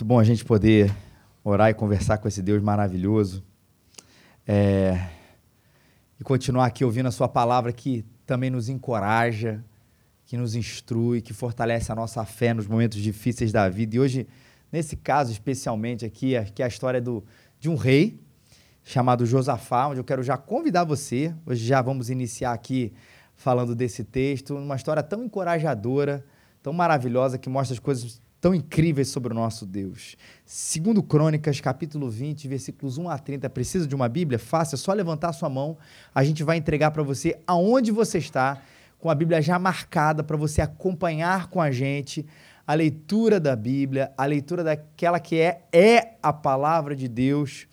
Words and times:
Muito 0.00 0.08
bom 0.08 0.18
a 0.18 0.24
gente 0.24 0.46
poder 0.46 0.90
orar 1.44 1.68
e 1.68 1.74
conversar 1.74 2.16
com 2.16 2.26
esse 2.26 2.40
Deus 2.40 2.62
maravilhoso. 2.62 3.44
É, 4.48 4.98
e 6.18 6.24
continuar 6.24 6.64
aqui 6.64 6.86
ouvindo 6.86 7.04
a 7.04 7.10
Sua 7.10 7.28
palavra 7.28 7.70
que 7.70 8.02
também 8.24 8.48
nos 8.48 8.70
encoraja, 8.70 9.62
que 10.24 10.38
nos 10.38 10.54
instrui, 10.54 11.20
que 11.20 11.34
fortalece 11.34 11.92
a 11.92 11.94
nossa 11.94 12.24
fé 12.24 12.54
nos 12.54 12.66
momentos 12.66 12.96
difíceis 12.98 13.52
da 13.52 13.68
vida. 13.68 13.96
E 13.96 14.00
hoje, 14.00 14.26
nesse 14.72 14.96
caso 14.96 15.32
especialmente 15.32 16.06
aqui, 16.06 16.32
que 16.54 16.62
é 16.62 16.64
a 16.64 16.68
história 16.68 16.98
do, 16.98 17.22
de 17.58 17.68
um 17.68 17.76
rei 17.76 18.18
chamado 18.82 19.26
Josafá, 19.26 19.88
onde 19.88 20.00
eu 20.00 20.04
quero 20.04 20.22
já 20.22 20.38
convidar 20.38 20.84
você. 20.84 21.34
Hoje 21.44 21.62
já 21.62 21.82
vamos 21.82 22.08
iniciar 22.08 22.54
aqui 22.54 22.90
falando 23.36 23.74
desse 23.74 24.02
texto, 24.02 24.56
uma 24.56 24.76
história 24.76 25.02
tão 25.02 25.22
encorajadora, 25.22 26.24
tão 26.62 26.72
maravilhosa, 26.72 27.36
que 27.36 27.50
mostra 27.50 27.74
as 27.74 27.78
coisas 27.78 28.22
tão 28.40 28.54
incríveis 28.54 29.08
sobre 29.08 29.32
o 29.32 29.36
nosso 29.36 29.66
Deus. 29.66 30.16
Segundo 30.46 31.02
Crônicas, 31.02 31.60
capítulo 31.60 32.08
20, 32.08 32.48
versículos 32.48 32.96
1 32.96 33.10
a 33.10 33.18
30. 33.18 33.50
Precisa 33.50 33.86
de 33.86 33.94
uma 33.94 34.08
Bíblia? 34.08 34.38
Faça, 34.38 34.76
é 34.76 34.78
só 34.78 34.92
levantar 34.92 35.32
sua 35.32 35.50
mão. 35.50 35.76
A 36.14 36.24
gente 36.24 36.42
vai 36.42 36.56
entregar 36.56 36.90
para 36.90 37.02
você 37.02 37.38
aonde 37.46 37.92
você 37.92 38.18
está, 38.18 38.62
com 38.98 39.10
a 39.10 39.14
Bíblia 39.14 39.42
já 39.42 39.58
marcada 39.58 40.24
para 40.24 40.36
você 40.36 40.62
acompanhar 40.62 41.48
com 41.48 41.60
a 41.60 41.70
gente 41.70 42.26
a 42.66 42.74
leitura 42.74 43.40
da 43.40 43.56
Bíblia, 43.56 44.12
a 44.16 44.24
leitura 44.24 44.62
daquela 44.62 45.18
que 45.18 45.36
é 45.36 45.62
é 45.72 46.14
a 46.22 46.32
palavra 46.32 46.94
de 46.94 47.08
Deus 47.08 47.66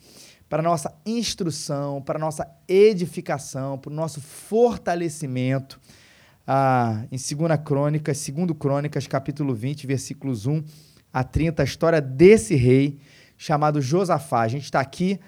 para 0.48 0.62
nossa 0.62 0.92
instrução, 1.06 2.00
para 2.02 2.18
nossa 2.18 2.48
edificação, 2.66 3.78
para 3.78 3.92
o 3.92 3.94
nosso 3.94 4.20
fortalecimento 4.20 5.78
ah, 6.50 7.04
em 7.12 7.18
2 7.18 7.60
Crônicas, 7.62 8.26
2 8.26 8.58
Crônicas, 8.58 9.06
capítulo 9.06 9.54
20, 9.54 9.86
versículos 9.86 10.46
1 10.46 10.64
a 11.12 11.22
30, 11.22 11.60
a 11.60 11.64
história 11.64 12.00
desse 12.00 12.54
rei 12.54 12.96
chamado 13.36 13.82
Josafá. 13.82 14.40
A 14.40 14.48
gente 14.48 14.64
está 14.64 14.80
aqui 14.80 15.20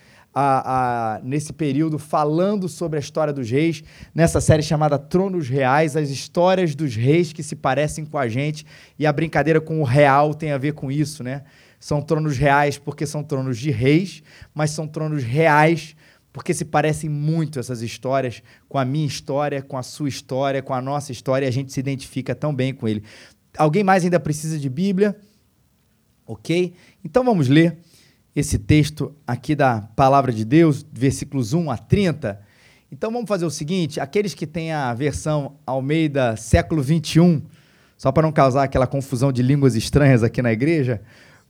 nesse 1.23 1.53
período 1.53 1.99
falando 1.99 2.71
sobre 2.71 2.97
a 2.97 3.01
história 3.01 3.35
dos 3.35 3.51
reis, 3.51 3.85
nessa 4.15 4.41
série 4.41 4.63
chamada 4.63 4.99
Tronos 4.99 5.47
Reais, 5.47 5.95
as 5.95 6.09
histórias 6.09 6.75
dos 6.75 6.97
reis 6.97 7.35
que 7.35 7.43
se 7.43 7.55
parecem 7.55 8.07
com 8.07 8.17
a 8.17 8.27
gente, 8.27 8.65
e 8.99 9.07
a 9.07 9.13
brincadeira 9.13 9.61
com 9.61 9.83
o 9.83 9.85
real 9.85 10.33
tem 10.33 10.53
a 10.53 10.59
ver 10.59 10.73
com 10.73 10.91
isso, 10.91 11.23
né? 11.23 11.43
São 11.79 12.01
tronos 12.01 12.39
reais 12.39 12.79
porque 12.79 13.05
são 13.05 13.23
tronos 13.23 13.59
de 13.59 13.71
reis, 13.71 14.23
mas 14.55 14.71
são 14.71 14.89
tronos 14.89 15.23
reais 15.23 15.95
porque 16.33 16.55
se 16.55 16.65
parecem 16.65 17.11
muito 17.11 17.59
essas 17.59 17.83
histórias 17.83 18.43
com 18.69 18.79
a 18.79 18.85
minha 18.85 19.07
história, 19.07 19.63
com 19.63 19.77
a 19.77 19.83
sua 19.83 20.09
história, 20.09 20.63
com 20.63 20.73
a 20.73 20.81
nossa 20.81 21.13
história, 21.13 21.47
e 21.47 21.49
a 21.49 21.53
gente 21.53 21.73
se 21.73 21.81
identifica 21.81 22.35
tão 22.35 22.55
bem 22.55 22.73
com 22.73 22.87
ele. 22.87 23.03
Alguém 23.57 23.83
mais 23.83 24.05
ainda 24.05 24.21
precisa 24.21 24.59
de 24.59 24.69
Bíblia? 24.69 25.17
Ok? 26.27 26.75
Então 27.05 27.25
vamos 27.25 27.49
ler 27.49 27.79
esse 28.35 28.59
texto 28.59 29.15
aqui 29.27 29.57
da 29.57 29.81
Palavra 29.97 30.33
de 30.33 30.45
Deus, 30.45 30.87
versículos 30.93 31.53
1 31.53 31.71
a 31.71 31.77
30. 31.77 32.41
Então 32.93 33.11
vamos 33.11 33.29
fazer 33.29 33.45
o 33.45 33.51
seguinte: 33.51 33.99
aqueles 33.99 34.35
que 34.35 34.47
têm 34.47 34.73
a 34.73 34.95
versão 34.95 35.57
Almeida 35.67 36.37
século 36.37 36.83
21, 36.83 37.43
só 37.97 38.13
para 38.13 38.23
não 38.23 38.33
causar 38.33 38.63
aquela 38.63 38.87
confusão 38.87 39.33
de 39.33 39.43
línguas 39.43 39.75
estranhas 39.75 40.23
aqui 40.23 40.41
na 40.41 40.53
igreja, 40.53 41.03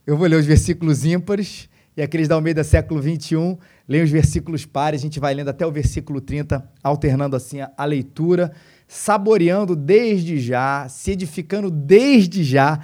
eu 0.05 0.17
vou 0.17 0.27
ler 0.27 0.37
os 0.37 0.45
versículos 0.45 1.05
ímpares 1.05 1.69
e 2.01 2.03
aqueles 2.03 2.27
da 2.27 2.33
Almeida 2.33 2.63
século 2.63 2.99
21 2.99 3.59
leem 3.87 4.03
os 4.03 4.09
versículos 4.09 4.65
pares, 4.65 5.01
a 5.01 5.03
gente 5.03 5.19
vai 5.19 5.35
lendo 5.35 5.49
até 5.49 5.67
o 5.67 5.71
versículo 5.71 6.19
30, 6.19 6.67
alternando 6.83 7.35
assim 7.35 7.61
a, 7.61 7.71
a 7.77 7.85
leitura, 7.85 8.51
saboreando 8.87 9.75
desde 9.75 10.39
já, 10.39 10.89
se 10.89 11.11
edificando 11.11 11.69
desde 11.69 12.43
já 12.43 12.79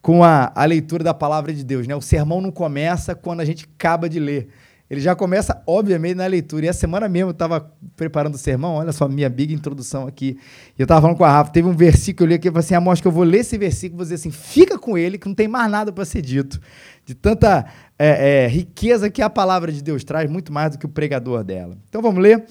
com 0.00 0.24
a, 0.24 0.50
a 0.54 0.64
leitura 0.64 1.04
da 1.04 1.12
palavra 1.12 1.52
de 1.52 1.62
Deus. 1.62 1.86
Né? 1.86 1.94
O 1.94 2.00
sermão 2.00 2.40
não 2.40 2.50
começa 2.50 3.14
quando 3.14 3.40
a 3.40 3.44
gente 3.44 3.68
acaba 3.76 4.08
de 4.08 4.18
ler. 4.18 4.48
Ele 4.92 5.00
já 5.00 5.16
começa, 5.16 5.62
obviamente, 5.66 6.16
na 6.16 6.26
leitura. 6.26 6.66
E 6.66 6.68
a 6.68 6.72
semana 6.74 7.08
mesmo 7.08 7.30
eu 7.30 7.32
estava 7.32 7.72
preparando 7.96 8.34
o 8.34 8.38
sermão, 8.38 8.74
olha 8.74 8.92
só, 8.92 9.08
minha 9.08 9.30
big 9.30 9.54
introdução 9.54 10.06
aqui. 10.06 10.36
E 10.78 10.82
eu 10.82 10.84
estava 10.84 11.00
falando 11.00 11.16
com 11.16 11.24
a 11.24 11.30
Rafa, 11.30 11.50
teve 11.50 11.66
um 11.66 11.72
versículo 11.72 12.14
que 12.18 12.22
eu 12.22 12.26
li 12.26 12.34
aqui, 12.34 12.48
eu 12.48 12.52
falei 12.52 12.66
assim, 12.66 12.74
amor, 12.74 12.92
acho 12.92 13.00
que 13.00 13.08
eu 13.08 13.12
vou 13.12 13.24
ler 13.24 13.38
esse 13.38 13.56
versículo, 13.56 13.96
vou 13.96 14.04
dizer 14.04 14.16
assim, 14.16 14.30
fica 14.30 14.78
com 14.78 14.98
ele, 14.98 15.16
que 15.16 15.26
não 15.26 15.34
tem 15.34 15.48
mais 15.48 15.70
nada 15.70 15.90
para 15.90 16.04
ser 16.04 16.20
dito. 16.20 16.60
De 17.06 17.14
tanta 17.14 17.64
é, 17.98 18.44
é, 18.44 18.48
riqueza 18.48 19.08
que 19.08 19.22
a 19.22 19.30
palavra 19.30 19.72
de 19.72 19.82
Deus 19.82 20.04
traz, 20.04 20.30
muito 20.30 20.52
mais 20.52 20.72
do 20.72 20.78
que 20.78 20.84
o 20.84 20.90
pregador 20.90 21.42
dela. 21.42 21.74
Então 21.88 22.02
vamos 22.02 22.22
ler. 22.22 22.44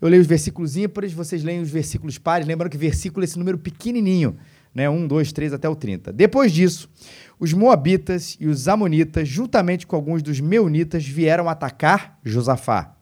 Eu 0.00 0.08
leio 0.08 0.20
os 0.20 0.26
versículos 0.26 0.76
ímpares, 0.76 1.12
vocês 1.12 1.44
leem 1.44 1.60
os 1.60 1.70
versículos 1.70 2.18
pares. 2.18 2.44
Lembrando 2.44 2.72
que 2.72 2.76
versículo 2.76 3.22
é 3.22 3.24
esse 3.24 3.38
número 3.38 3.56
pequenininho, 3.56 4.36
né? 4.74 4.90
1, 4.90 5.06
2, 5.06 5.32
3 5.32 5.52
até 5.52 5.68
o 5.68 5.76
30. 5.76 6.12
Depois 6.12 6.52
disso, 6.52 6.90
os 7.38 7.52
Moabitas 7.52 8.36
e 8.40 8.46
os 8.46 8.68
Amonitas, 8.68 9.28
juntamente 9.28 9.86
com 9.86 9.96
alguns 9.96 10.22
dos 10.22 10.40
Meunitas, 10.40 11.06
vieram 11.06 11.48
atacar 11.48 12.18
Josafá. 12.24 12.94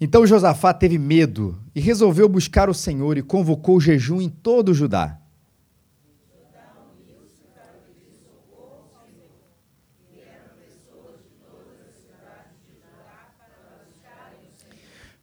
Então 0.00 0.26
Josafá 0.26 0.74
teve 0.74 0.98
medo 0.98 1.58
e 1.74 1.80
resolveu 1.80 2.28
buscar 2.28 2.68
o 2.68 2.74
Senhor 2.74 3.16
e 3.16 3.22
convocou 3.22 3.80
jejum 3.80 4.20
em 4.20 4.28
todo 4.28 4.68
o 4.68 4.74
Judá. 4.74 5.18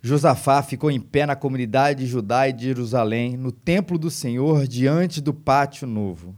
Josafá 0.01 0.63
ficou 0.63 0.89
em 0.89 0.99
pé 0.99 1.27
na 1.27 1.35
comunidade 1.35 2.03
de 2.03 2.07
de 2.57 2.65
Jerusalém, 2.65 3.37
no 3.37 3.51
templo 3.51 3.99
do 3.99 4.09
Senhor, 4.09 4.67
diante 4.67 5.21
do 5.21 5.33
pátio 5.33 5.87
novo. 5.87 6.35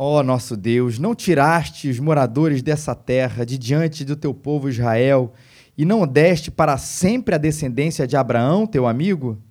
Ó 0.00 0.22
nosso 0.22 0.56
Deus, 0.56 0.96
não 0.96 1.12
tiraste 1.12 1.88
os 1.88 1.98
moradores 1.98 2.62
dessa 2.62 2.94
terra 2.94 3.44
de 3.44 3.58
diante 3.58 4.04
do 4.04 4.14
teu 4.14 4.32
povo 4.32 4.68
Israel 4.68 5.32
e 5.76 5.84
não 5.84 6.06
deste 6.06 6.52
para 6.52 6.78
sempre 6.78 7.34
a 7.34 7.38
descendência 7.38 8.06
de 8.06 8.16
Abraão, 8.16 8.64
teu 8.64 8.86
amigo? 8.86 9.42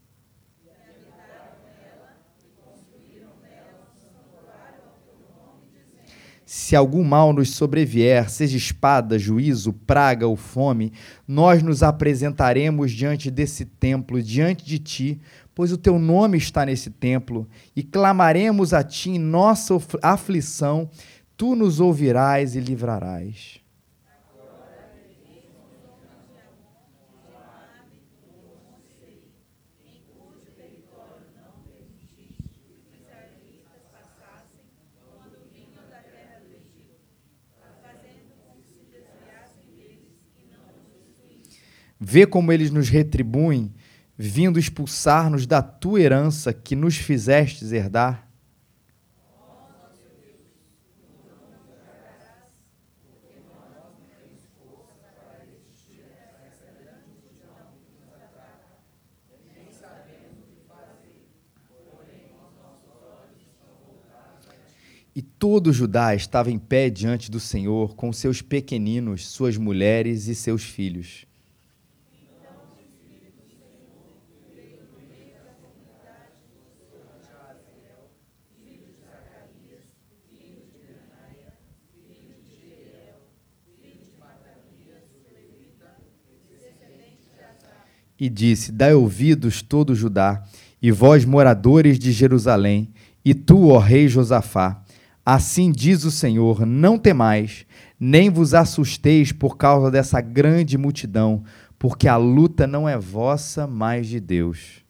Se 6.45 6.77
algum 6.77 7.03
mal 7.03 7.33
nos 7.33 7.49
sobrevier, 7.49 8.29
seja 8.29 8.55
espada, 8.55 9.19
juízo, 9.19 9.73
praga 9.73 10.27
ou 10.27 10.37
fome, 10.37 10.93
nós 11.27 11.61
nos 11.61 11.83
apresentaremos 11.83 12.93
diante 12.93 13.29
desse 13.29 13.65
templo, 13.65 14.23
diante 14.23 14.63
de 14.63 14.79
ti, 14.79 15.19
pois 15.57 15.71
o 15.71 15.77
teu 15.77 15.97
nome 15.97 16.37
está 16.37 16.63
nesse 16.63 16.91
templo, 16.91 17.49
e 17.75 17.81
clamaremos 17.81 18.75
a 18.75 18.83
ti 18.83 19.09
em 19.09 19.17
nossa 19.17 19.75
aflição, 20.03 20.87
tu 21.35 21.55
nos 21.55 21.79
ouvirás 21.79 22.55
e 22.55 22.59
livrarás. 22.59 23.59
Vê 41.99 42.27
como 42.27 42.51
eles 42.51 42.69
nos 42.69 42.89
retribuem 42.89 43.73
vindo 44.17 44.57
expulsar-nos 44.57 45.45
da 45.45 45.61
tua 45.61 46.01
herança 46.01 46.51
que 46.51 46.75
nos 46.75 46.97
fizestes 46.97 47.71
herdar? 47.71 48.27
E 65.15 65.21
todo 65.23 65.73
Judá 65.73 66.13
estava 66.13 66.51
em 66.51 66.59
pé 66.59 66.91
diante 66.91 67.31
do 67.31 67.39
Senhor, 67.39 67.95
com 67.95 68.13
seus 68.13 68.39
pequeninos, 68.39 69.27
suas 69.27 69.57
mulheres 69.57 70.27
e 70.27 70.35
seus 70.35 70.63
filhos. 70.63 71.26
E 88.19 88.29
disse: 88.29 88.71
Dai 88.71 88.93
ouvidos 88.93 89.61
todo 89.61 89.95
Judá, 89.95 90.43
e 90.81 90.91
vós, 90.91 91.25
moradores 91.25 91.97
de 91.97 92.11
Jerusalém, 92.11 92.89
e 93.23 93.33
tu, 93.33 93.69
ó 93.69 93.79
rei 93.79 94.07
Josafá, 94.07 94.81
assim 95.25 95.71
diz 95.71 96.03
o 96.03 96.11
Senhor: 96.11 96.65
não 96.65 96.97
temais, 96.97 97.65
nem 97.99 98.29
vos 98.29 98.53
assusteis 98.53 99.31
por 99.31 99.57
causa 99.57 99.91
dessa 99.91 100.21
grande 100.21 100.77
multidão, 100.77 101.43
porque 101.77 102.07
a 102.07 102.17
luta 102.17 102.65
não 102.65 102.87
é 102.87 102.97
vossa, 102.97 103.67
mas 103.67 104.07
de 104.07 104.19
Deus. 104.19 104.86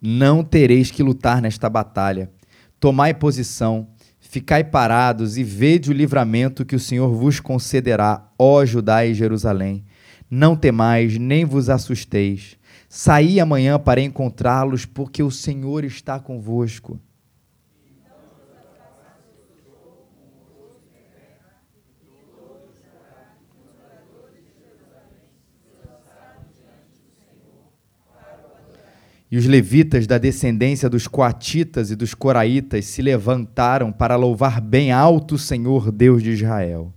Não 0.00 0.44
tereis 0.44 0.90
que 0.90 1.02
lutar 1.02 1.42
nesta 1.42 1.68
batalha. 1.68 2.30
Tomai 2.78 3.12
posição, 3.12 3.88
ficai 4.20 4.62
parados 4.62 5.36
e 5.36 5.42
vede 5.42 5.90
o 5.90 5.94
livramento 5.94 6.64
que 6.64 6.76
o 6.76 6.80
Senhor 6.80 7.12
vos 7.12 7.40
concederá, 7.40 8.30
ó 8.38 8.64
Judá 8.64 9.04
e 9.04 9.14
Jerusalém. 9.14 9.84
Não 10.30 10.54
temais, 10.54 11.18
nem 11.18 11.44
vos 11.44 11.68
assusteis. 11.68 12.56
Saí 12.88 13.40
amanhã 13.40 13.78
para 13.78 14.00
encontrá-los, 14.00 14.84
porque 14.84 15.22
o 15.22 15.30
Senhor 15.30 15.84
está 15.84 16.20
convosco. 16.20 17.00
E 29.30 29.36
os 29.36 29.46
levitas 29.46 30.06
da 30.06 30.16
descendência 30.16 30.88
dos 30.88 31.06
coatitas 31.06 31.90
e 31.90 31.96
dos 31.96 32.14
coraitas 32.14 32.86
se 32.86 33.02
levantaram 33.02 33.92
para 33.92 34.16
louvar 34.16 34.60
bem 34.60 34.90
alto 34.90 35.34
o 35.34 35.38
Senhor 35.38 35.92
Deus 35.92 36.22
de 36.22 36.30
Israel. 36.30 36.94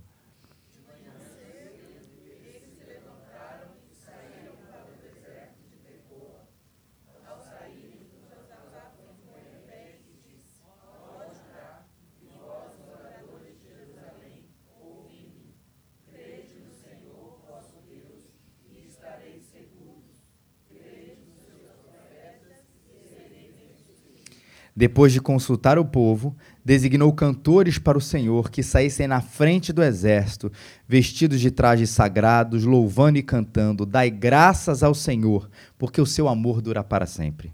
Depois 24.74 25.12
de 25.12 25.20
consultar 25.20 25.78
o 25.78 25.84
povo, 25.84 26.34
designou 26.64 27.12
cantores 27.12 27.78
para 27.78 27.98
o 27.98 28.00
Senhor 28.00 28.50
que 28.50 28.62
saíssem 28.62 29.06
na 29.06 29.20
frente 29.20 29.72
do 29.72 29.82
exército, 29.82 30.50
vestidos 30.88 31.40
de 31.40 31.50
trajes 31.50 31.90
sagrados, 31.90 32.64
louvando 32.64 33.18
e 33.18 33.22
cantando: 33.22 33.84
Dai 33.84 34.10
graças 34.10 34.82
ao 34.82 34.94
Senhor, 34.94 35.50
porque 35.78 36.00
o 36.00 36.06
seu 36.06 36.26
amor 36.26 36.62
dura 36.62 36.82
para 36.82 37.04
sempre. 37.04 37.52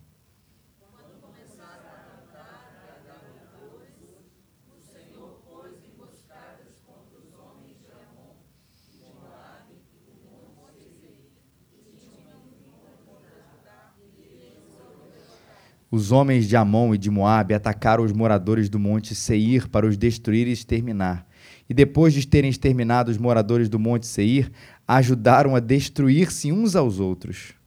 Os 15.91 16.13
homens 16.13 16.47
de 16.47 16.55
Amon 16.55 16.95
e 16.95 16.99
de 16.99 17.11
Moabe 17.11 17.55
atacaram 17.55 18.05
os 18.05 18.13
moradores 18.13 18.69
do 18.69 18.79
monte 18.79 19.15
Seir 19.15 19.69
para 19.69 19.87
os 19.87 19.97
destruir 19.97 20.47
e 20.47 20.53
exterminar. 20.53 21.27
E 21.69 21.73
depois 21.73 22.13
de 22.13 22.27
terem 22.27 22.51
exterminado 22.51 23.11
os 23.11 23.17
moradores 23.17 23.71
do 23.71 23.79
monte 23.79 24.07
Seir, 24.07 24.51
ajudaram 24.87 25.57
a 25.57 25.61
destruir-se 25.61 26.53
uns 26.53 26.77
aos 26.77 27.01
outros. 27.01 27.58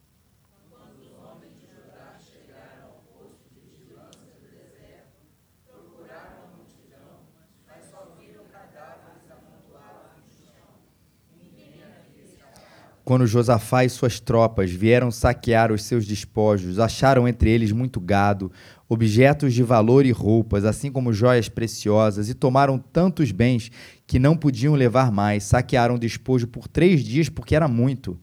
Quando 13.12 13.28
Josafá 13.28 13.84
e 13.84 13.90
suas 13.90 14.22
tropas 14.22 14.72
vieram 14.72 15.12
saquear 15.12 15.70
os 15.70 15.84
seus 15.84 16.06
despojos, 16.06 16.80
acharam 16.80 17.28
entre 17.28 17.50
eles 17.50 17.74
muito 17.74 18.00
gado, 18.00 18.50
objetos 18.88 19.54
de 19.54 19.62
valor 19.62 20.06
e 20.06 20.12
roupas, 20.12 20.64
assim 20.64 20.90
como 20.90 21.12
joias 21.12 21.50
preciosas, 21.50 22.30
e 22.30 22.34
tomaram 22.34 22.80
tantos 22.80 23.34
bens 23.34 23.70
que 24.08 24.18
não 24.18 24.38
podiam 24.38 24.76
levar 24.76 25.12
mais. 25.12 25.44
Saquearam 25.44 25.96
o 25.96 26.00
despojo 26.00 26.48
por 26.48 26.70
três 26.70 27.04
dias, 27.04 27.28
porque 27.28 27.54
era 27.54 27.68
muito. 27.68 28.18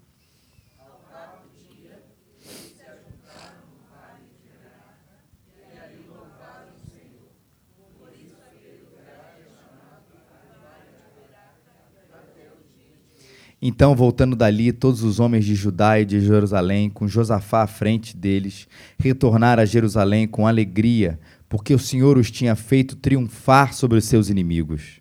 Então, 13.60 13.96
voltando 13.96 14.36
dali, 14.36 14.72
todos 14.72 15.02
os 15.02 15.18
homens 15.18 15.44
de 15.44 15.54
Judá 15.54 15.98
e 15.98 16.04
de 16.04 16.20
Jerusalém, 16.20 16.88
com 16.88 17.08
Josafá 17.08 17.62
à 17.62 17.66
frente 17.66 18.16
deles, 18.16 18.68
retornaram 18.96 19.62
a 19.62 19.66
Jerusalém 19.66 20.28
com 20.28 20.46
alegria, 20.46 21.18
porque 21.48 21.74
o 21.74 21.78
Senhor 21.78 22.16
os 22.16 22.30
tinha 22.30 22.54
feito 22.54 22.94
triunfar 22.94 23.74
sobre 23.74 23.98
os 23.98 24.04
seus 24.04 24.30
inimigos. 24.30 25.00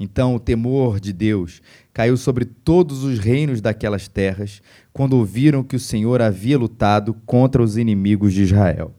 Então 0.00 0.34
o 0.34 0.40
temor 0.40 0.98
de 0.98 1.12
Deus 1.12 1.62
caiu 1.92 2.16
sobre 2.16 2.44
todos 2.44 3.04
os 3.04 3.20
reinos 3.20 3.60
daquelas 3.60 4.08
terras, 4.08 4.60
quando 4.92 5.12
ouviram 5.12 5.62
que 5.62 5.76
o 5.76 5.80
Senhor 5.80 6.20
havia 6.20 6.58
lutado 6.58 7.14
contra 7.24 7.62
os 7.62 7.76
inimigos 7.76 8.32
de 8.32 8.42
Israel. 8.42 8.92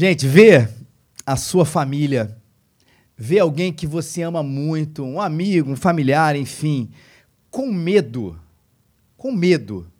Gente, 0.00 0.28
vê 0.28 0.68
a 1.26 1.34
sua 1.34 1.64
família, 1.64 2.40
vê 3.16 3.40
alguém 3.40 3.72
que 3.72 3.84
você 3.84 4.22
ama 4.22 4.44
muito, 4.44 5.02
um 5.02 5.20
amigo, 5.20 5.72
um 5.72 5.74
familiar, 5.74 6.36
enfim, 6.36 6.88
com 7.50 7.66
medo, 7.66 8.38
com 9.16 9.32
medo. 9.32 9.90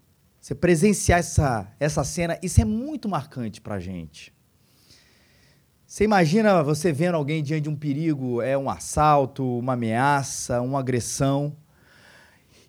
Você 0.40 0.55
presenciar 0.55 1.19
essa, 1.19 1.69
essa 1.81 2.05
cena, 2.05 2.38
isso 2.40 2.61
é 2.61 2.64
muito 2.64 3.09
marcante 3.09 3.61
para 3.61 3.81
gente. 3.81 4.33
Você 5.85 6.05
imagina 6.05 6.62
você 6.62 6.93
vendo 6.93 7.17
alguém 7.17 7.43
diante 7.43 7.64
de 7.64 7.69
um 7.69 7.75
perigo, 7.75 8.40
é 8.40 8.57
um 8.57 8.71
assalto, 8.71 9.59
uma 9.59 9.73
ameaça, 9.73 10.62
uma 10.62 10.78
agressão, 10.78 11.57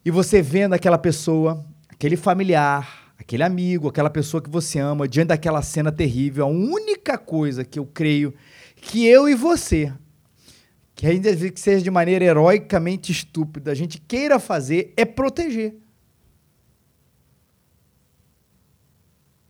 e 0.04 0.10
você 0.10 0.42
vendo 0.42 0.74
aquela 0.74 0.98
pessoa, 0.98 1.64
aquele 1.90 2.18
familiar, 2.18 2.99
aquele 3.30 3.44
amigo, 3.44 3.88
aquela 3.88 4.10
pessoa 4.10 4.42
que 4.42 4.50
você 4.50 4.80
ama, 4.80 5.08
diante 5.08 5.28
daquela 5.28 5.62
cena 5.62 5.92
terrível, 5.92 6.46
a 6.46 6.50
única 6.50 7.16
coisa 7.16 7.64
que 7.64 7.78
eu 7.78 7.86
creio 7.86 8.34
que 8.76 9.06
eu 9.06 9.30
e 9.30 9.36
você, 9.36 9.94
que 10.96 11.06
ainda 11.06 11.36
que 11.36 11.60
seja 11.60 11.84
de 11.84 11.92
maneira 11.92 12.26
heroicamente 12.26 13.12
estúpida, 13.12 13.72
a 13.72 13.76
gente 13.76 14.02
queira 14.02 14.40
fazer 14.40 14.96
é 14.98 15.06
proteger. 15.06 15.76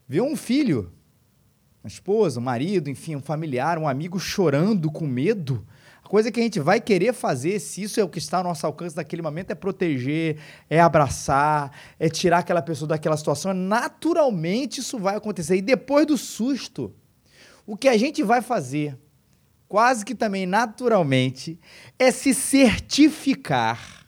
Ver 0.05 0.23
um 0.23 0.35
filho, 0.35 0.91
uma 1.81 1.87
esposa, 1.87 2.41
um 2.41 2.43
marido, 2.43 2.89
enfim, 2.89 3.15
um 3.15 3.21
familiar, 3.21 3.77
um 3.77 3.87
amigo 3.87 4.19
chorando 4.19 4.91
com 4.91 5.07
medo, 5.07 5.65
coisa 6.09 6.31
que 6.31 6.39
a 6.39 6.43
gente 6.43 6.59
vai 6.59 6.81
querer 6.81 7.13
fazer, 7.13 7.59
se 7.59 7.83
isso 7.83 7.99
é 7.99 8.03
o 8.03 8.09
que 8.09 8.17
está 8.17 8.39
ao 8.39 8.43
nosso 8.43 8.65
alcance 8.65 8.95
naquele 8.95 9.21
momento, 9.21 9.51
é 9.51 9.55
proteger, 9.55 10.37
é 10.67 10.81
abraçar, 10.81 11.71
é 11.99 12.09
tirar 12.09 12.39
aquela 12.39 12.63
pessoa 12.63 12.87
daquela 12.87 13.15
situação. 13.15 13.53
Naturalmente 13.53 14.79
isso 14.79 14.97
vai 14.97 15.15
acontecer. 15.15 15.57
E 15.57 15.61
depois 15.61 16.07
do 16.07 16.17
susto, 16.17 16.91
o 17.63 17.77
que 17.77 17.87
a 17.87 17.95
gente 17.95 18.23
vai 18.23 18.41
fazer, 18.41 18.97
quase 19.67 20.03
que 20.03 20.15
também 20.15 20.47
naturalmente, 20.47 21.59
é 21.99 22.09
se 22.09 22.33
certificar 22.33 24.07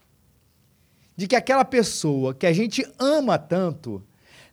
de 1.16 1.28
que 1.28 1.36
aquela 1.36 1.64
pessoa 1.64 2.34
que 2.34 2.48
a 2.48 2.54
gente 2.54 2.84
ama 2.98 3.38
tanto 3.38 4.04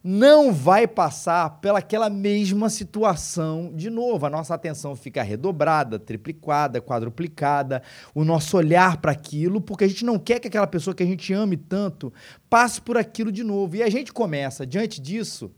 não 0.03 0.53
vai 0.53 0.87
passar 0.87 1.61
pelaquela 1.61 2.09
mesma 2.09 2.71
situação 2.71 3.73
de 3.75 3.91
novo. 3.91 4.27
A 4.27 4.31
nossa 4.31 4.55
atenção 4.55 4.95
fica 4.95 5.23
redobrada, 5.23 5.99
triplicada, 5.99 6.81
quadruplicada, 6.81 7.83
o 8.15 8.25
nosso 8.25 8.57
olhar 8.57 8.99
para 8.99 9.13
aquilo, 9.13 9.61
porque 9.61 9.85
a 9.85 9.89
gente 9.89 10.05
não 10.05 10.19
quer 10.19 10.39
que 10.39 10.49
aquela 10.49 10.67
pessoa 10.67 10.95
que 10.95 11.03
a 11.03 11.07
gente 11.07 11.33
ame 11.33 11.57
tanto 11.57 12.13
passe 12.49 12.81
por 12.81 12.97
aquilo 12.97 13.33
de 13.33 13.43
novo. 13.43 13.77
E 13.77 13.83
a 13.83 13.91
gente 13.91 14.13
começa, 14.13 14.67
diante 14.67 15.01
disso, 15.01 15.51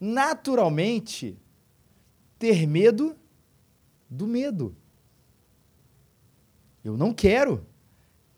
naturalmente, 0.00 1.36
ter 2.38 2.66
medo 2.66 3.16
do 4.08 4.26
medo. 4.26 4.76
Eu 6.84 6.96
não 6.96 7.12
quero 7.12 7.66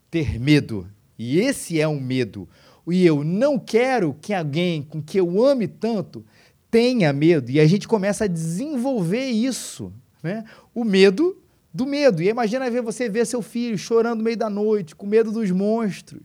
ter 0.09 0.39
medo. 0.39 0.89
E 1.17 1.39
esse 1.39 1.79
é 1.79 1.87
um 1.87 1.99
medo. 1.99 2.47
E 2.87 3.05
eu 3.05 3.23
não 3.23 3.57
quero 3.57 4.15
que 4.21 4.33
alguém 4.33 4.83
com 4.83 5.01
que 5.01 5.19
eu 5.19 5.43
ame 5.43 5.67
tanto 5.67 6.23
tenha 6.69 7.11
medo. 7.11 7.49
E 7.49 7.59
a 7.59 7.65
gente 7.65 7.87
começa 7.87 8.25
a 8.25 8.27
desenvolver 8.27 9.25
isso. 9.25 9.91
Né? 10.21 10.43
O 10.73 10.83
medo 10.83 11.41
do 11.73 11.85
medo. 11.85 12.21
E 12.21 12.29
imagina 12.29 12.69
ver 12.69 12.81
você 12.81 13.09
ver 13.09 13.25
seu 13.25 13.41
filho 13.41 13.77
chorando 13.77 14.19
no 14.19 14.23
meio 14.23 14.37
da 14.37 14.49
noite, 14.49 14.95
com 14.95 15.05
medo 15.05 15.31
dos 15.31 15.51
monstros. 15.51 16.23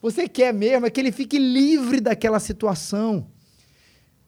Você 0.00 0.28
quer 0.28 0.52
mesmo 0.52 0.86
é 0.86 0.90
que 0.90 1.00
ele 1.00 1.12
fique 1.12 1.38
livre 1.38 2.00
daquela 2.00 2.40
situação. 2.40 3.28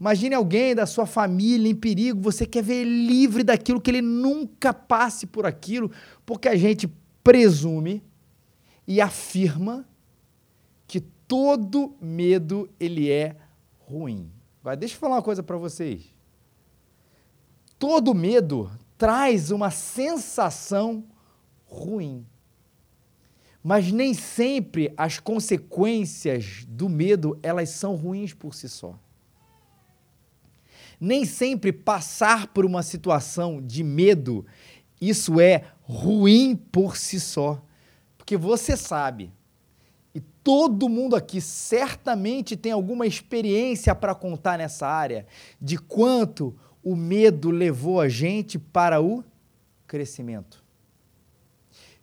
Imagine 0.01 0.35
alguém 0.35 0.75
da 0.75 0.87
sua 0.87 1.07
família 1.07 1.69
em 1.69 1.75
perigo, 1.75 2.21
você 2.21 2.47
quer 2.47 2.63
ver 2.63 2.83
ele 2.83 3.07
livre 3.07 3.43
daquilo, 3.43 3.81
que 3.81 3.91
ele 3.91 4.01
nunca 4.01 4.73
passe 4.73 5.27
por 5.27 5.45
aquilo, 5.45 5.91
porque 6.25 6.49
a 6.49 6.55
gente 6.55 6.89
presume 7.25 8.03
e 8.87 9.01
afirma 9.01 9.88
todo 11.29 11.95
medo 12.01 12.69
ele 12.81 13.11
é 13.11 13.37
ruim. 13.79 14.33
Agora, 14.61 14.77
deixa 14.77 14.95
eu 14.95 14.99
falar 14.99 15.17
uma 15.17 15.23
coisa 15.23 15.43
para 15.43 15.59
vocês. 15.59 16.13
Todo 17.79 18.15
medo 18.15 18.71
traz 18.97 19.51
uma 19.51 19.71
sensação 19.71 21.05
ruim. 21.67 22.27
Mas 23.63 23.93
nem 23.93 24.15
sempre 24.15 24.93
as 24.97 25.21
consequências 25.21 26.65
do 26.67 26.89
medo, 26.89 27.39
elas 27.43 27.69
são 27.71 27.95
ruins 27.95 28.33
por 28.33 28.55
si 28.55 28.69
só. 28.69 28.99
Nem 30.99 31.25
sempre 31.25 31.73
passar 31.73 32.49
por 32.49 32.65
uma 32.65 32.83
situação 32.83 33.63
de 33.63 33.85
medo, 33.85 34.45
isso 35.01 35.41
é 35.41 35.65
ruim 35.83 36.57
por 36.57 36.97
si 36.97 37.21
só. 37.21 37.63
Porque 38.17 38.37
você 38.37 38.77
sabe, 38.77 39.33
e 40.19 40.21
todo 40.43 40.89
mundo 40.89 41.15
aqui 41.15 41.41
certamente 41.41 42.57
tem 42.57 42.73
alguma 42.73 43.07
experiência 43.07 43.95
para 43.95 44.17
contar 44.17 44.59
nessa 44.59 44.85
área, 44.85 45.25
de 45.63 45.79
quanto 45.79 46.59
o 46.83 46.97
medo 46.97 47.53
levou 47.53 48.01
a 48.01 48.09
gente 48.09 48.59
para 48.59 49.01
o 49.01 49.23
crescimento. 49.87 50.65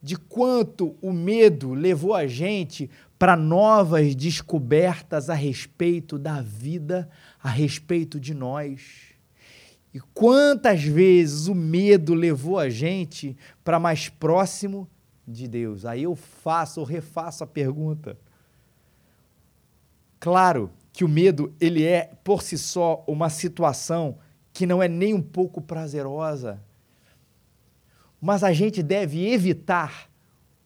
De 0.01 0.15
quanto 0.15 0.95
o 1.01 1.11
medo 1.11 1.73
levou 1.73 2.13
a 2.13 2.25
gente 2.25 2.89
para 3.19 3.35
novas 3.35 4.15
descobertas 4.15 5.29
a 5.29 5.33
respeito 5.33 6.17
da 6.17 6.41
vida, 6.41 7.09
a 7.43 7.49
respeito 7.49 8.17
de 8.17 8.33
nós. 8.33 9.13
E 9.93 9.99
quantas 10.13 10.85
vezes 10.85 11.47
o 11.47 11.55
medo 11.55 12.13
levou 12.13 12.59
a 12.59 12.69
gente 12.69 13.35
para 13.61 13.77
mais 13.77 14.07
próximo 14.07 14.89
de 15.27 15.47
Deus? 15.47 15.85
Aí 15.85 16.03
eu 16.03 16.15
faço 16.15 16.79
ou 16.79 16.85
refaço 16.85 17.43
a 17.43 17.47
pergunta. 17.47 18.17
Claro 20.19 20.71
que 20.91 21.03
o 21.03 21.09
medo 21.09 21.53
ele 21.59 21.83
é 21.83 22.11
por 22.23 22.41
si 22.41 22.57
só 22.57 23.03
uma 23.07 23.29
situação 23.29 24.17
que 24.53 24.65
não 24.65 24.81
é 24.81 24.87
nem 24.87 25.13
um 25.13 25.21
pouco 25.21 25.61
prazerosa. 25.61 26.61
Mas 28.21 28.43
a 28.43 28.53
gente 28.53 28.81
deve 28.81 29.27
evitar 29.27 30.09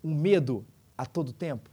o 0.03 0.09
medo 0.09 0.65
a 0.97 1.05
todo 1.05 1.33
tempo. 1.33 1.69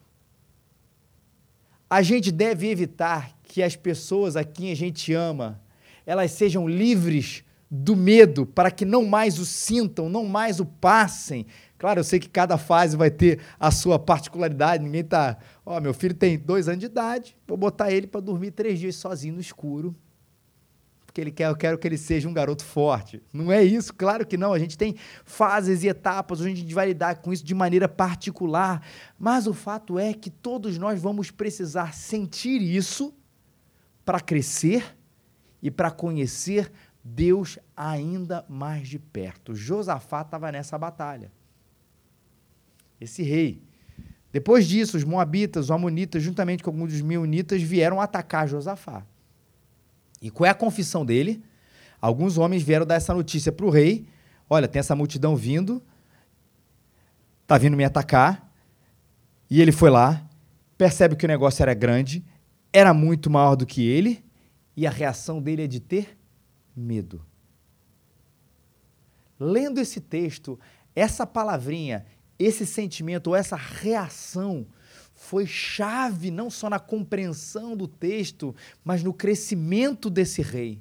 A 1.89 2.03
gente 2.03 2.33
deve 2.33 2.69
evitar 2.69 3.37
que 3.45 3.63
as 3.63 3.77
pessoas 3.77 4.35
a 4.35 4.43
quem 4.43 4.73
a 4.73 4.75
gente 4.75 5.13
ama, 5.13 5.61
elas 6.05 6.33
sejam 6.33 6.67
livres 6.67 7.45
do 7.71 7.95
medo 7.95 8.47
para 8.47 8.71
que 8.71 8.85
não 8.85 9.05
mais 9.05 9.39
o 9.39 9.45
sintam, 9.45 10.09
não 10.09 10.25
mais 10.25 10.61
o 10.61 10.65
passem. 10.65 11.47
Claro, 11.87 12.01
eu 12.01 12.05
sei 12.05 12.19
que 12.19 12.29
cada 12.29 12.59
fase 12.59 12.97
vai 12.97 13.13
ter 13.13 13.39
a 13.61 13.71
sua 13.71 13.97
particularidade. 13.97 14.83
Ninguém 14.83 15.05
tá, 15.05 15.39
ó, 15.65 15.77
oh, 15.77 15.81
meu 15.81 15.95
filho 15.95 16.15
tem 16.15 16.37
dois 16.37 16.67
anos 16.67 16.81
de 16.81 16.87
idade, 16.87 17.37
vou 17.47 17.57
botar 17.57 17.93
ele 17.93 18.09
para 18.09 18.21
dormir 18.21 18.51
três 18.51 18.81
dias 18.81 18.97
sozinho 18.97 19.35
no 19.35 19.41
escuro 19.41 19.95
porque 21.07 21.21
ele 21.21 21.31
quer, 21.31 21.49
eu 21.49 21.57
quero 21.57 21.79
que 21.79 21.87
ele 21.87 21.97
seja 21.97 22.29
um 22.29 22.33
garoto 22.33 22.65
forte. 22.65 23.23
Não 23.33 23.53
é 23.53 23.63
isso, 23.63 23.95
claro 23.95 24.27
que 24.27 24.37
não. 24.37 24.53
A 24.53 24.59
gente 24.59 24.77
tem 24.77 24.97
fases 25.25 25.85
e 25.85 25.87
etapas, 25.87 26.41
a 26.41 26.49
gente 26.49 26.75
vai 26.75 26.89
lidar 26.89 27.19
com 27.19 27.33
isso 27.33 27.45
de 27.45 27.55
maneira 27.55 27.89
particular. 27.89 28.83
Mas 29.17 29.47
o 29.47 29.55
fato 29.55 29.97
é 29.97 30.13
que 30.13 30.29
todos 30.29 30.77
nós 30.79 31.01
vamos 31.01 31.31
precisar 31.31 31.95
sentir 31.95 32.61
isso 32.61 33.15
para 34.05 34.19
crescer 34.19 34.97
e 35.63 35.71
para 35.71 35.93
conhecer 35.93 36.73
Deus 37.05 37.61
ainda 37.77 38.45
mais 38.49 38.89
de 38.89 38.99
perto. 38.99 39.55
Josafá 39.55 40.23
estava 40.23 40.51
nessa 40.51 40.77
batalha. 40.77 41.31
Esse 43.01 43.23
rei. 43.23 43.63
Depois 44.33 44.67
disso, 44.67 44.97
os 44.97 45.05
moabitas, 45.05 45.67
os 45.67 45.71
amonitas, 45.71 46.23
juntamente 46.23 46.63
com 46.63 46.71
alguns 46.71 46.93
dos 46.93 47.01
meunitas, 47.01 47.63
vieram 47.63 48.01
atacar 48.01 48.49
Josafá. 48.49 49.05
E 50.21 50.31
qual 50.31 50.47
é 50.47 50.51
a 50.51 50.55
confissão 50.55 51.05
dele? 51.05 51.43
Alguns 52.01 52.37
homens 52.39 52.63
vieram 52.63 52.87
dar 52.87 52.97
essa 52.97 53.15
notícia 53.15 53.51
para 53.51 53.67
o 53.67 53.71
rei: 53.71 54.07
olha, 54.49 54.69
tem 54.69 54.81
essa 54.81 54.95
multidão 54.95 55.37
vindo, 55.37 55.83
está 57.43 57.57
vindo 57.57 57.77
me 57.77 57.85
atacar. 57.85 58.51
E 59.49 59.61
ele 59.61 59.73
foi 59.73 59.91
lá, 59.91 60.29
percebe 60.77 61.17
que 61.17 61.25
o 61.25 61.29
negócio 61.29 61.63
era 61.63 61.73
grande, 61.73 62.25
era 62.73 62.93
muito 62.93 63.31
maior 63.31 63.55
do 63.55 63.65
que 63.65 63.87
ele, 63.87 64.25
e 64.77 64.87
a 64.87 64.91
reação 64.91 65.41
dele 65.41 65.65
é 65.65 65.67
de 65.67 65.81
ter 65.81 66.19
medo. 66.77 67.25
Lendo 69.39 69.81
esse 69.81 70.01
texto, 70.01 70.59
essa 70.95 71.27
palavrinha, 71.27 72.05
esse 72.39 72.67
sentimento 72.67 73.29
ou 73.29 73.37
essa 73.37 73.57
reação 73.57 74.67
foi 75.15 75.47
chave 75.47 76.31
não 76.31 76.51
só 76.51 76.69
na 76.69 76.79
compreensão 76.79 77.77
do 77.77 77.89
texto, 77.89 78.55
mas 78.85 79.03
no 79.03 79.13
crescimento 79.13 80.11
desse 80.11 80.43
rei. 80.43 80.81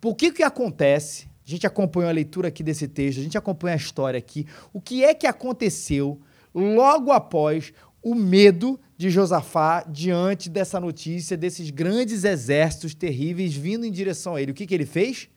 Por 0.00 0.14
que 0.14 0.30
que 0.30 0.42
acontece? 0.42 1.26
A 1.44 1.50
gente 1.50 1.66
acompanhou 1.66 2.08
a 2.08 2.12
leitura 2.12 2.48
aqui 2.48 2.62
desse 2.62 2.86
texto, 2.86 3.18
a 3.18 3.22
gente 3.22 3.36
acompanha 3.36 3.74
a 3.74 3.76
história 3.76 4.18
aqui. 4.18 4.46
O 4.72 4.80
que 4.80 5.02
é 5.02 5.12
que 5.14 5.26
aconteceu 5.26 6.20
logo 6.54 7.10
após 7.10 7.72
o 8.00 8.14
medo 8.14 8.78
de 8.96 9.10
Josafá 9.10 9.82
diante 9.82 10.48
dessa 10.48 10.78
notícia, 10.78 11.36
desses 11.36 11.70
grandes 11.70 12.22
exércitos 12.22 12.94
terríveis 12.94 13.54
vindo 13.54 13.84
em 13.84 13.90
direção 13.90 14.36
a 14.36 14.42
ele? 14.42 14.52
O 14.52 14.54
que, 14.54 14.66
que 14.66 14.74
ele 14.74 14.86
fez? 14.86 15.28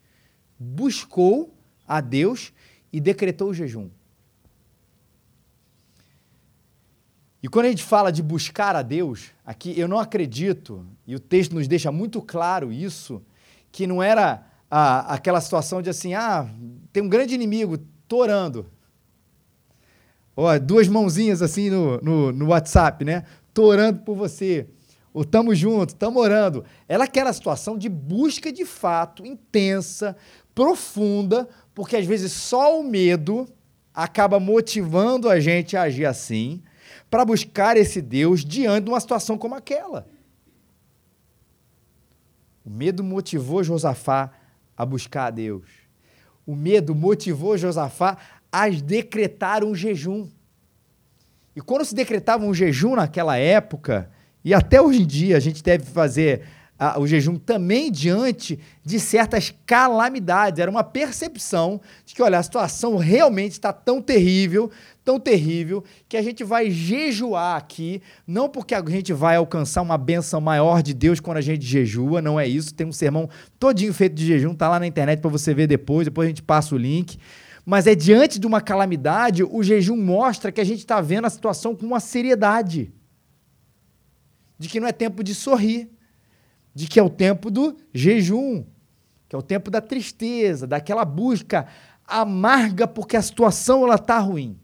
Buscou 0.60 1.56
a 1.88 2.00
Deus 2.00 2.54
e 2.94 3.00
decretou 3.00 3.50
o 3.50 3.54
jejum. 3.54 3.90
E 7.44 7.48
quando 7.48 7.66
a 7.66 7.70
gente 7.70 7.84
fala 7.84 8.12
de 8.12 8.22
buscar 8.22 8.76
a 8.76 8.84
Deus, 8.84 9.32
aqui 9.44 9.78
eu 9.78 9.88
não 9.88 10.00
acredito, 10.00 10.86
e 11.08 11.16
o 11.16 11.20
texto 11.20 11.54
nos 11.54 11.68
deixa 11.68 11.92
muito 11.92 12.22
claro 12.22 12.72
isso, 12.72 13.22
que 13.72 13.88
não 13.88 14.02
era 14.02 14.46
aquela 14.70 15.42
situação 15.42 15.82
de 15.82 15.90
assim, 15.90 16.14
ah, 16.14 16.48
tem 16.94 17.02
um 17.02 17.10
grande 17.10 17.34
inimigo, 17.34 17.80
tô 18.08 18.18
orando. 18.18 18.68
Duas 20.64 20.88
mãozinhas 20.88 21.42
assim 21.42 21.70
no, 21.70 22.00
no, 22.02 22.32
no 22.32 22.48
WhatsApp, 22.48 23.04
né? 23.04 23.26
Tô 23.54 23.66
orando 23.66 24.00
por 24.00 24.16
você. 24.16 24.68
Ou 25.14 25.26
tamo 25.26 25.54
junto, 25.54 25.96
tamo 25.96 26.20
orando. 26.20 26.64
Ela 26.88 27.04
é 27.04 27.08
aquela 27.08 27.34
situação 27.34 27.78
de 27.78 27.90
busca 27.90 28.52
de 28.52 28.66
fato, 28.66 29.26
intensa, 29.26 30.16
profunda, 30.56 31.50
porque 31.76 31.98
às 31.98 32.06
vezes 32.06 32.32
só 32.32 32.80
o 32.80 32.84
medo 32.84 33.48
acaba 33.94 34.40
motivando 34.40 35.28
a 35.30 35.40
gente 35.40 35.76
a 35.76 35.84
agir 35.84 36.06
assim 36.06 36.62
para 37.12 37.26
buscar 37.26 37.76
esse 37.76 38.02
Deus 38.02 38.46
diante 38.46 38.86
de 38.86 38.90
uma 38.90 39.00
situação 39.02 39.38
como 39.38 39.54
aquela. 39.54 40.08
O 42.66 42.70
medo 42.70 43.04
motivou 43.04 43.62
Josafá 43.62 44.32
a 44.78 44.86
buscar 44.86 45.26
a 45.26 45.30
Deus. 45.30 45.68
O 46.48 46.56
medo 46.56 46.96
motivou 46.96 47.58
Josafá 47.58 48.18
a 48.50 48.70
decretar 48.70 49.62
um 49.62 49.76
jejum. 49.76 50.30
E 51.54 51.60
quando 51.60 51.84
se 51.84 51.94
decretava 51.94 52.46
um 52.46 52.54
jejum 52.54 52.96
naquela 52.96 53.36
época, 53.38 54.10
e 54.44 54.54
até 54.54 54.82
hoje 54.82 55.02
em 55.02 55.06
dia 55.06 55.36
a 55.36 55.40
gente 55.42 55.62
deve 55.62 55.84
fazer 55.84 56.48
a, 56.82 57.00
o 57.00 57.06
jejum 57.06 57.36
também 57.36 57.92
diante 57.92 58.58
de 58.84 59.00
certas 59.00 59.54
calamidades. 59.68 60.60
Era 60.60 60.72
uma 60.72 60.84
percepção 60.84 61.80
de 62.04 62.16
que, 62.16 62.24
olha, 62.24 62.40
a 62.40 62.44
situação 62.44 62.98
realmente 62.98 63.52
está 63.52 63.72
tão 63.72 64.02
terrível, 64.02 64.72
tão 65.06 65.20
terrível, 65.20 65.84
que 66.10 66.18
a 66.18 66.24
gente 66.24 66.44
vai 66.44 66.72
jejuar 66.72 67.56
aqui, 67.56 68.02
não 68.26 68.50
porque 68.50 68.74
a 68.74 68.84
gente 68.84 69.14
vai 69.14 69.36
alcançar 69.36 69.84
uma 69.84 69.96
benção 69.96 70.42
maior 70.42 70.82
de 70.82 70.96
Deus 70.96 71.20
quando 71.20 71.38
a 71.38 71.42
gente 71.42 71.64
jejua, 71.64 72.20
não 72.20 72.40
é 72.40 72.48
isso. 72.48 72.74
Tem 72.74 72.88
um 72.88 72.92
sermão 72.92 73.30
todinho 73.60 73.94
feito 73.94 74.16
de 74.16 74.26
jejum, 74.26 74.56
tá 74.56 74.68
lá 74.68 74.80
na 74.80 74.88
internet 74.88 75.20
para 75.20 75.30
você 75.30 75.54
ver 75.54 75.68
depois, 75.68 76.06
depois 76.06 76.26
a 76.26 76.30
gente 76.30 76.42
passa 76.42 76.74
o 76.74 76.80
link. 76.80 77.20
Mas 77.64 77.86
é 77.86 77.94
diante 77.94 78.40
de 78.40 78.48
uma 78.48 78.60
calamidade, 78.60 79.44
o 79.44 79.62
jejum 79.62 79.96
mostra 79.96 80.52
que 80.52 80.60
a 80.60 80.66
gente 80.66 80.80
está 80.80 81.00
vendo 81.00 81.26
a 81.26 81.30
situação 81.30 81.76
com 81.76 81.86
uma 81.86 82.00
seriedade. 82.00 82.92
De 84.58 84.68
que 84.68 84.80
não 84.80 84.88
é 84.88 84.92
tempo 84.92 85.24
de 85.24 85.36
sorrir 85.36 86.01
de 86.74 86.88
que 86.88 87.00
é 87.00 87.04
o 87.04 87.10
tempo 87.10 87.50
do 87.52 87.76
jejum. 87.94 88.64
que 89.28 89.36
é 89.36 89.40
o 89.40 89.42
tempo 89.42 89.72
da 89.72 89.80
tristeza, 89.80 90.68
daquela 90.68 91.06
busca 91.06 91.68
amarga 92.06 92.86
porque 92.86 93.16
a 93.16 93.22
situação 93.22 93.86
ela 93.86 93.96
está 93.96 94.20
ruim. 94.20 94.58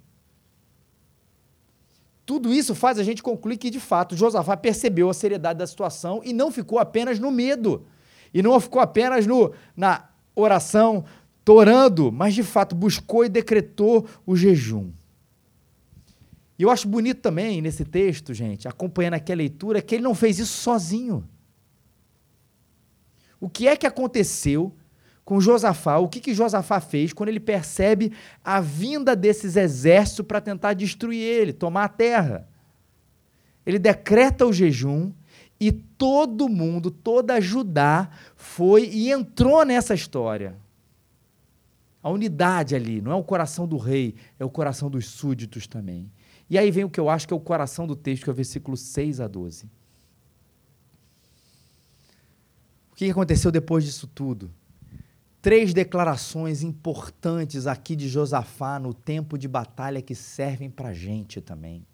Tudo 2.25 2.53
isso 2.53 2.75
faz 2.75 2.99
a 2.99 3.03
gente 3.03 3.23
concluir 3.23 3.55
que, 3.55 3.69
de 3.69 3.79
fato, 3.79 4.17
Josafá 4.17 4.57
percebeu 4.57 5.09
a 5.09 5.13
seriedade 5.13 5.59
da 5.59 5.65
situação 5.65 6.19
e 6.25 6.33
não 6.33 6.51
ficou 6.51 6.77
apenas 6.77 7.17
no 7.19 7.31
medo. 7.31 7.85
E 8.33 8.43
não 8.43 8.59
ficou 8.59 8.81
apenas 8.81 9.25
no, 9.25 9.53
na 9.77 10.09
oração, 10.35 11.05
torando, 11.45 12.11
mas 12.11 12.35
de 12.35 12.43
fato 12.43 12.75
buscou 12.75 13.23
e 13.23 13.29
decretou 13.29 14.05
o 14.25 14.35
jejum. 14.35 14.91
E 16.59 16.63
eu 16.63 16.69
acho 16.69 16.89
bonito 16.89 17.21
também 17.21 17.61
nesse 17.61 17.85
texto, 17.85 18.33
gente, 18.33 18.67
acompanhando 18.67 19.13
aqui 19.13 19.31
a 19.31 19.35
leitura, 19.35 19.81
que 19.81 19.95
ele 19.95 20.03
não 20.03 20.13
fez 20.13 20.39
isso 20.39 20.57
sozinho. 20.57 21.23
O 23.39 23.49
que 23.49 23.67
é 23.67 23.75
que 23.75 23.85
aconteceu 23.85 24.73
com 25.23 25.39
Josafá? 25.39 25.97
O 25.97 26.07
que, 26.07 26.19
que 26.19 26.33
Josafá 26.33 26.79
fez 26.79 27.13
quando 27.13 27.29
ele 27.29 27.39
percebe 27.39 28.13
a 28.43 28.59
vinda 28.59 29.15
desses 29.15 29.55
exércitos 29.55 30.25
para 30.25 30.41
tentar 30.41 30.73
destruir 30.73 31.21
ele, 31.21 31.53
tomar 31.53 31.83
a 31.83 31.89
terra? 31.89 32.47
Ele 33.65 33.77
decreta 33.77 34.45
o 34.45 34.53
jejum 34.53 35.11
e 35.59 35.71
todo 35.71 36.47
mundo, 36.47 36.89
toda 36.89 37.41
Judá 37.41 38.09
foi 38.35 38.87
e 38.87 39.11
entrou 39.11 39.65
nessa 39.65 39.93
história. 39.93 40.55
A 42.01 42.09
unidade 42.09 42.75
ali, 42.75 43.01
não 43.01 43.11
é 43.11 43.15
o 43.15 43.23
coração 43.23 43.67
do 43.67 43.75
rei, 43.77 44.15
é 44.39 44.45
o 44.45 44.49
coração 44.49 44.89
dos 44.89 45.07
súditos 45.07 45.67
também. 45.67 46.09
E 46.49 46.57
aí 46.57 46.71
vem 46.71 46.85
o 46.85 46.89
que 46.89 46.99
eu 46.99 47.09
acho 47.09 47.27
que 47.27 47.33
é 47.33 47.37
o 47.37 47.41
coração 47.41 47.85
do 47.85 47.95
texto, 47.95 48.23
que 48.23 48.29
é 48.29 48.33
o 48.33 48.35
versículo 48.35 48.77
6 48.77 49.19
a 49.19 49.27
12. 49.27 49.65
O 52.86 52.86
que 52.97 53.11
aconteceu 53.11 53.51
depois 53.51 53.85
disso 53.85 54.07
tudo? 54.07 54.51
Três 55.39 55.71
declarações 55.71 56.63
importantes 56.63 57.67
aqui 57.67 57.95
de 57.95 58.09
Josafá 58.09 58.79
no 58.79 58.91
tempo 58.91 59.37
de 59.37 59.47
batalha 59.47 60.01
que 60.01 60.15
servem 60.15 60.67
para 60.67 60.89
a 60.89 60.93
gente 60.93 61.39
também. 61.39 61.85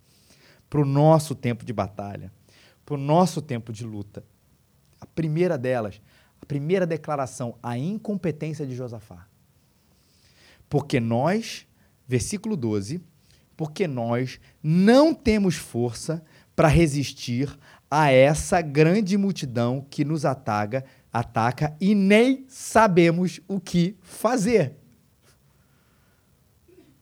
Para 0.70 0.80
o 0.80 0.86
nosso 0.86 1.36
tempo 1.36 1.66
de 1.66 1.74
batalha, 1.74 2.32
para 2.86 2.96
o 2.96 2.98
nosso 2.98 3.42
tempo 3.42 3.74
de 3.74 3.86
luta. 3.86 4.24
A 5.00 5.06
primeira 5.06 5.58
delas, 5.58 6.02
a 6.42 6.46
primeira 6.46 6.88
declaração, 6.88 7.58
a 7.62 7.78
incompetência 7.78 8.66
de 8.66 8.74
Josafá. 8.74 9.28
Porque 10.70 11.02
nós, 11.02 11.68
versículo 12.08 12.56
12, 12.56 13.02
porque 13.58 13.88
nós 13.88 14.40
não 14.64 15.14
temos 15.14 15.56
força 15.56 16.24
para 16.56 16.70
resistir 16.70 17.56
a 17.96 18.12
essa 18.12 18.60
grande 18.60 19.16
multidão 19.20 19.86
que 19.88 20.04
nos 20.04 20.26
ataca, 20.26 20.84
ataca 21.14 21.76
e 21.80 21.94
nem 21.94 22.44
sabemos 22.48 23.40
o 23.48 23.60
que 23.60 23.96
fazer. 24.02 24.74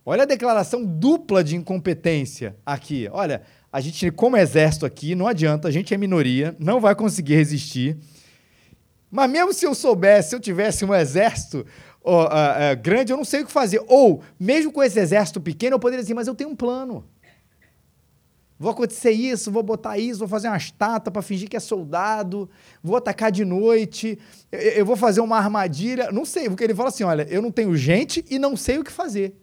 Olha 0.05 0.23
a 0.23 0.25
declaração 0.25 0.83
dupla 0.83 1.45
de 1.45 1.55
incompetência 1.55 2.57
aqui. 2.65 3.07
Olha, 3.13 3.41
a 3.71 3.79
gente, 3.79 4.11
como 4.11 4.35
exército 4.35 4.85
aqui, 4.85 5.15
não 5.15 5.27
adianta, 5.27 5.69
a 5.69 5.71
gente 5.71 5.93
é 5.93 5.97
minoria, 5.97 6.53
não 6.59 6.81
vai 6.81 6.93
conseguir 6.93 7.35
resistir. 7.35 7.97
Mas 9.09 9.31
mesmo 9.31 9.53
se 9.53 9.65
eu 9.65 9.73
soubesse, 9.73 10.31
se 10.31 10.35
eu 10.35 10.41
tivesse 10.41 10.83
um 10.83 10.93
exército 10.93 11.65
uh, 12.03 12.25
uh, 12.25 12.81
grande, 12.81 13.13
eu 13.13 13.17
não 13.17 13.23
sei 13.23 13.43
o 13.43 13.45
que 13.45 13.51
fazer. 13.53 13.81
Ou, 13.87 14.21
mesmo 14.37 14.73
com 14.73 14.83
esse 14.83 14.99
exército 14.99 15.39
pequeno, 15.39 15.75
eu 15.75 15.79
poderia 15.79 16.03
dizer, 16.03 16.15
mas 16.15 16.27
eu 16.27 16.35
tenho 16.35 16.49
um 16.49 16.55
plano. 16.55 17.05
Vou 18.61 18.69
acontecer 18.69 19.09
isso, 19.09 19.51
vou 19.51 19.63
botar 19.63 19.97
isso, 19.97 20.19
vou 20.19 20.27
fazer 20.27 20.47
uma 20.47 20.55
estátua 20.55 21.11
para 21.11 21.23
fingir 21.23 21.49
que 21.49 21.57
é 21.57 21.59
soldado, 21.59 22.47
vou 22.83 22.95
atacar 22.95 23.31
de 23.31 23.43
noite, 23.43 24.19
eu, 24.51 24.59
eu 24.59 24.85
vou 24.85 24.95
fazer 24.95 25.19
uma 25.19 25.35
armadilha. 25.35 26.11
Não 26.11 26.23
sei, 26.23 26.47
porque 26.47 26.63
ele 26.63 26.75
fala 26.75 26.89
assim: 26.89 27.03
olha, 27.03 27.25
eu 27.27 27.41
não 27.41 27.49
tenho 27.51 27.75
gente 27.75 28.23
e 28.29 28.37
não 28.37 28.55
sei 28.55 28.77
o 28.77 28.83
que 28.83 28.91
fazer. 28.91 29.35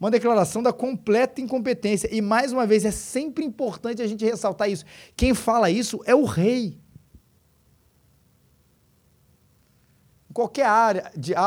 Uma 0.00 0.10
declaração 0.10 0.62
da 0.62 0.72
completa 0.72 1.42
incompetência. 1.42 2.08
E, 2.10 2.22
mais 2.22 2.54
uma 2.54 2.66
vez, 2.66 2.86
é 2.86 2.90
sempre 2.90 3.44
importante 3.44 4.00
a 4.00 4.06
gente 4.06 4.24
ressaltar 4.24 4.70
isso. 4.70 4.86
Quem 5.14 5.34
fala 5.34 5.70
isso 5.70 6.00
é 6.06 6.14
o 6.14 6.24
rei. 6.24 6.78
qualquer 10.32 10.66
área 10.66 11.12
de 11.16 11.32
é, 11.32 11.38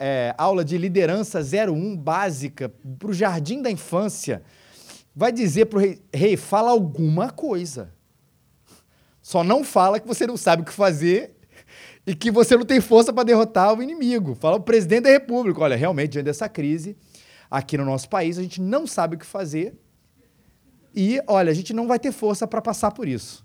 é, 0.00 0.34
aula 0.36 0.64
de 0.64 0.76
liderança 0.76 1.38
01 1.40 1.96
básica 1.96 2.72
para 2.98 3.08
o 3.08 3.12
jardim 3.12 3.62
da 3.62 3.70
infância, 3.70 4.42
vai 5.14 5.32
dizer 5.32 5.66
para 5.66 5.78
o 5.78 5.80
rei, 5.80 6.02
rei, 6.12 6.36
fala 6.36 6.70
alguma 6.70 7.30
coisa. 7.30 7.92
Só 9.20 9.44
não 9.44 9.62
fala 9.62 10.00
que 10.00 10.06
você 10.06 10.26
não 10.26 10.36
sabe 10.36 10.62
o 10.62 10.64
que 10.64 10.72
fazer 10.72 11.36
e 12.06 12.14
que 12.14 12.30
você 12.30 12.56
não 12.56 12.64
tem 12.64 12.80
força 12.80 13.12
para 13.12 13.24
derrotar 13.24 13.76
o 13.78 13.82
inimigo. 13.82 14.34
Fala 14.34 14.56
o 14.56 14.60
presidente 14.60 15.04
da 15.04 15.10
república, 15.10 15.60
olha, 15.60 15.76
realmente, 15.76 16.12
diante 16.12 16.24
dessa 16.24 16.48
crise, 16.48 16.96
aqui 17.50 17.78
no 17.78 17.84
nosso 17.84 18.08
país, 18.08 18.38
a 18.38 18.42
gente 18.42 18.60
não 18.60 18.86
sabe 18.86 19.16
o 19.16 19.18
que 19.18 19.26
fazer 19.26 19.74
e, 20.94 21.20
olha, 21.26 21.50
a 21.50 21.54
gente 21.54 21.72
não 21.72 21.86
vai 21.86 21.98
ter 21.98 22.12
força 22.12 22.46
para 22.46 22.60
passar 22.60 22.90
por 22.90 23.06
isso. 23.06 23.44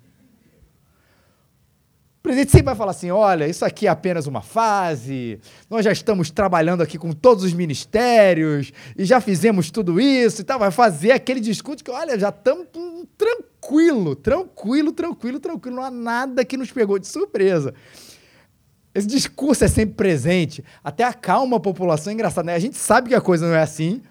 Presidente 2.28 2.52
sempre 2.52 2.66
vai 2.66 2.76
falar 2.76 2.92
assim: 2.92 3.10
olha, 3.10 3.48
isso 3.48 3.64
aqui 3.64 3.88
é 3.88 3.90
apenas 3.90 4.28
uma 4.28 4.42
fase, 4.42 5.40
nós 5.70 5.86
já 5.86 5.94
estamos 5.94 6.30
trabalhando 6.30 6.84
aqui 6.84 6.98
com 6.98 7.14
todos 7.14 7.42
os 7.46 7.54
ministérios 7.54 8.74
e 8.98 9.06
já 9.06 9.22
fizemos 9.22 9.72
tudo 9.72 9.98
isso 9.98 10.42
e 10.42 10.44
tal. 10.44 10.60
Vai 10.60 10.70
fazer 10.70 11.14
aquele 11.14 11.40
discurso 11.40 11.82
que, 11.82 11.90
olha, 11.90 12.20
já 12.20 12.28
estamos 12.28 12.68
tranquilo, 13.18 14.14
tranquilo, 14.14 14.92
tranquilo, 14.92 15.40
tranquilo, 15.40 15.78
não 15.78 15.84
há 15.84 15.90
nada 15.90 16.44
que 16.44 16.58
nos 16.58 16.70
pegou 16.70 17.00
de 17.00 17.08
surpresa. 17.08 17.74
Esse 18.94 19.08
discurso 19.08 19.64
é 19.64 19.70
sempre 19.70 19.96
presente, 19.96 20.62
até 20.84 21.06
acalma 21.06 21.56
a 21.56 21.62
população. 21.62 22.12
É 22.12 22.14
engraçado, 22.14 22.46
né? 22.46 22.56
A 22.56 22.60
gente 22.60 22.76
sabe 22.76 23.08
que 23.08 23.16
a 23.16 23.22
coisa 23.22 23.48
não 23.48 23.56
é 23.56 23.62
assim, 23.62 24.02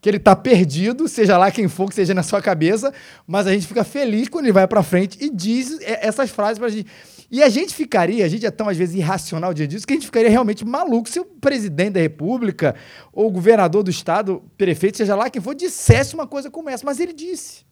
que 0.00 0.08
ele 0.08 0.16
está 0.16 0.34
perdido, 0.34 1.06
seja 1.06 1.38
lá 1.38 1.52
quem 1.52 1.68
for 1.68 1.88
que 1.88 1.94
seja 1.94 2.14
na 2.14 2.24
sua 2.24 2.42
cabeça, 2.42 2.92
mas 3.28 3.46
a 3.46 3.52
gente 3.52 3.68
fica 3.68 3.84
feliz 3.84 4.28
quando 4.28 4.46
ele 4.46 4.52
vai 4.52 4.66
para 4.66 4.82
frente 4.82 5.24
e 5.24 5.30
diz 5.30 5.78
essas 5.82 6.30
frases 6.30 6.58
para 6.58 6.66
a 6.66 6.70
gente. 6.70 6.90
E 7.30 7.42
a 7.42 7.48
gente 7.48 7.72
ficaria, 7.72 8.24
a 8.24 8.28
gente 8.28 8.44
é 8.44 8.50
tão 8.50 8.68
às 8.68 8.76
vezes 8.76 8.96
irracional 8.96 9.54
dia 9.54 9.66
disso, 9.66 9.86
que 9.86 9.92
a 9.92 9.96
gente 9.96 10.06
ficaria 10.06 10.28
realmente 10.28 10.64
maluco 10.64 11.08
se 11.08 11.20
o 11.20 11.24
presidente 11.24 11.92
da 11.92 12.00
república 12.00 12.74
ou 13.12 13.28
o 13.28 13.30
governador 13.30 13.84
do 13.84 13.90
estado, 13.90 14.42
prefeito, 14.58 14.96
seja 14.96 15.14
lá 15.14 15.30
quem 15.30 15.40
for, 15.40 15.54
dissesse 15.54 16.14
uma 16.14 16.26
coisa 16.26 16.50
como 16.50 16.68
essa. 16.68 16.84
Mas 16.84 16.98
ele 16.98 17.12
disse. 17.12 17.64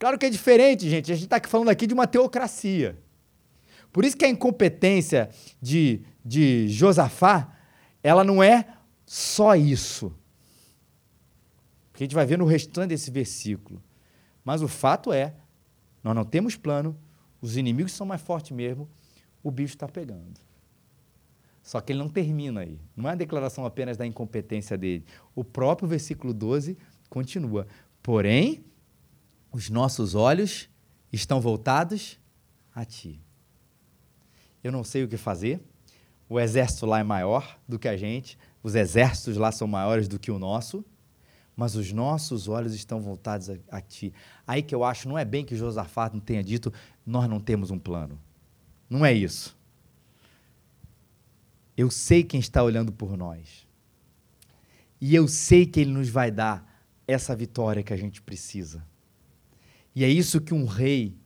Claro 0.00 0.18
que 0.18 0.26
é 0.26 0.30
diferente, 0.30 0.90
gente. 0.90 1.12
A 1.12 1.14
gente 1.14 1.32
está 1.32 1.40
falando 1.48 1.68
aqui 1.68 1.86
de 1.86 1.94
uma 1.94 2.08
teocracia. 2.08 2.98
Por 3.92 4.04
isso 4.04 4.16
que 4.16 4.24
a 4.24 4.28
incompetência 4.28 5.30
de, 5.60 6.00
de 6.24 6.66
Josafá, 6.66 7.56
ela 8.02 8.24
não 8.24 8.42
é 8.42 8.66
só 9.06 9.54
isso. 9.54 10.12
Porque 11.92 12.02
a 12.02 12.06
gente 12.06 12.14
vai 12.16 12.26
ver 12.26 12.36
no 12.36 12.46
restante 12.46 12.88
desse 12.88 13.12
versículo. 13.12 13.80
Mas 14.44 14.60
o 14.60 14.66
fato 14.66 15.12
é, 15.12 15.34
nós 16.02 16.16
não 16.16 16.24
temos 16.24 16.56
plano, 16.56 16.98
os 17.42 17.56
inimigos 17.56 17.92
são 17.92 18.06
mais 18.06 18.22
fortes 18.22 18.52
mesmo, 18.52 18.88
o 19.42 19.50
bicho 19.50 19.74
está 19.74 19.88
pegando. 19.88 20.40
Só 21.62 21.80
que 21.80 21.92
ele 21.92 21.98
não 21.98 22.08
termina 22.08 22.60
aí. 22.60 22.80
Não 22.96 23.08
é 23.08 23.12
a 23.12 23.16
declaração 23.16 23.66
apenas 23.66 23.96
da 23.96 24.06
incompetência 24.06 24.78
dele. 24.78 25.04
O 25.34 25.44
próprio 25.44 25.88
versículo 25.88 26.32
12 26.32 26.78
continua. 27.10 27.66
Porém, 28.02 28.64
os 29.52 29.68
nossos 29.68 30.14
olhos 30.14 30.68
estão 31.12 31.40
voltados 31.40 32.18
a 32.74 32.84
ti. 32.84 33.20
Eu 34.62 34.72
não 34.72 34.82
sei 34.82 35.04
o 35.04 35.08
que 35.08 35.16
fazer. 35.16 35.60
O 36.28 36.40
exército 36.40 36.86
lá 36.86 37.00
é 37.00 37.04
maior 37.04 37.58
do 37.68 37.78
que 37.78 37.88
a 37.88 37.96
gente. 37.96 38.38
Os 38.62 38.74
exércitos 38.74 39.36
lá 39.36 39.52
são 39.52 39.66
maiores 39.66 40.08
do 40.08 40.18
que 40.18 40.30
o 40.30 40.38
nosso 40.38 40.84
mas 41.62 41.76
os 41.76 41.92
nossos 41.92 42.48
olhos 42.48 42.74
estão 42.74 43.00
voltados 43.00 43.48
a, 43.48 43.54
a, 43.70 43.80
ti. 43.80 44.12
Aí 44.44 44.64
que 44.64 44.74
eu 44.74 44.82
acho, 44.82 45.08
não 45.08 45.16
é 45.16 45.24
bem 45.24 45.44
que 45.44 45.54
Josafá 45.54 46.10
não 46.12 46.18
tenha 46.18 46.42
dito, 46.42 46.72
nós 47.06 47.30
não 47.30 47.38
temos 47.38 47.70
um 47.70 47.78
plano. 47.78 48.18
Não 48.90 49.06
é 49.06 49.12
isso. 49.12 49.56
Eu 51.76 51.88
sei 51.88 52.24
quem 52.24 52.40
está 52.40 52.64
olhando 52.64 52.90
por 52.90 53.16
nós. 53.16 53.64
E 55.00 55.14
eu 55.14 55.28
sei 55.28 55.64
que 55.64 55.78
Ele 55.78 55.92
nos 55.92 56.08
vai 56.08 56.32
dar 56.32 56.68
essa 57.06 57.36
vitória 57.36 57.84
que 57.84 57.92
a 57.92 57.96
gente 57.96 58.20
precisa. 58.20 58.84
E 59.94 60.02
é 60.02 60.08
isso 60.08 60.40
que 60.40 60.52
um 60.52 60.64
rei, 60.64 61.16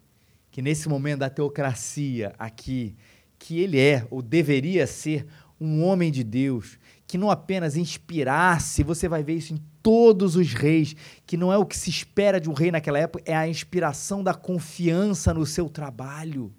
que 0.50 0.60
nesse 0.60 0.86
momento 0.86 1.20
da 1.20 1.30
teocracia 1.30 2.34
aqui, 2.38 2.94
que 3.38 3.58
ele 3.58 3.80
é, 3.80 4.06
ou 4.10 4.20
deveria 4.20 4.86
ser, 4.86 5.26
um 5.60 5.82
homem 5.82 6.10
de 6.10 6.22
Deus, 6.22 6.78
que 7.06 7.16
não 7.16 7.30
apenas 7.30 7.76
inspirasse, 7.76 8.82
você 8.82 9.08
vai 9.08 9.22
ver 9.22 9.34
isso 9.34 9.54
em 9.54 9.62
todos 9.82 10.36
os 10.36 10.52
reis, 10.52 10.94
que 11.24 11.36
não 11.36 11.52
é 11.52 11.56
o 11.56 11.64
que 11.64 11.76
se 11.76 11.88
espera 11.88 12.40
de 12.40 12.50
um 12.50 12.52
rei 12.52 12.70
naquela 12.70 12.98
época, 12.98 13.22
é 13.24 13.34
a 13.34 13.48
inspiração 13.48 14.22
da 14.22 14.34
confiança 14.34 15.32
no 15.32 15.46
seu 15.46 15.68
trabalho, 15.68 16.52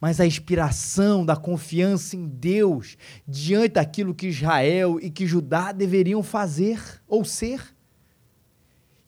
mas 0.00 0.20
a 0.20 0.26
inspiração 0.26 1.24
da 1.24 1.36
confiança 1.36 2.16
em 2.16 2.26
Deus 2.26 2.96
diante 3.26 3.74
daquilo 3.74 4.14
que 4.14 4.26
Israel 4.26 4.98
e 5.00 5.10
que 5.10 5.26
Judá 5.26 5.72
deveriam 5.72 6.22
fazer 6.22 6.80
ou 7.06 7.24
ser. 7.24 7.74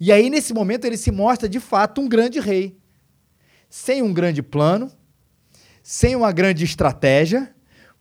E 0.01 0.12
aí, 0.12 0.31
nesse 0.31 0.55
momento, 0.55 0.85
ele 0.85 0.97
se 0.97 1.11
mostra 1.11 1.49
de 1.49 1.59
fato 1.59 2.01
um 2.01 2.09
grande 2.09 2.38
rei, 2.38 2.79
sem 3.69 4.01
um 4.01 4.14
grande 4.14 4.43
plano, 4.43 4.91
sem 5.83 6.14
uma 6.14 6.31
grande 6.31 6.64
estratégia, 6.64 7.53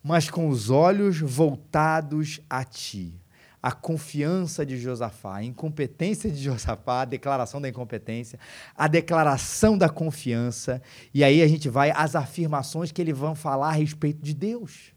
mas 0.08 0.30
com 0.30 0.48
os 0.48 0.70
olhos 0.70 1.20
voltados 1.20 2.40
a 2.50 2.64
ti. 2.64 3.14
A 3.62 3.74
confiança 3.74 4.66
de 4.66 4.78
Josafá, 4.78 5.36
a 5.36 5.44
incompetência 5.44 6.32
de 6.32 6.42
Josafá, 6.42 7.02
a 7.02 7.06
declaração 7.06 7.60
da 7.60 7.68
incompetência, 7.68 8.40
a 8.74 8.88
declaração 8.88 9.78
da 9.78 9.90
confiança, 9.90 10.82
e 11.14 11.26
aí 11.26 11.42
a 11.42 11.48
gente 11.48 11.68
vai 11.68 11.92
às 11.92 12.16
afirmações 12.16 12.90
que 12.90 13.02
ele 13.02 13.12
vão 13.12 13.36
falar 13.36 13.68
a 13.68 13.74
respeito 13.74 14.22
de 14.22 14.34
Deus. 14.34 14.94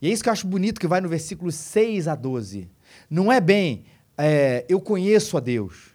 E 0.00 0.06
é 0.06 0.12
isso 0.12 0.22
que 0.22 0.28
eu 0.28 0.32
acho 0.32 0.46
bonito 0.46 0.80
que 0.80 0.86
vai 0.86 1.00
no 1.00 1.08
versículo 1.08 1.50
6 1.50 2.06
a 2.06 2.14
12. 2.14 2.70
Não 3.10 3.32
é 3.32 3.40
bem, 3.40 3.84
é, 4.16 4.64
eu 4.68 4.80
conheço 4.80 5.36
a 5.36 5.40
Deus, 5.40 5.92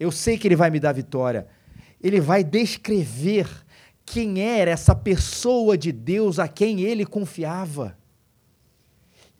eu 0.00 0.10
sei 0.10 0.36
que 0.36 0.48
Ele 0.48 0.56
vai 0.56 0.68
me 0.68 0.80
dar 0.80 0.92
vitória. 0.92 1.46
Ele 2.02 2.20
vai 2.20 2.44
descrever 2.44 3.48
quem 4.06 4.40
era 4.40 4.70
essa 4.70 4.94
pessoa 4.94 5.76
de 5.76 5.90
Deus 5.90 6.38
a 6.38 6.46
quem 6.46 6.80
ele 6.80 7.04
confiava. 7.04 7.98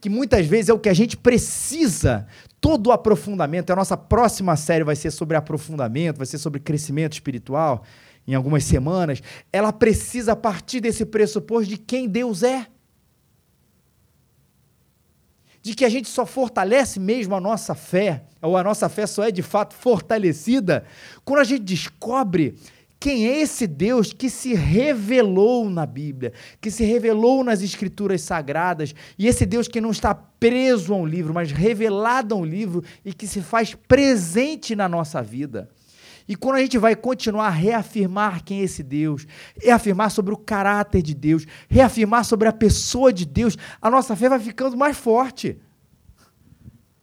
Que 0.00 0.10
muitas 0.10 0.44
vezes 0.44 0.68
é 0.68 0.74
o 0.74 0.78
que 0.78 0.88
a 0.88 0.94
gente 0.94 1.16
precisa, 1.16 2.26
todo 2.60 2.88
o 2.88 2.92
aprofundamento. 2.92 3.70
A 3.70 3.76
nossa 3.76 3.96
próxima 3.96 4.56
série 4.56 4.84
vai 4.84 4.96
ser 4.96 5.12
sobre 5.12 5.36
aprofundamento, 5.36 6.18
vai 6.18 6.26
ser 6.26 6.38
sobre 6.38 6.60
crescimento 6.60 7.12
espiritual 7.12 7.84
em 8.26 8.34
algumas 8.34 8.64
semanas. 8.64 9.22
Ela 9.52 9.72
precisa 9.72 10.34
partir 10.34 10.80
desse 10.80 11.06
pressuposto 11.06 11.70
de 11.70 11.78
quem 11.78 12.08
Deus 12.08 12.42
é 12.42 12.66
de 15.66 15.74
que 15.74 15.84
a 15.84 15.88
gente 15.88 16.08
só 16.08 16.24
fortalece 16.24 17.00
mesmo 17.00 17.34
a 17.34 17.40
nossa 17.40 17.74
fé, 17.74 18.22
ou 18.40 18.56
a 18.56 18.62
nossa 18.62 18.88
fé 18.88 19.04
só 19.04 19.24
é 19.24 19.32
de 19.32 19.42
fato 19.42 19.74
fortalecida, 19.74 20.84
quando 21.24 21.40
a 21.40 21.44
gente 21.44 21.64
descobre 21.64 22.54
quem 22.98 23.28
é 23.28 23.40
esse 23.40 23.66
Deus 23.66 24.12
que 24.12 24.30
se 24.30 24.54
revelou 24.54 25.68
na 25.68 25.84
Bíblia, 25.84 26.32
que 26.60 26.70
se 26.70 26.84
revelou 26.84 27.44
nas 27.44 27.62
Escrituras 27.62 28.22
Sagradas, 28.22 28.94
e 29.18 29.26
esse 29.26 29.44
Deus 29.44 29.68
que 29.68 29.80
não 29.80 29.90
está 29.90 30.14
preso 30.14 30.94
a 30.94 30.96
um 30.96 31.06
livro, 31.06 31.34
mas 31.34 31.52
revelado 31.52 32.34
a 32.34 32.38
um 32.38 32.44
livro 32.44 32.82
e 33.04 33.12
que 33.12 33.26
se 33.26 33.42
faz 33.42 33.74
presente 33.74 34.74
na 34.74 34.88
nossa 34.88 35.22
vida. 35.22 35.68
E 36.28 36.34
quando 36.34 36.56
a 36.56 36.60
gente 36.60 36.78
vai 36.78 36.96
continuar 36.96 37.46
a 37.46 37.50
reafirmar 37.50 38.42
quem 38.42 38.60
é 38.60 38.64
esse 38.64 38.82
Deus, 38.82 39.26
reafirmar 39.62 40.10
sobre 40.10 40.34
o 40.34 40.36
caráter 40.36 41.02
de 41.02 41.14
Deus, 41.14 41.46
reafirmar 41.68 42.24
sobre 42.24 42.48
a 42.48 42.52
pessoa 42.52 43.12
de 43.12 43.24
Deus, 43.24 43.56
a 43.80 43.88
nossa 43.90 44.16
fé 44.16 44.28
vai 44.28 44.40
ficando 44.40 44.76
mais 44.76 44.96
forte. 44.96 45.60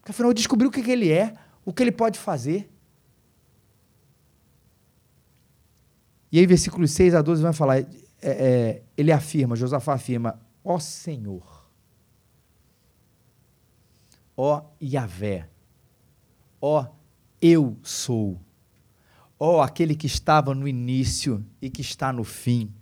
Porque 0.02 0.12
afinal 0.12 0.34
descobriu 0.34 0.70
o 0.70 0.72
que 0.72 0.92
ele 0.92 1.10
é, 1.10 1.34
o 1.64 1.72
que 1.72 1.82
ele 1.82 1.92
pode 1.92 2.20
fazer. 2.20 2.70
E 6.34 6.40
aí, 6.40 6.46
versículos 6.46 6.92
6 6.92 7.16
a 7.16 7.22
12 7.22 7.42
vai 7.42 7.54
falar, 7.54 7.80
é, 7.80 7.88
é, 8.22 8.82
ele 8.98 9.12
afirma, 9.12 9.56
Josafá 9.56 9.94
afirma, 9.94 10.38
ó 10.66 10.80
Senhor, 10.80 11.66
ó 14.36 14.64
Yahvé, 14.82 15.48
ó 16.60 16.88
eu 17.40 17.78
sou 17.84 18.42
ou 19.46 19.62
aquele 19.62 19.94
que 19.94 20.08
estava 20.08 20.56
no 20.56 20.66
início 20.66 21.46
e 21.62 21.70
que 21.70 21.82
está 21.82 22.14
no 22.14 22.24
fim, 22.24 22.74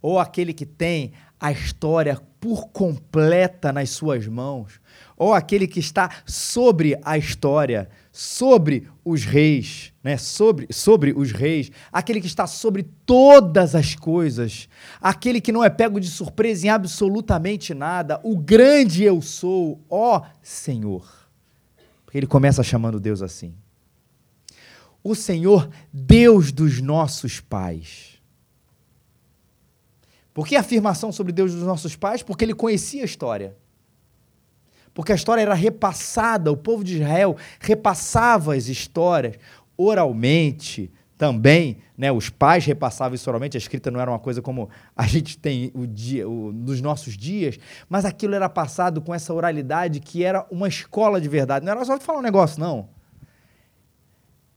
ou 0.00 0.18
aquele 0.18 0.54
que 0.54 0.64
tem 0.64 1.12
a 1.38 1.52
história 1.52 2.18
por 2.40 2.68
completa 2.68 3.72
nas 3.72 3.90
suas 3.90 4.26
mãos, 4.26 4.80
ou 5.16 5.34
aquele 5.34 5.68
que 5.68 5.80
está 5.80 6.10
sobre 6.24 6.98
a 7.04 7.18
história, 7.18 7.90
sobre 8.12 8.88
os 9.04 9.24
reis, 9.24 9.92
né? 10.04 10.16
sobre, 10.18 10.68
sobre 10.70 11.12
os 11.16 11.32
reis, 11.32 11.72
aquele 11.90 12.20
que 12.20 12.26
está 12.26 12.46
sobre 12.46 12.84
todas 13.04 13.74
as 13.74 13.94
coisas, 13.94 14.68
aquele 15.00 15.40
que 15.40 15.50
não 15.50 15.64
é 15.64 15.70
pego 15.70 15.98
de 15.98 16.08
surpresa 16.08 16.66
em 16.66 16.70
absolutamente 16.70 17.72
nada, 17.72 18.20
o 18.22 18.36
grande 18.36 19.02
eu 19.02 19.20
sou, 19.20 19.80
ó 19.88 20.22
Senhor. 20.42 21.10
Porque 22.04 22.18
ele 22.18 22.26
começa 22.26 22.62
chamando 22.62 23.00
Deus 23.00 23.22
assim 23.22 23.54
o 25.02 25.14
Senhor, 25.14 25.68
Deus 25.92 26.52
dos 26.52 26.80
nossos 26.80 27.40
pais. 27.40 28.20
Por 30.32 30.46
que 30.46 30.56
a 30.56 30.60
afirmação 30.60 31.12
sobre 31.12 31.32
Deus 31.32 31.52
dos 31.52 31.64
nossos 31.64 31.96
pais? 31.96 32.22
Porque 32.22 32.44
ele 32.44 32.54
conhecia 32.54 33.02
a 33.02 33.04
história. 33.04 33.56
Porque 34.94 35.12
a 35.12 35.14
história 35.14 35.42
era 35.42 35.54
repassada, 35.54 36.52
o 36.52 36.56
povo 36.56 36.84
de 36.84 36.96
Israel 36.96 37.36
repassava 37.60 38.54
as 38.54 38.68
histórias 38.68 39.36
oralmente 39.76 40.90
também, 41.22 41.78
né? 41.96 42.10
Os 42.10 42.28
pais 42.28 42.66
repassavam 42.66 43.14
isso 43.14 43.30
oralmente, 43.30 43.56
a 43.56 43.58
escrita 43.58 43.92
não 43.92 44.00
era 44.00 44.10
uma 44.10 44.18
coisa 44.18 44.42
como 44.42 44.68
a 44.96 45.06
gente 45.06 45.38
tem 45.38 45.70
o 45.72 45.86
dia, 45.86 46.28
o, 46.28 46.52
nos 46.52 46.80
nossos 46.80 47.16
dias, 47.16 47.58
mas 47.88 48.04
aquilo 48.04 48.34
era 48.34 48.48
passado 48.48 49.00
com 49.00 49.14
essa 49.14 49.32
oralidade 49.32 50.00
que 50.00 50.24
era 50.24 50.44
uma 50.50 50.66
escola 50.66 51.20
de 51.20 51.28
verdade. 51.28 51.64
Não 51.64 51.72
era 51.72 51.84
só 51.84 51.98
falar 52.00 52.18
um 52.18 52.22
negócio, 52.22 52.60
não. 52.60 52.88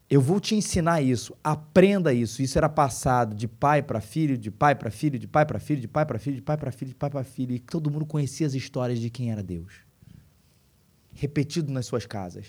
Eu 0.09 0.19
vou 0.21 0.39
te 0.39 0.55
ensinar 0.55 1.01
isso, 1.01 1.35
aprenda 1.43 2.11
isso. 2.11 2.41
Isso 2.41 2.57
era 2.57 2.67
passado 2.67 3.35
de 3.35 3.47
pai 3.47 3.83
para 3.83 4.01
filho, 4.01 4.37
de 4.37 4.49
pai 4.49 4.75
para 4.75 4.89
filho, 4.89 5.19
de 5.19 5.27
pai 5.27 5.45
para 5.45 5.59
filho, 5.59 5.81
de 5.81 5.87
pai 5.87 6.05
para 6.05 6.17
filho, 6.17 6.35
de 6.35 6.41
pai 6.41 6.57
para 6.57 6.71
filho, 6.71 6.89
de 6.89 6.95
pai 6.95 7.09
para 7.11 7.23
filho, 7.23 7.55
e 7.55 7.59
todo 7.59 7.91
mundo 7.91 8.07
conhecia 8.07 8.47
as 8.47 8.55
histórias 8.55 8.99
de 8.99 9.11
quem 9.11 9.31
era 9.31 9.43
Deus. 9.43 9.84
Repetido 11.15 11.71
nas 11.71 11.87
suas 11.87 12.05
casas. 12.05 12.45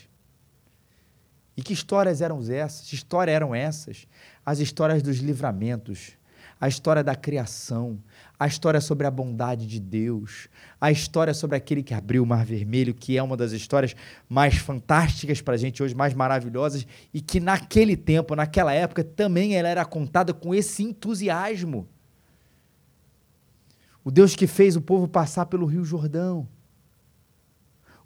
E 1.57 1.63
que 1.63 1.73
histórias 1.73 2.21
eram 2.21 2.39
essas? 2.43 2.93
Histórias 2.93 3.35
eram 3.35 3.55
essas? 3.55 4.07
As 4.45 4.59
histórias 4.59 5.03
dos 5.03 5.19
livramentos, 5.19 6.13
a 6.61 6.69
história 6.69 7.03
da 7.03 7.15
criação, 7.15 7.99
a 8.39 8.47
história 8.47 8.81
sobre 8.81 9.07
a 9.07 9.11
bondade 9.11 9.67
de 9.67 9.81
Deus, 9.81 10.49
a 10.79 10.91
história 10.91 11.33
sobre 11.33 11.57
aquele 11.57 11.83
que 11.83 11.95
abriu 11.95 12.23
o 12.23 12.27
Mar 12.27 12.45
Vermelho, 12.45 12.95
que 12.95 13.17
é 13.17 13.23
uma 13.23 13.37
das 13.37 13.53
histórias 13.53 13.97
mais 14.29 14.57
fantásticas 14.57 15.41
para 15.41 15.55
a 15.55 15.59
gente 15.59 15.83
hoje, 15.83 15.95
mais 15.95 16.13
maravilhosas, 16.13 16.87
e 17.13 17.21
que 17.23 17.41
naquele 17.41 17.97
tempo, 17.97 18.35
naquela 18.35 18.73
época, 18.75 19.03
também 19.03 19.55
ela 19.55 19.69
era 19.69 19.85
contada 19.85 20.35
com 20.35 20.55
esse 20.55 20.83
entusiasmo. 20.83 21.89
O 24.05 24.11
Deus 24.11 24.37
que 24.37 24.47
fez 24.47 24.77
o 24.77 24.81
povo 24.81 25.09
passar 25.09 25.47
pelo 25.47 25.67
Rio 25.67 25.85
Jordão. 25.85 26.47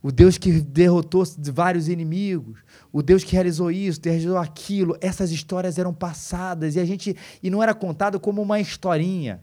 O 0.02 0.10
Deus 0.10 0.38
que 0.38 0.60
derrotou 0.60 1.24
vários 1.52 1.88
inimigos, 1.88 2.60
o 2.90 3.02
Deus 3.02 3.22
que 3.22 3.32
realizou 3.32 3.70
isso, 3.70 4.00
realizou 4.02 4.38
aquilo, 4.38 4.96
essas 5.00 5.30
histórias 5.30 5.78
eram 5.78 5.92
passadas 5.92 6.74
e 6.74 6.80
a 6.80 6.84
gente 6.86 7.14
e 7.42 7.50
não 7.50 7.62
era 7.62 7.74
contado 7.74 8.18
como 8.18 8.40
uma 8.40 8.58
historinha 8.58 9.42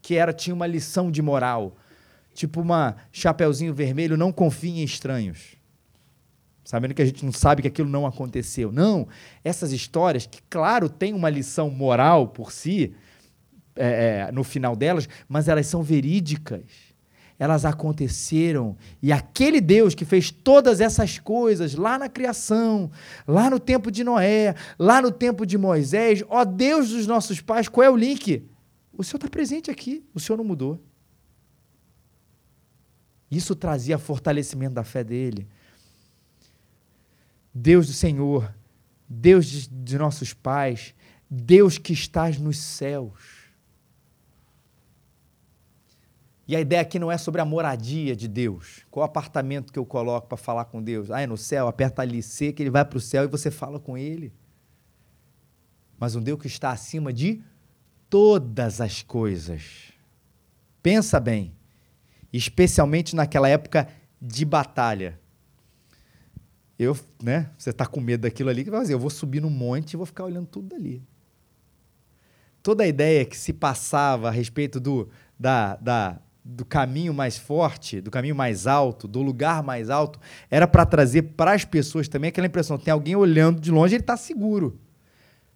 que 0.00 0.14
era 0.14 0.32
tinha 0.32 0.54
uma 0.54 0.66
lição 0.66 1.10
de 1.10 1.20
moral, 1.20 1.76
tipo 2.32 2.60
uma 2.60 2.96
chapeuzinho 3.12 3.74
vermelho, 3.74 4.16
não 4.16 4.32
confie 4.32 4.80
em 4.80 4.84
estranhos. 4.84 5.56
Sabendo 6.64 6.94
que 6.94 7.02
a 7.02 7.06
gente 7.06 7.24
não 7.24 7.32
sabe 7.32 7.62
que 7.62 7.68
aquilo 7.68 7.88
não 7.88 8.06
aconteceu. 8.06 8.70
Não, 8.70 9.08
essas 9.42 9.72
histórias 9.72 10.26
que 10.26 10.40
claro 10.48 10.88
têm 10.88 11.12
uma 11.12 11.28
lição 11.28 11.70
moral 11.70 12.28
por 12.28 12.50
si 12.52 12.94
é, 13.76 14.26
é 14.28 14.32
no 14.32 14.42
final 14.42 14.74
delas, 14.74 15.06
mas 15.28 15.48
elas 15.48 15.66
são 15.66 15.82
verídicas 15.82 16.87
elas 17.38 17.64
aconteceram. 17.64 18.76
E 19.00 19.12
aquele 19.12 19.60
Deus 19.60 19.94
que 19.94 20.04
fez 20.04 20.30
todas 20.30 20.80
essas 20.80 21.18
coisas 21.18 21.74
lá 21.74 21.98
na 21.98 22.08
criação, 22.08 22.90
lá 23.26 23.48
no 23.48 23.60
tempo 23.60 23.90
de 23.90 24.02
Noé, 24.02 24.54
lá 24.78 25.00
no 25.00 25.12
tempo 25.12 25.46
de 25.46 25.56
Moisés, 25.56 26.24
ó 26.28 26.44
Deus 26.44 26.90
dos 26.90 27.06
nossos 27.06 27.40
pais, 27.40 27.68
qual 27.68 27.84
é 27.84 27.90
o 27.90 27.96
link? 27.96 28.44
O 28.92 29.04
Senhor 29.04 29.18
está 29.18 29.28
presente 29.28 29.70
aqui, 29.70 30.04
o 30.12 30.18
Senhor 30.18 30.36
não 30.36 30.44
mudou. 30.44 30.82
Isso 33.30 33.54
trazia 33.54 33.98
fortalecimento 33.98 34.74
da 34.74 34.82
fé 34.82 35.04
dele. 35.04 35.46
Deus 37.54 37.86
do 37.86 37.92
Senhor, 37.92 38.52
Deus 39.08 39.46
de, 39.46 39.68
de 39.68 39.98
nossos 39.98 40.32
pais, 40.32 40.94
Deus 41.30 41.78
que 41.78 41.92
estás 41.92 42.38
nos 42.38 42.58
céus. 42.58 43.37
E 46.48 46.56
a 46.56 46.60
ideia 46.60 46.80
aqui 46.80 46.98
não 46.98 47.12
é 47.12 47.18
sobre 47.18 47.42
a 47.42 47.44
moradia 47.44 48.16
de 48.16 48.26
Deus. 48.26 48.86
Qual 48.90 49.04
apartamento 49.04 49.70
que 49.70 49.78
eu 49.78 49.84
coloco 49.84 50.28
para 50.28 50.38
falar 50.38 50.64
com 50.64 50.82
Deus? 50.82 51.10
Ah, 51.10 51.20
é 51.20 51.26
no 51.26 51.36
céu, 51.36 51.68
aperta 51.68 52.00
ali 52.00 52.22
C, 52.22 52.54
que 52.54 52.62
ele 52.62 52.70
vai 52.70 52.86
para 52.86 52.96
o 52.96 53.00
céu 53.00 53.24
e 53.24 53.26
você 53.26 53.50
fala 53.50 53.78
com 53.78 53.98
ele. 53.98 54.32
Mas 55.98 56.16
um 56.16 56.22
Deus 56.22 56.40
que 56.40 56.46
está 56.46 56.70
acima 56.70 57.12
de 57.12 57.42
todas 58.08 58.80
as 58.80 59.02
coisas. 59.02 59.92
Pensa 60.82 61.20
bem, 61.20 61.52
especialmente 62.32 63.14
naquela 63.14 63.46
época 63.46 63.86
de 64.20 64.46
batalha. 64.46 65.20
Eu, 66.78 66.96
né? 67.22 67.50
Você 67.58 67.70
está 67.70 67.84
com 67.84 68.00
medo 68.00 68.22
daquilo 68.22 68.48
ali, 68.48 68.64
que 68.64 68.70
vai 68.70 68.80
fazer? 68.80 68.94
Eu 68.94 68.98
vou 68.98 69.10
subir 69.10 69.42
no 69.42 69.50
monte 69.50 69.92
e 69.92 69.96
vou 69.98 70.06
ficar 70.06 70.24
olhando 70.24 70.46
tudo 70.46 70.68
dali. 70.68 71.02
Toda 72.62 72.84
a 72.84 72.86
ideia 72.86 73.26
que 73.26 73.36
se 73.36 73.52
passava 73.52 74.28
a 74.28 74.30
respeito 74.30 74.80
do, 74.80 75.10
da, 75.38 75.76
da, 75.76 76.20
do 76.50 76.64
caminho 76.64 77.12
mais 77.12 77.36
forte, 77.36 78.00
do 78.00 78.10
caminho 78.10 78.34
mais 78.34 78.66
alto, 78.66 79.06
do 79.06 79.20
lugar 79.20 79.62
mais 79.62 79.90
alto, 79.90 80.18
era 80.50 80.66
para 80.66 80.86
trazer 80.86 81.22
para 81.22 81.52
as 81.52 81.62
pessoas 81.62 82.08
também 82.08 82.28
aquela 82.28 82.46
impressão: 82.46 82.78
tem 82.78 82.90
alguém 82.90 83.14
olhando 83.14 83.60
de 83.60 83.70
longe, 83.70 83.94
ele 83.94 84.02
está 84.02 84.16
seguro. 84.16 84.80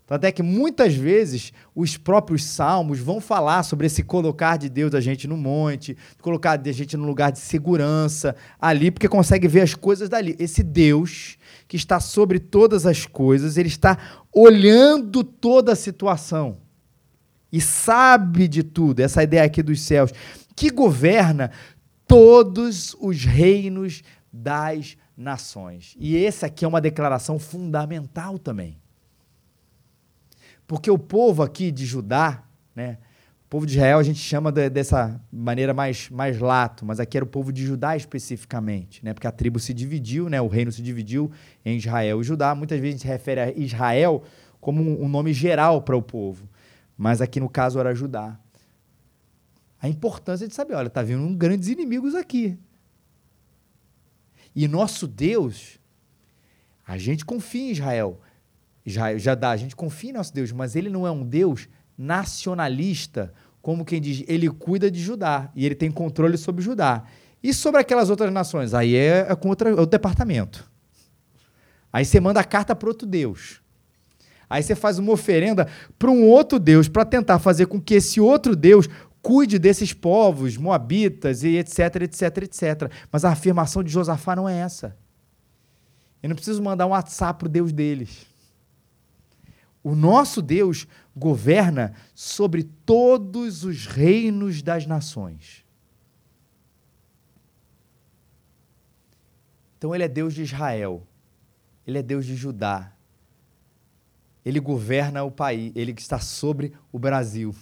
Tanto 0.06 0.24
é 0.24 0.32
que 0.32 0.42
muitas 0.42 0.94
vezes 0.94 1.52
os 1.74 1.96
próprios 1.96 2.44
salmos 2.44 2.98
vão 2.98 3.22
falar 3.22 3.62
sobre 3.62 3.86
esse 3.86 4.02
colocar 4.02 4.58
de 4.58 4.68
Deus 4.68 4.94
a 4.94 5.00
gente 5.00 5.26
no 5.26 5.38
monte, 5.38 5.96
colocar 6.20 6.60
a 6.60 6.72
gente 6.72 6.96
no 6.98 7.06
lugar 7.06 7.32
de 7.32 7.38
segurança 7.38 8.36
ali, 8.60 8.90
porque 8.90 9.08
consegue 9.08 9.48
ver 9.48 9.62
as 9.62 9.74
coisas 9.74 10.10
dali. 10.10 10.36
Esse 10.38 10.62
Deus 10.62 11.38
que 11.66 11.76
está 11.76 12.00
sobre 12.00 12.38
todas 12.38 12.84
as 12.84 13.06
coisas, 13.06 13.56
ele 13.56 13.68
está 13.68 13.96
olhando 14.30 15.24
toda 15.24 15.72
a 15.72 15.76
situação 15.76 16.58
e 17.52 17.60
sabe 17.60 18.48
de 18.48 18.62
tudo. 18.62 19.00
Essa 19.00 19.22
ideia 19.22 19.44
aqui 19.44 19.62
dos 19.62 19.82
céus, 19.82 20.10
que 20.54 20.70
governa 20.70 21.50
todos 22.06 22.94
os 23.00 23.24
reinos 23.24 24.02
das 24.32 24.96
nações. 25.16 25.94
E 25.98 26.24
essa 26.24 26.46
aqui 26.46 26.64
é 26.64 26.68
uma 26.68 26.80
declaração 26.80 27.38
fundamental 27.38 28.38
também. 28.38 28.78
Porque 30.66 30.90
o 30.90 30.98
povo 30.98 31.42
aqui 31.42 31.70
de 31.70 31.84
Judá, 31.84 32.44
né, 32.74 32.98
o 33.46 33.48
povo 33.48 33.66
de 33.66 33.74
Israel 33.74 33.98
a 33.98 34.02
gente 34.02 34.18
chama 34.18 34.50
de, 34.50 34.70
dessa 34.70 35.20
maneira 35.30 35.74
mais, 35.74 36.08
mais 36.08 36.38
lato, 36.38 36.86
mas 36.86 36.98
aqui 36.98 37.18
era 37.18 37.24
o 37.24 37.28
povo 37.28 37.52
de 37.52 37.64
Judá 37.64 37.96
especificamente, 37.96 39.04
né, 39.04 39.12
porque 39.12 39.26
a 39.26 39.32
tribo 39.32 39.58
se 39.58 39.74
dividiu, 39.74 40.30
né, 40.30 40.40
o 40.40 40.48
reino 40.48 40.72
se 40.72 40.80
dividiu 40.80 41.30
em 41.64 41.76
Israel 41.76 42.20
e 42.20 42.24
Judá. 42.24 42.54
Muitas 42.54 42.80
vezes 42.80 42.94
a 42.94 42.98
gente 42.98 43.08
refere 43.08 43.40
a 43.40 43.52
Israel 43.52 44.22
como 44.60 44.82
um, 44.82 45.04
um 45.04 45.08
nome 45.08 45.32
geral 45.32 45.82
para 45.82 45.96
o 45.96 46.02
povo, 46.02 46.48
mas 46.96 47.20
aqui 47.20 47.38
no 47.38 47.48
caso 47.48 47.78
era 47.78 47.94
Judá. 47.94 48.38
A 49.82 49.88
importância 49.88 50.46
de 50.46 50.54
saber, 50.54 50.74
olha, 50.74 50.86
está 50.86 51.02
vindo 51.02 51.20
um 51.20 51.34
grandes 51.34 51.66
inimigos 51.66 52.14
aqui. 52.14 52.56
E 54.54 54.68
nosso 54.68 55.08
Deus, 55.08 55.80
a 56.86 56.96
gente 56.96 57.24
confia 57.24 57.68
em 57.68 57.72
Israel, 57.72 58.20
já, 58.86 59.18
já 59.18 59.34
dá, 59.34 59.50
a 59.50 59.56
gente 59.56 59.74
confia 59.74 60.10
em 60.10 60.12
nosso 60.12 60.32
Deus, 60.32 60.52
mas 60.52 60.76
ele 60.76 60.88
não 60.88 61.04
é 61.04 61.10
um 61.10 61.26
Deus 61.26 61.68
nacionalista, 61.98 63.34
como 63.60 63.84
quem 63.84 64.00
diz, 64.00 64.22
ele 64.28 64.48
cuida 64.48 64.88
de 64.88 65.00
Judá 65.00 65.50
e 65.54 65.66
ele 65.66 65.74
tem 65.74 65.90
controle 65.90 66.38
sobre 66.38 66.62
Judá. 66.62 67.02
E 67.42 67.52
sobre 67.52 67.80
aquelas 67.80 68.08
outras 68.08 68.32
nações? 68.32 68.74
Aí 68.74 68.94
é, 68.94 69.26
é 69.28 69.34
com 69.34 69.48
outra, 69.48 69.70
outro 69.70 69.86
departamento. 69.86 70.70
Aí 71.92 72.04
você 72.04 72.20
manda 72.20 72.38
a 72.38 72.44
carta 72.44 72.74
para 72.76 72.88
outro 72.88 73.06
Deus. 73.06 73.60
Aí 74.48 74.62
você 74.62 74.76
faz 74.76 74.98
uma 74.98 75.12
oferenda 75.12 75.66
para 75.98 76.10
um 76.10 76.24
outro 76.24 76.60
Deus, 76.60 76.86
para 76.86 77.04
tentar 77.04 77.38
fazer 77.40 77.66
com 77.66 77.80
que 77.80 77.94
esse 77.94 78.20
outro 78.20 78.54
Deus 78.54 78.88
cuide 79.22 79.58
desses 79.58 79.92
povos, 79.92 80.56
moabitas 80.56 81.44
e 81.44 81.56
etc, 81.56 82.02
etc, 82.02 82.38
etc. 82.38 82.92
Mas 83.10 83.24
a 83.24 83.30
afirmação 83.30 83.82
de 83.82 83.90
Josafá 83.90 84.34
não 84.34 84.48
é 84.48 84.58
essa. 84.58 84.96
Eu 86.22 86.28
não 86.28 86.36
preciso 86.36 86.62
mandar 86.62 86.86
um 86.86 86.90
WhatsApp 86.90 87.38
para 87.38 87.46
o 87.46 87.50
Deus 87.50 87.72
deles. 87.72 88.26
O 89.82 89.94
nosso 89.94 90.42
Deus 90.42 90.86
governa 91.16 91.94
sobre 92.14 92.62
todos 92.62 93.64
os 93.64 93.86
reinos 93.86 94.62
das 94.62 94.86
nações. 94.86 95.64
Então 99.78 99.94
ele 99.94 100.04
é 100.04 100.08
Deus 100.08 100.34
de 100.34 100.42
Israel. 100.42 101.06
Ele 101.84 101.98
é 101.98 102.02
Deus 102.02 102.24
de 102.24 102.36
Judá. 102.36 102.92
Ele 104.44 104.60
governa 104.60 105.22
o 105.22 105.30
país, 105.30 105.72
ele 105.74 105.92
está 105.92 106.18
sobre 106.18 106.72
o 106.90 106.98
Brasil, 106.98 107.54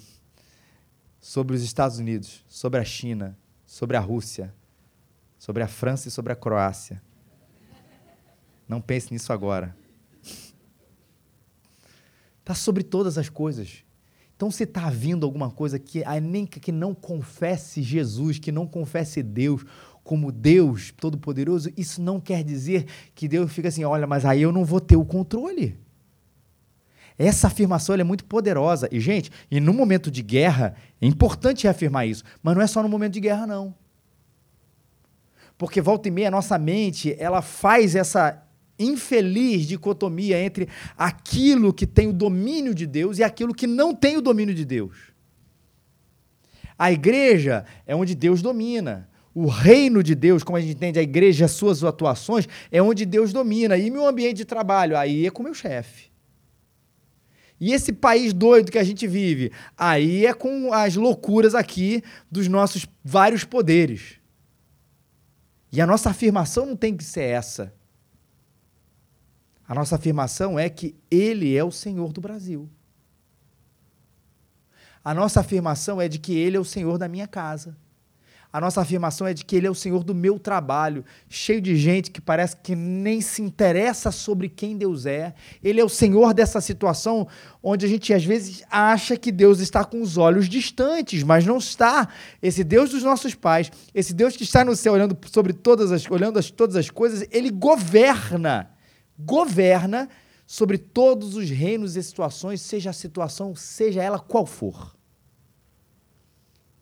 sobre 1.20 1.54
os 1.54 1.62
Estados 1.62 1.98
Unidos, 1.98 2.44
sobre 2.48 2.80
a 2.80 2.85
China, 2.85 3.38
sobre 3.66 3.96
a 3.96 4.00
Rússia, 4.00 4.54
sobre 5.38 5.62
a 5.62 5.68
França 5.68 6.09
e 6.09 6.11
sobre 6.11 6.33
a 6.33 6.37
Croácia. 6.37 7.02
Não 8.68 8.80
pense 8.80 9.12
nisso 9.12 9.33
agora. 9.33 9.76
Está 12.40 12.54
sobre 12.54 12.83
todas 12.83 13.18
as 13.18 13.28
coisas. 13.28 13.85
Então, 14.35 14.50
se 14.50 14.64
está 14.64 14.88
vindo 14.88 15.26
alguma 15.26 15.50
coisa 15.50 15.78
que 15.78 16.02
nem 16.22 16.46
que 16.46 16.72
não 16.72 16.94
confesse 16.94 17.83
Jesus, 17.83 18.38
que 18.38 18.50
não 18.50 18.66
confesse 18.66 19.22
Deus 19.22 19.64
como 20.02 20.33
Deus 20.33 20.92
Todo-Poderoso, 20.96 21.70
isso 21.76 22.00
não 22.00 22.18
quer 22.18 22.42
dizer 22.42 22.87
que 23.14 23.28
Deus 23.28 23.52
fica 23.52 23.68
assim, 23.68 23.85
olha, 23.85 24.06
mas 24.06 24.24
aí 24.24 24.40
eu 24.40 24.50
não 24.50 24.64
vou 24.64 24.80
ter 24.80 24.96
o 24.96 25.04
controle. 25.04 25.78
Essa 27.22 27.48
afirmação 27.48 27.94
é 27.94 28.02
muito 28.02 28.24
poderosa. 28.24 28.88
E, 28.90 28.98
gente, 28.98 29.30
e 29.50 29.61
no 29.61 29.74
momento 29.74 30.11
de 30.11 30.22
guerra, 30.22 30.74
é 30.98 31.06
importante 31.06 31.64
reafirmar 31.64 32.09
isso, 32.09 32.24
mas 32.42 32.54
não 32.54 32.62
é 32.62 32.66
só 32.66 32.83
no 32.83 32.88
momento 32.88 33.12
de 33.12 33.20
guerra, 33.20 33.46
não. 33.46 33.74
Porque 35.59 35.83
volta 35.83 36.09
e 36.09 36.11
meia, 36.11 36.28
a 36.28 36.30
nossa 36.30 36.56
mente, 36.56 37.14
ela 37.18 37.42
faz 37.42 37.94
essa 37.94 38.42
infeliz 38.78 39.66
dicotomia 39.66 40.42
entre 40.42 40.66
aquilo 40.96 41.74
que 41.74 41.87
tem 41.87 42.09
o 42.09 42.12
domínio 42.14 42.74
de 42.74 42.87
Deus 42.87 43.18
e 43.18 43.22
aquilo 43.22 43.54
que 43.54 43.66
não 43.66 43.94
tem 43.94 44.16
o 44.16 44.22
domínio 44.22 44.54
de 44.54 44.64
Deus. 44.64 44.96
A 46.78 46.90
igreja 46.90 47.66
é 47.87 47.94
onde 47.94 48.14
Deus 48.14 48.40
domina. 48.40 49.11
O 49.35 49.46
reino 49.46 50.02
de 50.02 50.14
Deus, 50.14 50.42
como 50.42 50.56
a 50.56 50.61
gente 50.62 50.72
entende 50.72 50.98
a 50.98 51.02
igreja, 51.02 51.44
as 51.44 51.50
suas 51.50 51.85
atuações, 51.85 52.48
é 52.72 52.80
onde 52.80 53.04
Deus 53.04 53.30
domina. 53.30 53.76
E 53.76 53.90
meu 53.90 54.06
ambiente 54.06 54.38
de 54.38 54.46
trabalho, 54.46 54.96
aí 54.96 55.26
é 55.26 55.30
com 55.30 55.42
meu 55.42 55.52
chefe. 55.52 56.10
E 57.61 57.73
esse 57.75 57.92
país 57.92 58.33
doido 58.33 58.73
que 58.73 58.79
a 58.79 58.85
gente 58.85 59.07
vive, 59.07 59.53
aí 59.77 60.25
é 60.25 60.33
com 60.33 60.73
as 60.73 60.96
loucuras 60.96 61.55
aqui 61.55 62.03
dos 62.31 62.49
nossos 62.49 62.87
vários 63.05 63.44
poderes. 63.44 64.18
E 65.70 65.81
a 65.81 65.87
nossa 65.87 66.09
afirmação 66.09 66.64
não 66.64 66.75
tem 66.75 66.96
que 66.96 67.05
ser 67.05 67.25
essa. 67.25 67.73
A 69.68 69.75
nossa 69.75 69.96
afirmação 69.96 70.59
é 70.59 70.68
que 70.70 70.96
Ele 71.11 71.55
é 71.55 71.62
o 71.62 71.70
Senhor 71.70 72.12
do 72.12 72.20
Brasil. 72.20 72.68
A 75.05 75.14
nossa 75.14 75.40
afirmação 75.40 76.01
é 76.01 76.09
de 76.09 76.18
que 76.18 76.37
Ele 76.37 76.57
é 76.57 76.61
o 76.61 76.64
Senhor 76.64 76.99
da 76.99 77.09
minha 77.09 77.29
casa. 77.29 77.77
A 78.52 78.60
nossa 78.60 78.80
afirmação 78.80 79.26
é 79.26 79.34
de 79.34 79.44
que 79.44 79.54
Ele 79.54 79.66
é 79.66 79.70
o 79.70 79.74
Senhor 79.74 80.02
do 80.02 80.14
meu 80.14 80.38
trabalho, 80.38 81.04
cheio 81.28 81.60
de 81.60 81.76
gente 81.76 82.10
que 82.10 82.20
parece 82.20 82.56
que 82.56 82.74
nem 82.74 83.20
se 83.20 83.42
interessa 83.42 84.10
sobre 84.10 84.48
quem 84.48 84.76
Deus 84.76 85.06
é. 85.06 85.34
Ele 85.62 85.80
é 85.80 85.84
o 85.84 85.88
Senhor 85.88 86.34
dessa 86.34 86.60
situação 86.60 87.28
onde 87.62 87.86
a 87.86 87.88
gente 87.88 88.12
às 88.12 88.24
vezes 88.24 88.62
acha 88.70 89.16
que 89.16 89.30
Deus 89.30 89.60
está 89.60 89.84
com 89.84 90.02
os 90.02 90.16
olhos 90.16 90.48
distantes, 90.48 91.22
mas 91.22 91.46
não 91.46 91.58
está. 91.58 92.08
Esse 92.42 92.64
Deus 92.64 92.90
dos 92.90 93.02
nossos 93.02 93.34
pais, 93.34 93.70
esse 93.94 94.12
Deus 94.12 94.36
que 94.36 94.42
está 94.42 94.64
no 94.64 94.74
céu 94.74 94.94
olhando 94.94 95.16
sobre 95.30 95.52
todas 95.52 95.92
as, 95.92 96.10
olhando 96.10 96.38
as, 96.38 96.50
todas 96.50 96.76
as 96.76 96.90
coisas, 96.90 97.26
Ele 97.30 97.50
governa 97.50 98.70
governa 99.24 100.08
sobre 100.46 100.78
todos 100.78 101.36
os 101.36 101.48
reinos 101.48 101.96
e 101.96 102.02
situações, 102.02 102.60
seja 102.60 102.90
a 102.90 102.94
situação, 102.94 103.54
seja 103.54 104.02
ela 104.02 104.18
qual 104.18 104.46
for. 104.46 104.96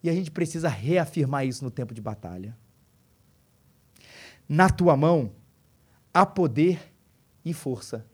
E 0.09 0.11
a 0.11 0.14
gente 0.14 0.31
precisa 0.31 0.71
reafirmar 0.71 1.47
isso 1.47 1.62
no 1.62 1.71
tempo 1.71 1.92
de 1.92 2.01
batalha. 2.01 2.57
Na 4.49 4.71
tua 4.71 4.97
mão 4.97 5.33
há 6.14 6.25
poder 6.25 6.81
e 7.44 7.53
força. 7.53 8.07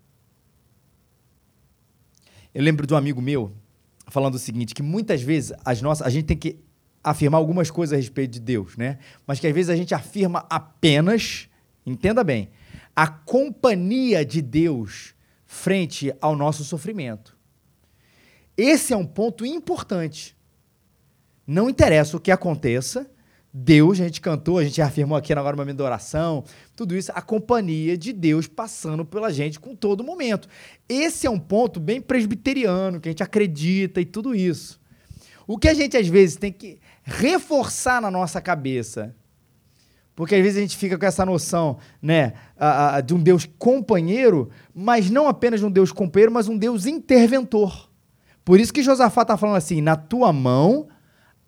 Eu 2.53 2.65
lembro 2.65 2.85
de 2.85 2.93
um 2.93 2.97
amigo 2.97 3.23
meu 3.23 3.55
falando 4.09 4.35
o 4.35 4.39
seguinte, 4.41 4.75
que 4.75 4.83
muitas 4.83 5.23
vezes 5.23 5.57
as 5.65 5.81
nossas, 5.81 6.05
a 6.05 6.11
gente 6.11 6.27
tem 6.27 6.37
que 6.37 6.59
afirmar 7.03 7.39
algumas 7.39 7.71
coisas 7.71 7.93
a 7.93 7.97
respeito 7.97 8.33
de 8.33 8.41
Deus, 8.41 8.77
né? 8.77 8.99
Mas 9.25 9.39
que 9.39 9.47
às 9.47 9.55
vezes 9.55 9.71
a 9.71 9.77
gente 9.77 9.95
afirma 9.95 10.45
apenas, 10.51 11.49
entenda 11.87 12.25
bem, 12.25 12.51
a 12.97 13.07
companhia 13.07 14.25
de 14.25 14.43
Deus 14.43 15.15
frente 15.47 16.13
ao 16.21 16.35
nosso 16.35 16.65
sofrimento. 16.65 17.39
Esse 18.57 18.93
é 18.93 18.97
um 18.97 19.07
ponto 19.07 19.47
importante. 19.47 20.37
Não 21.47 21.69
interessa 21.69 22.17
o 22.17 22.21
que 22.21 22.31
aconteça, 22.31 23.11
Deus, 23.53 24.01
a 24.01 24.05
gente 24.05 24.21
cantou, 24.21 24.59
a 24.59 24.65
gente 24.65 24.83
afirmou 24.83 25.17
aqui 25.17 25.33
agora 25.33 25.55
no 25.55 25.63
momento 25.63 25.77
da 25.77 25.85
oração, 25.85 26.43
tudo 26.75 26.97
isso, 26.97 27.13
a 27.15 27.23
companhia 27.23 27.97
de 27.97 28.13
Deus 28.13 28.49
passando 28.49 29.05
pela 29.05 29.33
gente 29.33 29.61
com 29.61 29.77
todo 29.77 30.03
momento. 30.03 30.49
Esse 30.89 31.27
é 31.27 31.31
um 31.31 31.39
ponto 31.39 31.79
bem 31.79 32.01
presbiteriano, 32.01 33.01
que 33.01 33.09
a 33.09 33.13
gente 33.13 33.23
acredita 33.23 34.01
e 34.01 34.05
tudo 34.05 34.35
isso. 34.35 34.81
O 35.47 35.57
que 35.57 35.69
a 35.69 35.75
gente 35.75 35.97
às 35.97 36.09
vezes 36.09 36.37
tem 36.37 36.51
que 36.51 36.81
reforçar 37.05 38.01
na 38.01 38.11
nossa 38.11 38.41
cabeça 38.41 39.15
porque 40.15 40.35
às 40.35 40.43
vezes 40.43 40.59
a 40.59 40.61
gente 40.61 40.77
fica 40.77 40.97
com 40.97 41.07
essa 41.07 41.27
noção 41.27 41.79
né, 42.01 42.35
de 43.05 43.15
um 43.15 43.19
Deus 43.19 43.49
companheiro, 43.59 44.49
mas 44.73 45.11
não 45.11 45.29
apenas 45.29 45.63
um 45.63 45.71
Deus 45.71 45.91
companheiro, 45.91 46.33
mas 46.33 46.49
um 46.49 46.57
Deus 46.57 46.87
interventor. 46.87 47.91
Por 48.45 48.61
isso 48.61 48.73
que 48.73 48.83
Josafá 48.83 49.23
está 49.23 49.37
falando 49.37 49.57
assim: 49.57 49.81
na 49.81 49.97
tua 49.97 50.33
mão 50.33 50.87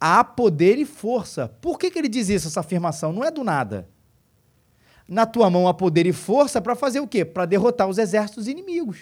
há 0.01 0.23
poder 0.23 0.79
e 0.79 0.85
força. 0.85 1.49
Por 1.61 1.79
que, 1.79 1.91
que 1.91 1.99
ele 1.99 2.09
diz 2.09 2.29
isso, 2.29 2.49
essa 2.49 2.61
afirmação? 2.61 3.13
Não 3.13 3.25
é 3.25 3.31
do 3.31 3.45
nada. 3.45 3.89
Na 5.09 5.25
tua 5.25 5.49
mão 5.49 5.69
há 5.69 5.75
poder 5.75 6.07
e 6.07 6.13
força 6.13 6.61
para 6.61 6.75
fazer 6.75 7.01
o 7.01 7.07
quê? 7.07 7.25
Para 7.25 7.47
derrotar 7.47 7.89
os 7.89 7.99
exércitos 7.99 8.49
inimigos. 8.49 8.99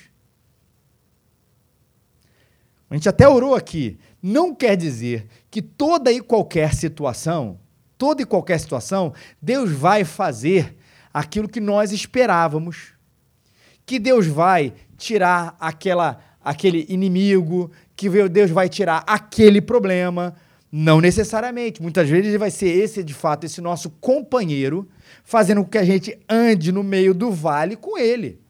A 2.90 2.94
gente 2.94 3.08
até 3.08 3.26
orou 3.26 3.54
aqui. 3.54 3.98
Não 4.22 4.54
quer 4.54 4.76
dizer 4.76 5.26
que 5.50 5.62
toda 5.62 6.12
e 6.12 6.20
qualquer 6.20 6.74
situação 6.74 7.58
toda 8.04 8.22
e 8.22 8.26
qualquer 8.26 8.58
situação, 8.58 9.12
Deus 9.40 9.70
vai 9.70 10.04
fazer 10.04 10.76
aquilo 11.12 11.48
que 11.48 11.60
nós 11.60 11.92
esperávamos. 11.92 12.92
Que 13.86 13.98
Deus 13.98 14.26
vai 14.26 14.74
tirar 14.96 15.56
aquela 15.58 16.20
aquele 16.44 16.84
inimigo, 16.90 17.70
que 17.96 18.10
Deus 18.28 18.50
vai 18.50 18.68
tirar 18.68 19.02
aquele 19.06 19.62
problema. 19.62 20.34
Não 20.76 21.00
necessariamente. 21.00 21.80
Muitas 21.80 22.08
vezes 22.08 22.26
ele 22.26 22.38
vai 22.38 22.50
ser 22.50 22.66
esse, 22.66 23.04
de 23.04 23.14
fato, 23.14 23.44
esse 23.44 23.60
nosso 23.60 23.90
companheiro, 23.90 24.88
fazendo 25.22 25.62
com 25.62 25.70
que 25.70 25.78
a 25.78 25.84
gente 25.84 26.18
ande 26.28 26.72
no 26.72 26.82
meio 26.82 27.14
do 27.14 27.30
vale 27.30 27.76
com 27.76 27.96
ele. 27.96 28.40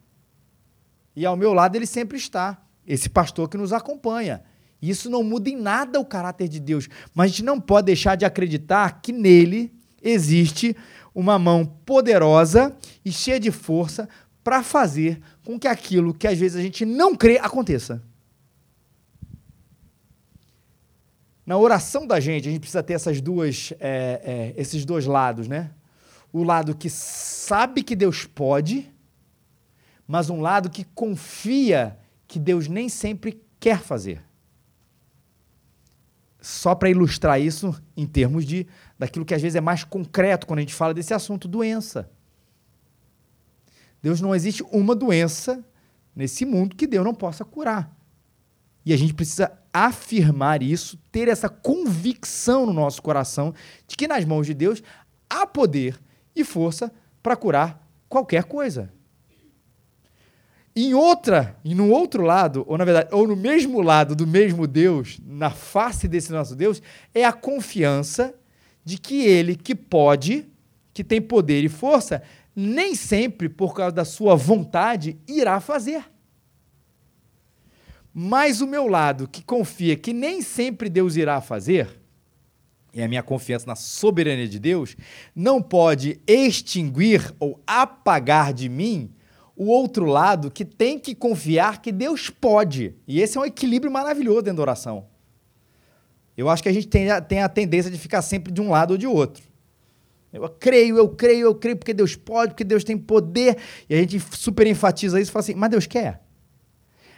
E 1.15 1.23
ao 1.23 1.37
meu 1.37 1.53
lado 1.53 1.75
ele 1.75 1.85
sempre 1.85 2.17
está, 2.17 2.59
esse 2.87 3.09
pastor 3.09 3.47
que 3.47 3.57
nos 3.57 3.71
acompanha. 3.71 4.41
Isso 4.81 5.07
não 5.07 5.21
muda 5.23 5.51
em 5.51 5.55
nada 5.55 5.99
o 5.99 6.05
caráter 6.05 6.47
de 6.47 6.59
Deus, 6.59 6.89
mas 7.13 7.25
a 7.25 7.27
gente 7.27 7.43
não 7.43 7.61
pode 7.61 7.85
deixar 7.85 8.15
de 8.15 8.25
acreditar 8.25 9.01
que 9.03 9.11
nele 9.11 9.71
existe 10.01 10.75
uma 11.13 11.37
mão 11.37 11.63
poderosa 11.63 12.75
e 13.05 13.11
cheia 13.11 13.39
de 13.39 13.51
força 13.51 14.09
para 14.43 14.63
fazer 14.63 15.21
com 15.45 15.59
que 15.59 15.67
aquilo 15.67 16.11
que 16.11 16.25
às 16.25 16.39
vezes 16.39 16.57
a 16.57 16.61
gente 16.63 16.85
não 16.85 17.13
crê 17.13 17.37
aconteça. 17.37 18.01
Na 21.45 21.57
oração 21.57 22.07
da 22.07 22.19
gente, 22.19 22.47
a 22.47 22.51
gente 22.51 22.61
precisa 22.61 22.81
ter 22.81 22.93
essas 22.93 23.21
duas, 23.21 23.71
é, 23.79 24.53
é, 24.55 24.61
esses 24.61 24.83
dois 24.83 25.05
lados, 25.05 25.47
né? 25.47 25.71
O 26.33 26.43
lado 26.43 26.75
que 26.75 26.89
sabe 26.89 27.83
que 27.83 27.95
Deus 27.95 28.25
pode, 28.25 28.91
mas 30.07 30.29
um 30.29 30.41
lado 30.41 30.69
que 30.69 30.83
confia 30.83 31.99
que 32.27 32.39
Deus 32.39 32.67
nem 32.67 32.89
sempre 32.89 33.41
quer 33.59 33.79
fazer. 33.79 34.23
Só 36.41 36.75
para 36.75 36.89
ilustrar 36.89 37.39
isso 37.39 37.79
em 37.95 38.05
termos 38.05 38.45
de 38.45 38.67
daquilo 38.97 39.25
que 39.25 39.33
às 39.33 39.41
vezes 39.41 39.55
é 39.55 39.61
mais 39.61 39.83
concreto 39.83 40.47
quando 40.47 40.59
a 40.59 40.61
gente 40.61 40.73
fala 40.73 40.93
desse 40.93 41.13
assunto, 41.13 41.47
doença. 41.47 42.09
Deus 44.01 44.19
não 44.21 44.35
existe 44.35 44.63
uma 44.71 44.95
doença 44.95 45.63
nesse 46.15 46.45
mundo 46.45 46.75
que 46.75 46.87
Deus 46.87 47.03
não 47.03 47.13
possa 47.13 47.43
curar. 47.43 47.95
E 48.85 48.93
a 48.93 48.97
gente 48.97 49.13
precisa 49.13 49.51
afirmar 49.73 50.61
isso, 50.61 50.97
ter 51.11 51.27
essa 51.27 51.49
convicção 51.49 52.65
no 52.65 52.73
nosso 52.73 53.01
coração 53.01 53.53
de 53.87 53.95
que 53.95 54.07
nas 54.07 54.23
mãos 54.23 54.45
de 54.45 54.53
Deus 54.53 54.83
há 55.29 55.47
poder 55.47 55.99
e 56.35 56.43
força 56.43 56.91
para 57.23 57.35
curar 57.35 57.85
qualquer 58.07 58.43
coisa. 58.43 58.93
Em 60.75 60.93
outra, 60.93 61.57
e 61.63 61.73
no 61.73 61.89
outro 61.89 62.21
lado, 62.21 62.65
ou 62.67 62.77
na 62.77 62.83
verdade, 62.83 63.09
ou 63.11 63.25
no 63.25 63.35
mesmo 63.35 63.81
lado 63.81 64.13
do 64.13 64.27
mesmo 64.27 64.67
Deus, 64.67 65.19
na 65.25 65.49
face 65.49 66.07
desse 66.07 66.31
nosso 66.31 66.55
Deus, 66.55 66.81
é 67.13 67.23
a 67.23 67.31
confiança 67.31 68.35
de 68.83 68.97
que 68.97 69.25
ele 69.25 69.55
que 69.55 69.73
pode, 69.73 70.45
que 70.93 71.03
tem 71.03 71.21
poder 71.21 71.63
e 71.63 71.69
força, 71.69 72.21
nem 72.53 72.93
sempre, 72.93 73.49
por 73.49 73.73
causa 73.73 73.95
da 73.95 74.05
sua 74.05 74.35
vontade, 74.35 75.17
irá 75.27 75.59
fazer. 75.59 76.03
Mas 78.17 78.61
o 78.61 78.67
meu 78.67 78.87
lado, 78.87 79.27
que 79.27 79.43
confia 79.43 79.97
que 79.97 80.13
nem 80.13 80.41
sempre 80.41 80.87
Deus 80.87 81.17
irá 81.17 81.41
fazer, 81.41 81.99
e 82.93 83.03
a 83.03 83.09
minha 83.09 83.21
confiança 83.21 83.67
na 83.67 83.75
soberania 83.75 84.47
de 84.47 84.57
Deus, 84.57 84.95
não 85.35 85.61
pode 85.61 86.21
extinguir 86.25 87.35
ou 87.41 87.61
apagar 87.67 88.53
de 88.53 88.69
mim 88.69 89.11
o 89.53 89.65
outro 89.65 90.05
lado 90.05 90.49
que 90.49 90.63
tem 90.63 90.97
que 90.97 91.13
confiar 91.13 91.81
que 91.81 91.91
Deus 91.91 92.29
pode. 92.29 92.95
E 93.05 93.19
esse 93.19 93.37
é 93.37 93.41
um 93.41 93.45
equilíbrio 93.45 93.91
maravilhoso 93.91 94.43
dentro 94.43 94.57
da 94.57 94.63
oração. 94.63 95.07
Eu 96.37 96.47
acho 96.49 96.63
que 96.63 96.69
a 96.69 96.73
gente 96.73 96.87
tem 96.87 97.11
a, 97.11 97.19
tem 97.19 97.43
a 97.43 97.49
tendência 97.49 97.91
de 97.91 97.97
ficar 97.97 98.21
sempre 98.21 98.49
de 98.49 98.61
um 98.61 98.69
lado 98.69 98.91
ou 98.91 98.97
de 98.97 99.07
outro. 99.07 99.43
Eu 100.31 100.47
creio, 100.47 100.97
eu 100.97 101.09
creio, 101.09 101.47
eu 101.47 101.55
creio 101.55 101.75
porque 101.75 101.93
Deus 101.93 102.15
pode, 102.15 102.53
porque 102.53 102.63
Deus 102.63 102.85
tem 102.85 102.97
poder. 102.97 103.57
E 103.89 103.95
a 103.95 103.97
gente 103.97 104.21
super 104.21 104.65
enfatiza 104.67 105.19
isso 105.19 105.31
e 105.31 105.33
fala 105.33 105.43
assim, 105.43 105.55
mas 105.55 105.69
Deus 105.69 105.85
quer. 105.85 106.24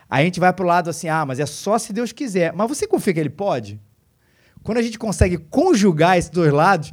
A 0.10 0.24
gente 0.24 0.39
vai 0.39 0.54
para 0.54 0.63
o 0.63 0.67
lado 0.67 0.89
assim, 0.89 1.08
ah, 1.10 1.26
mas 1.26 1.39
é 1.39 1.46
só 1.46 1.78
se 1.78 1.91
Deus 1.91 2.12
quiser. 2.12 2.54
Mas 2.54 2.67
você 2.67 2.88
confia 2.88 3.13
que 3.13 3.20
Ele 3.20 3.30
pode? 3.30 3.80
Quando 4.63 4.78
a 4.78 4.82
gente 4.82 4.98
consegue 4.98 5.38
conjugar 5.38 6.17
esses 6.17 6.30
dois 6.30 6.52
lados, 6.52 6.91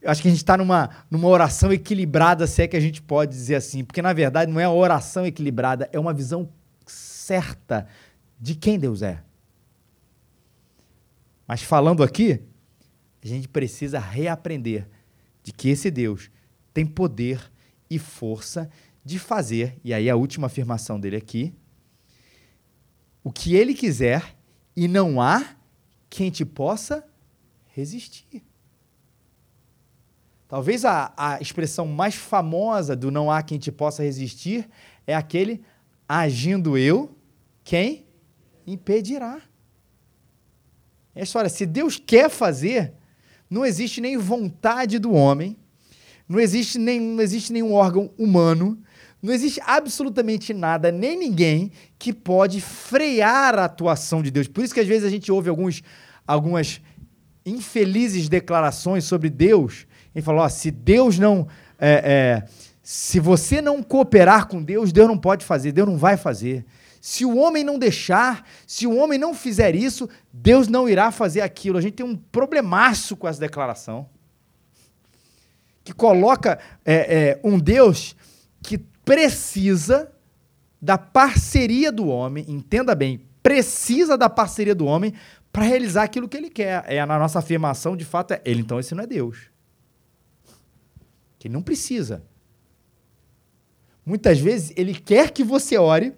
eu 0.00 0.10
acho 0.10 0.22
que 0.22 0.28
a 0.28 0.30
gente 0.30 0.40
está 0.40 0.56
numa, 0.56 0.90
numa 1.10 1.28
oração 1.28 1.72
equilibrada, 1.72 2.46
se 2.46 2.62
é 2.62 2.68
que 2.68 2.76
a 2.76 2.80
gente 2.80 3.02
pode 3.02 3.32
dizer 3.32 3.56
assim. 3.56 3.84
Porque, 3.84 4.00
na 4.00 4.12
verdade, 4.12 4.50
não 4.50 4.60
é 4.60 4.68
oração 4.68 5.26
equilibrada, 5.26 5.88
é 5.92 5.98
uma 5.98 6.14
visão 6.14 6.48
certa 6.86 7.86
de 8.40 8.54
quem 8.54 8.78
Deus 8.78 9.02
é. 9.02 9.22
Mas 11.46 11.62
falando 11.62 12.02
aqui, 12.02 12.42
a 13.22 13.26
gente 13.26 13.48
precisa 13.48 13.98
reaprender 13.98 14.88
de 15.42 15.52
que 15.52 15.68
esse 15.68 15.90
Deus 15.90 16.30
tem 16.72 16.86
poder 16.86 17.40
e 17.90 17.98
força 17.98 18.70
de 19.04 19.18
fazer, 19.18 19.78
e 19.82 19.94
aí 19.94 20.10
a 20.10 20.16
última 20.16 20.46
afirmação 20.46 21.00
dele 21.00 21.16
aqui, 21.16 21.54
o 23.28 23.30
que 23.30 23.54
ele 23.54 23.74
quiser 23.74 24.34
e 24.74 24.88
não 24.88 25.20
há 25.20 25.54
quem 26.08 26.30
te 26.30 26.46
possa 26.46 27.06
resistir. 27.66 28.42
Talvez 30.48 30.82
a, 30.82 31.12
a 31.14 31.38
expressão 31.38 31.86
mais 31.86 32.14
famosa 32.14 32.96
do 32.96 33.10
não 33.10 33.30
há 33.30 33.42
quem 33.42 33.58
te 33.58 33.70
possa 33.70 34.02
resistir 34.02 34.66
é 35.06 35.14
aquele 35.14 35.62
agindo 36.08 36.78
eu, 36.78 37.14
quem 37.62 38.06
impedirá. 38.66 39.42
É 41.14 41.20
a 41.20 41.48
se 41.50 41.66
Deus 41.66 41.98
quer 41.98 42.30
fazer, 42.30 42.94
não 43.50 43.62
existe 43.62 44.00
nem 44.00 44.16
vontade 44.16 44.98
do 44.98 45.12
homem, 45.12 45.54
não 46.26 46.40
existe, 46.40 46.78
nem, 46.78 46.98
não 46.98 47.22
existe 47.22 47.52
nenhum 47.52 47.74
órgão 47.74 48.10
humano, 48.16 48.82
não 49.20 49.32
existe 49.32 49.60
absolutamente 49.64 50.54
nada, 50.54 50.92
nem 50.92 51.18
ninguém 51.18 51.72
que 51.98 52.12
pode 52.12 52.60
frear 52.60 53.58
a 53.58 53.64
atuação 53.64 54.22
de 54.22 54.30
Deus. 54.30 54.46
Por 54.46 54.62
isso 54.62 54.72
que 54.72 54.80
às 54.80 54.86
vezes 54.86 55.04
a 55.04 55.10
gente 55.10 55.30
ouve 55.32 55.48
alguns, 55.48 55.82
algumas 56.26 56.80
infelizes 57.44 58.28
declarações 58.28 59.04
sobre 59.04 59.28
Deus. 59.28 59.86
Ele 60.14 60.24
falou: 60.24 60.44
oh, 60.44 60.48
se 60.48 60.70
Deus 60.70 61.18
não. 61.18 61.48
É, 61.80 62.44
é, 62.44 62.68
se 62.82 63.20
você 63.20 63.60
não 63.60 63.82
cooperar 63.82 64.46
com 64.46 64.62
Deus, 64.62 64.92
Deus 64.92 65.08
não 65.08 65.18
pode 65.18 65.44
fazer, 65.44 65.72
Deus 65.72 65.86
não 65.86 65.98
vai 65.98 66.16
fazer. 66.16 66.64
Se 67.00 67.24
o 67.24 67.36
homem 67.36 67.62
não 67.62 67.78
deixar, 67.78 68.44
se 68.66 68.86
o 68.86 68.96
homem 68.96 69.18
não 69.18 69.34
fizer 69.34 69.74
isso, 69.74 70.08
Deus 70.32 70.68
não 70.68 70.88
irá 70.88 71.10
fazer 71.10 71.40
aquilo. 71.40 71.78
A 71.78 71.80
gente 71.80 71.94
tem 71.94 72.06
um 72.06 72.16
problemaço 72.16 73.16
com 73.16 73.28
essa 73.28 73.40
declaração. 73.40 74.08
Que 75.84 75.92
coloca 75.92 76.58
é, 76.84 76.94
é, 76.94 77.40
um 77.44 77.58
Deus 77.58 78.16
que 78.62 78.78
precisa 79.08 80.12
da 80.80 80.98
parceria 80.98 81.90
do 81.90 82.08
homem, 82.08 82.44
entenda 82.46 82.94
bem, 82.94 83.22
precisa 83.42 84.18
da 84.18 84.28
parceria 84.28 84.74
do 84.74 84.84
homem 84.84 85.14
para 85.50 85.64
realizar 85.64 86.02
aquilo 86.02 86.28
que 86.28 86.36
ele 86.36 86.50
quer. 86.50 86.84
É 86.86 87.04
na 87.06 87.18
nossa 87.18 87.38
afirmação, 87.38 87.96
de 87.96 88.04
fato, 88.04 88.32
é 88.32 88.42
ele, 88.44 88.60
então 88.60 88.78
esse 88.78 88.94
não 88.94 89.04
é 89.04 89.06
Deus. 89.06 89.50
Que 91.38 91.48
não 91.48 91.62
precisa. 91.62 92.22
Muitas 94.04 94.38
vezes 94.38 94.74
ele 94.76 94.92
quer 94.94 95.30
que 95.30 95.42
você 95.42 95.78
ore 95.78 96.12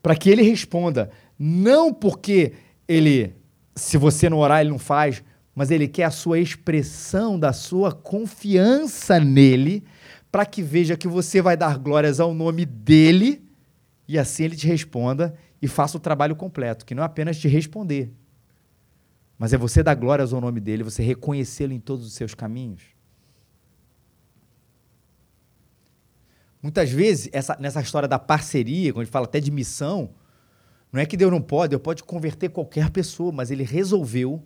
para 0.00 0.14
que 0.14 0.30
ele 0.30 0.42
responda. 0.42 1.10
Não 1.36 1.92
porque 1.92 2.52
ele, 2.86 3.34
se 3.74 3.98
você 3.98 4.30
não 4.30 4.38
orar, 4.38 4.60
ele 4.60 4.70
não 4.70 4.78
faz, 4.78 5.24
mas 5.56 5.72
ele 5.72 5.88
quer 5.88 6.04
a 6.04 6.10
sua 6.12 6.38
expressão 6.38 7.36
da 7.36 7.52
sua 7.52 7.90
confiança 7.90 9.18
nele, 9.18 9.82
para 10.32 10.46
que 10.46 10.62
veja 10.62 10.96
que 10.96 11.06
você 11.06 11.42
vai 11.42 11.58
dar 11.58 11.78
glórias 11.78 12.18
ao 12.18 12.32
nome 12.32 12.64
dele 12.64 13.46
e 14.08 14.18
assim 14.18 14.44
ele 14.44 14.56
te 14.56 14.66
responda 14.66 15.34
e 15.60 15.68
faça 15.68 15.98
o 15.98 16.00
trabalho 16.00 16.34
completo, 16.34 16.86
que 16.86 16.94
não 16.94 17.02
é 17.02 17.06
apenas 17.06 17.38
te 17.38 17.46
responder, 17.46 18.10
mas 19.38 19.52
é 19.52 19.58
você 19.58 19.82
dar 19.82 19.94
glórias 19.94 20.32
ao 20.32 20.40
nome 20.40 20.58
dele, 20.58 20.82
você 20.82 21.02
reconhecê-lo 21.02 21.74
em 21.74 21.78
todos 21.78 22.06
os 22.06 22.14
seus 22.14 22.34
caminhos. 22.34 22.82
Muitas 26.62 26.90
vezes, 26.90 27.28
essa, 27.32 27.56
nessa 27.60 27.80
história 27.80 28.08
da 28.08 28.18
parceria, 28.18 28.92
quando 28.92 29.02
a 29.02 29.04
gente 29.04 29.12
fala 29.12 29.26
até 29.26 29.38
de 29.40 29.50
missão, 29.50 30.10
não 30.92 31.00
é 31.00 31.04
que 31.06 31.16
Deus 31.16 31.30
não 31.30 31.42
pode, 31.42 31.70
Deus 31.70 31.82
pode 31.82 32.04
converter 32.04 32.50
qualquer 32.50 32.88
pessoa, 32.90 33.32
mas 33.32 33.50
ele 33.50 33.64
resolveu 33.64 34.42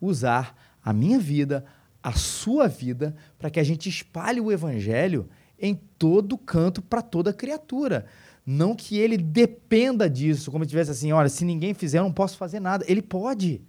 usar 0.00 0.56
a 0.82 0.92
minha 0.92 1.18
vida, 1.18 1.64
a 2.02 2.12
sua 2.12 2.66
vida, 2.66 3.14
para 3.38 3.50
que 3.50 3.60
a 3.60 3.64
gente 3.64 3.88
espalhe 3.88 4.40
o 4.40 4.50
evangelho 4.50 5.28
em 5.58 5.74
todo 5.98 6.38
canto 6.38 6.80
para 6.80 7.02
toda 7.02 7.32
criatura. 7.32 8.06
Não 8.44 8.74
que 8.74 8.98
ele 8.98 9.18
dependa 9.18 10.08
disso, 10.08 10.50
como 10.50 10.64
se 10.64 10.70
tivesse 10.70 10.90
assim, 10.90 11.12
olha, 11.12 11.28
se 11.28 11.44
ninguém 11.44 11.74
fizer, 11.74 11.98
eu 11.98 12.04
não 12.04 12.12
posso 12.12 12.36
fazer 12.36 12.58
nada. 12.58 12.84
Ele 12.88 13.02
pode. 13.02 13.60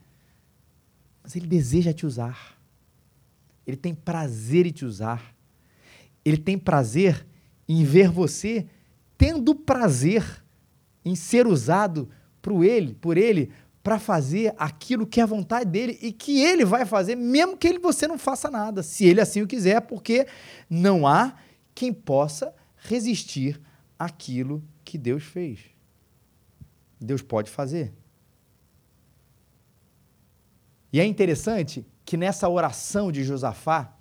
Mas 1.22 1.36
ele 1.36 1.46
deseja 1.46 1.94
te 1.94 2.06
usar. 2.06 2.58
Ele 3.68 3.78
tem 3.78 3.94
prazer 3.94 4.66
em 4.66 4.72
te 4.72 4.86
usar. 4.86 5.36
Ele 6.24 6.38
tem 6.38 6.58
prazer 6.58 7.26
em 7.68 7.84
ver 7.84 8.10
você 8.10 8.68
tendo 9.18 9.54
prazer 9.54 10.24
em 11.06 11.16
ser 11.16 11.46
usado 11.46 12.10
por 12.42 12.64
ele, 12.64 12.96
por 12.96 13.18
ele 13.18 13.52
para 13.84 13.98
fazer 13.98 14.54
aquilo 14.58 15.08
que 15.08 15.20
é 15.20 15.24
a 15.24 15.28
vontade 15.28 15.70
dele 15.70 15.98
e 16.02 16.12
que 16.12 16.40
ele 16.40 16.64
vai 16.64 16.86
fazer, 16.86 17.16
mesmo 17.16 17.58
que 17.58 17.68
ele, 17.68 17.80
você 17.80 18.08
não 18.08 18.18
faça 18.18 18.50
nada, 18.50 18.84
se 18.84 19.06
ele 19.06 19.22
assim 19.22 19.42
o 19.42 19.48
quiser, 19.48 19.82
porque 19.82 20.28
não 20.70 21.08
há 21.08 21.36
quem 21.74 21.92
possa 21.92 22.54
resistir 22.78 23.60
àquilo 23.98 24.64
que 24.84 24.98
Deus 24.98 25.24
fez. 25.24 25.60
Deus 27.00 27.22
pode 27.22 27.50
fazer. 27.50 27.92
E 30.94 31.00
é 31.00 31.06
interessante 31.06 31.86
que 32.06 32.18
nessa 32.18 32.50
oração 32.50 33.12
de 33.12 33.24
Josafá, 33.24 33.98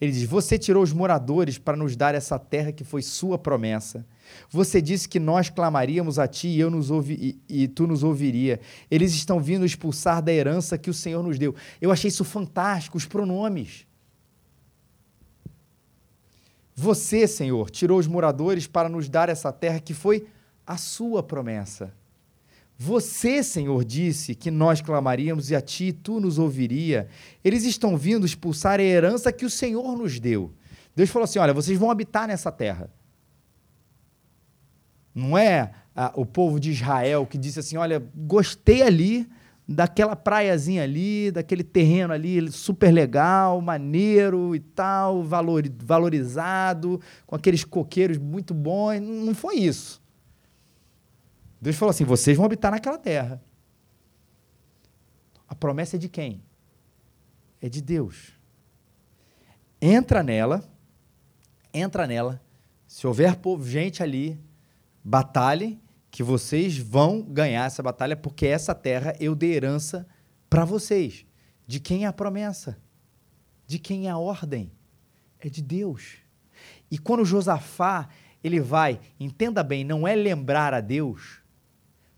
ele 0.00 0.12
diz: 0.12 0.24
Você 0.24 0.58
tirou 0.58 0.82
os 0.82 0.92
moradores 0.92 1.58
para 1.58 1.76
nos 1.76 1.96
dar 1.96 2.14
essa 2.14 2.38
terra 2.38 2.72
que 2.72 2.84
foi 2.84 3.02
sua 3.02 3.38
promessa. 3.38 4.04
Você 4.50 4.80
disse 4.82 5.08
que 5.08 5.20
nós 5.20 5.50
clamaríamos 5.50 6.18
a 6.18 6.26
ti 6.26 6.48
e, 6.48 6.60
eu 6.60 6.70
nos 6.70 6.90
ouvi, 6.90 7.40
e, 7.48 7.62
e, 7.62 7.68
tu 7.68 7.86
nos 7.86 8.02
ouviria. 8.02 8.60
Eles 8.90 9.14
estão 9.14 9.40
vindo 9.40 9.64
expulsar 9.64 10.22
da 10.22 10.32
herança 10.32 10.78
que 10.78 10.90
o 10.90 10.94
Senhor 10.94 11.22
nos 11.22 11.38
deu. 11.38 11.54
Eu 11.80 11.92
achei 11.92 12.08
isso 12.08 12.24
fantástico, 12.24 12.96
os 12.96 13.06
pronomes. 13.06 13.86
Você, 16.74 17.26
Senhor, 17.28 17.70
tirou 17.70 17.98
os 17.98 18.06
moradores 18.06 18.66
para 18.66 18.88
nos 18.88 19.08
dar 19.08 19.28
essa 19.28 19.52
terra 19.52 19.78
que 19.78 19.94
foi 19.94 20.26
a 20.66 20.76
sua 20.76 21.22
promessa. 21.22 21.94
Você, 22.76 23.42
Senhor, 23.42 23.84
disse 23.84 24.34
que 24.34 24.50
nós 24.50 24.80
clamaríamos 24.80 25.50
e 25.50 25.54
a 25.54 25.60
ti 25.60 25.92
tu 25.92 26.18
nos 26.18 26.38
ouviria. 26.38 27.08
Eles 27.44 27.64
estão 27.64 27.96
vindo 27.96 28.26
expulsar 28.26 28.80
a 28.80 28.82
herança 28.82 29.32
que 29.32 29.44
o 29.44 29.50
Senhor 29.50 29.96
nos 29.96 30.18
deu. 30.18 30.52
Deus 30.94 31.10
falou 31.10 31.24
assim: 31.24 31.38
olha, 31.38 31.52
vocês 31.54 31.78
vão 31.78 31.90
habitar 31.90 32.26
nessa 32.26 32.50
terra. 32.50 32.90
Não 35.14 35.38
é 35.38 35.70
ah, 35.94 36.12
o 36.16 36.26
povo 36.26 36.58
de 36.58 36.72
Israel 36.72 37.26
que 37.26 37.38
disse 37.38 37.60
assim: 37.60 37.76
olha, 37.76 38.04
gostei 38.14 38.82
ali 38.82 39.28
daquela 39.66 40.14
praiazinha 40.14 40.82
ali, 40.82 41.30
daquele 41.30 41.64
terreno 41.64 42.12
ali 42.12 42.50
super 42.50 42.92
legal, 42.92 43.60
maneiro 43.60 44.54
e 44.54 44.60
tal, 44.60 45.22
valor, 45.22 45.62
valorizado, 45.78 47.00
com 47.26 47.34
aqueles 47.34 47.64
coqueiros 47.64 48.18
muito 48.18 48.52
bons. 48.52 49.00
Não 49.00 49.34
foi 49.34 49.56
isso. 49.56 50.03
Deus 51.64 51.76
falou 51.76 51.90
assim: 51.90 52.04
vocês 52.04 52.36
vão 52.36 52.44
habitar 52.44 52.70
naquela 52.70 52.98
terra. 52.98 53.42
A 55.48 55.54
promessa 55.54 55.96
é 55.96 55.98
de 55.98 56.10
quem? 56.10 56.42
É 57.58 57.70
de 57.70 57.80
Deus. 57.80 58.34
Entra 59.80 60.22
nela, 60.22 60.62
entra 61.72 62.06
nela. 62.06 62.38
Se 62.86 63.06
houver 63.06 63.36
povo, 63.36 63.66
gente 63.66 64.02
ali, 64.02 64.38
batalhe, 65.02 65.80
que 66.10 66.22
vocês 66.22 66.76
vão 66.76 67.22
ganhar 67.22 67.64
essa 67.64 67.82
batalha, 67.82 68.14
porque 68.14 68.46
essa 68.46 68.74
terra 68.74 69.14
eu 69.18 69.34
dei 69.34 69.54
herança 69.54 70.06
para 70.50 70.66
vocês. 70.66 71.24
De 71.66 71.80
quem 71.80 72.04
é 72.04 72.06
a 72.06 72.12
promessa? 72.12 72.78
De 73.66 73.78
quem 73.78 74.06
é 74.06 74.10
a 74.10 74.18
ordem? 74.18 74.70
É 75.40 75.48
de 75.48 75.62
Deus. 75.62 76.16
E 76.90 76.98
quando 76.98 77.24
Josafá, 77.24 78.10
ele 78.42 78.60
vai, 78.60 79.00
entenda 79.18 79.62
bem, 79.62 79.82
não 79.82 80.06
é 80.06 80.14
lembrar 80.14 80.74
a 80.74 80.82
Deus, 80.82 81.42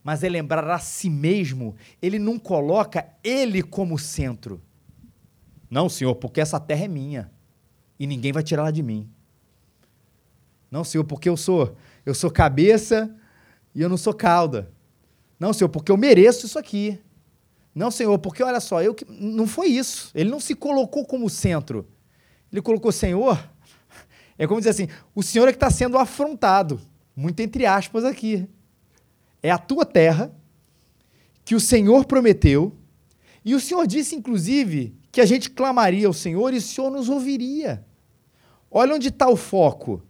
mas 0.06 0.22
é 0.22 0.28
lembrar 0.28 0.70
a 0.70 0.78
si 0.78 1.10
mesmo, 1.10 1.74
ele 2.00 2.16
não 2.16 2.38
coloca 2.38 3.08
ele 3.24 3.60
como 3.60 3.98
centro. 3.98 4.62
Não, 5.68 5.88
senhor, 5.88 6.14
porque 6.14 6.40
essa 6.40 6.60
terra 6.60 6.84
é 6.84 6.88
minha 6.88 7.28
e 7.98 8.06
ninguém 8.06 8.30
vai 8.30 8.44
tirá-la 8.44 8.70
de 8.70 8.84
mim. 8.84 9.10
Não, 10.70 10.84
senhor, 10.84 11.02
porque 11.02 11.28
eu 11.28 11.36
sou, 11.36 11.74
eu 12.04 12.14
sou 12.14 12.30
cabeça 12.30 13.12
e 13.74 13.82
eu 13.82 13.88
não 13.88 13.96
sou 13.96 14.14
cauda. 14.14 14.70
Não, 15.40 15.52
senhor, 15.52 15.70
porque 15.70 15.90
eu 15.90 15.96
mereço 15.96 16.46
isso 16.46 16.56
aqui. 16.56 17.00
Não, 17.74 17.90
senhor, 17.90 18.16
porque 18.20 18.44
olha 18.44 18.60
só, 18.60 18.80
eu 18.80 18.94
que 18.94 19.04
não 19.10 19.48
foi 19.48 19.70
isso. 19.70 20.12
Ele 20.14 20.30
não 20.30 20.38
se 20.38 20.54
colocou 20.54 21.04
como 21.04 21.28
centro. 21.28 21.84
Ele 22.52 22.62
colocou 22.62 22.92
senhor. 22.92 23.44
É 24.38 24.46
como 24.46 24.60
dizer 24.60 24.70
assim, 24.70 24.86
o 25.16 25.22
senhor 25.24 25.48
é 25.48 25.50
que 25.50 25.56
está 25.56 25.68
sendo 25.68 25.98
afrontado, 25.98 26.80
muito 27.16 27.40
entre 27.40 27.66
aspas 27.66 28.04
aqui 28.04 28.48
é 29.46 29.50
a 29.50 29.58
tua 29.58 29.84
terra, 29.84 30.32
que 31.44 31.54
o 31.54 31.60
Senhor 31.60 32.04
prometeu, 32.04 32.74
e 33.44 33.54
o 33.54 33.60
Senhor 33.60 33.86
disse, 33.86 34.16
inclusive, 34.16 34.94
que 35.12 35.20
a 35.20 35.24
gente 35.24 35.50
clamaria 35.50 36.08
ao 36.08 36.12
Senhor 36.12 36.52
e 36.52 36.56
o 36.56 36.60
Senhor 36.60 36.90
nos 36.90 37.08
ouviria. 37.08 37.84
Olha 38.68 38.94
onde 38.94 39.08
está 39.08 39.28
o 39.28 39.36
foco. 39.36 40.02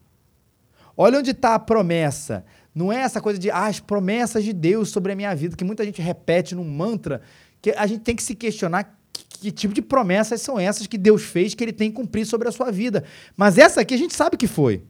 Olha 0.96 1.18
onde 1.18 1.32
está 1.32 1.54
a 1.54 1.58
promessa. 1.58 2.46
Não 2.74 2.90
é 2.90 3.02
essa 3.02 3.20
coisa 3.20 3.38
de 3.38 3.50
ah, 3.50 3.66
as 3.66 3.78
promessas 3.78 4.42
de 4.42 4.54
Deus 4.54 4.88
sobre 4.88 5.12
a 5.12 5.16
minha 5.16 5.34
vida, 5.34 5.54
que 5.54 5.64
muita 5.64 5.84
gente 5.84 6.00
repete 6.00 6.54
num 6.54 6.64
mantra, 6.64 7.20
que 7.60 7.70
a 7.72 7.86
gente 7.86 8.00
tem 8.00 8.16
que 8.16 8.22
se 8.22 8.34
questionar 8.34 8.98
que, 9.12 9.24
que 9.24 9.52
tipo 9.52 9.74
de 9.74 9.82
promessas 9.82 10.40
são 10.40 10.58
essas 10.58 10.86
que 10.86 10.96
Deus 10.96 11.22
fez 11.22 11.54
que 11.54 11.62
ele 11.62 11.72
tem 11.72 11.90
que 11.90 11.96
cumprir 11.96 12.24
sobre 12.24 12.48
a 12.48 12.52
sua 12.52 12.70
vida. 12.72 13.04
Mas 13.36 13.58
essa 13.58 13.82
aqui 13.82 13.92
a 13.92 13.98
gente 13.98 14.14
sabe 14.14 14.38
que 14.38 14.46
foi. 14.46 14.82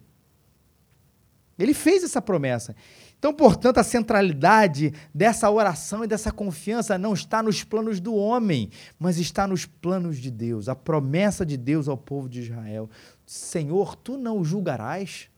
Ele 1.59 1.75
fez 1.75 2.05
essa 2.05 2.23
promessa. 2.23 2.77
Então, 3.19 3.33
portanto, 3.33 3.79
a 3.79 3.83
centralidade 3.83 4.93
dessa 5.12 5.51
oração 5.51 6.05
e 6.05 6.07
dessa 6.07 6.31
confiança 6.31 6.99
não 6.99 7.14
está 7.14 7.43
nos 7.43 7.64
planos 7.64 7.99
do 7.99 8.14
homem, 8.14 8.71
mas 8.99 9.19
está 9.19 9.47
nos 9.47 9.64
planos 9.64 10.19
de 10.19 10.31
Deus, 10.31 10.69
a 10.69 10.75
promessa 10.75 11.45
de 11.45 11.57
Deus 11.57 11.89
ao 11.89 11.97
povo 11.97 12.29
de 12.29 12.41
Israel. 12.41 12.91
Senhor, 13.25 13.97
tu 13.97 14.17
não 14.17 14.45
julgarás 14.45 15.31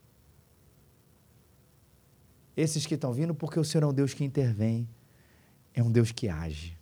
esses 2.57 2.85
que 2.85 2.95
estão 2.95 3.13
vindo, 3.13 3.33
porque 3.35 3.61
o 3.61 3.65
Senhor 3.65 3.85
é 3.85 3.87
um 3.87 3.95
Deus 3.95 4.13
que 4.13 4.25
intervém, 4.25 4.89
é 5.73 5.81
um 5.83 5.91
Deus 5.91 6.11
que 6.11 6.29
age. 6.29 6.77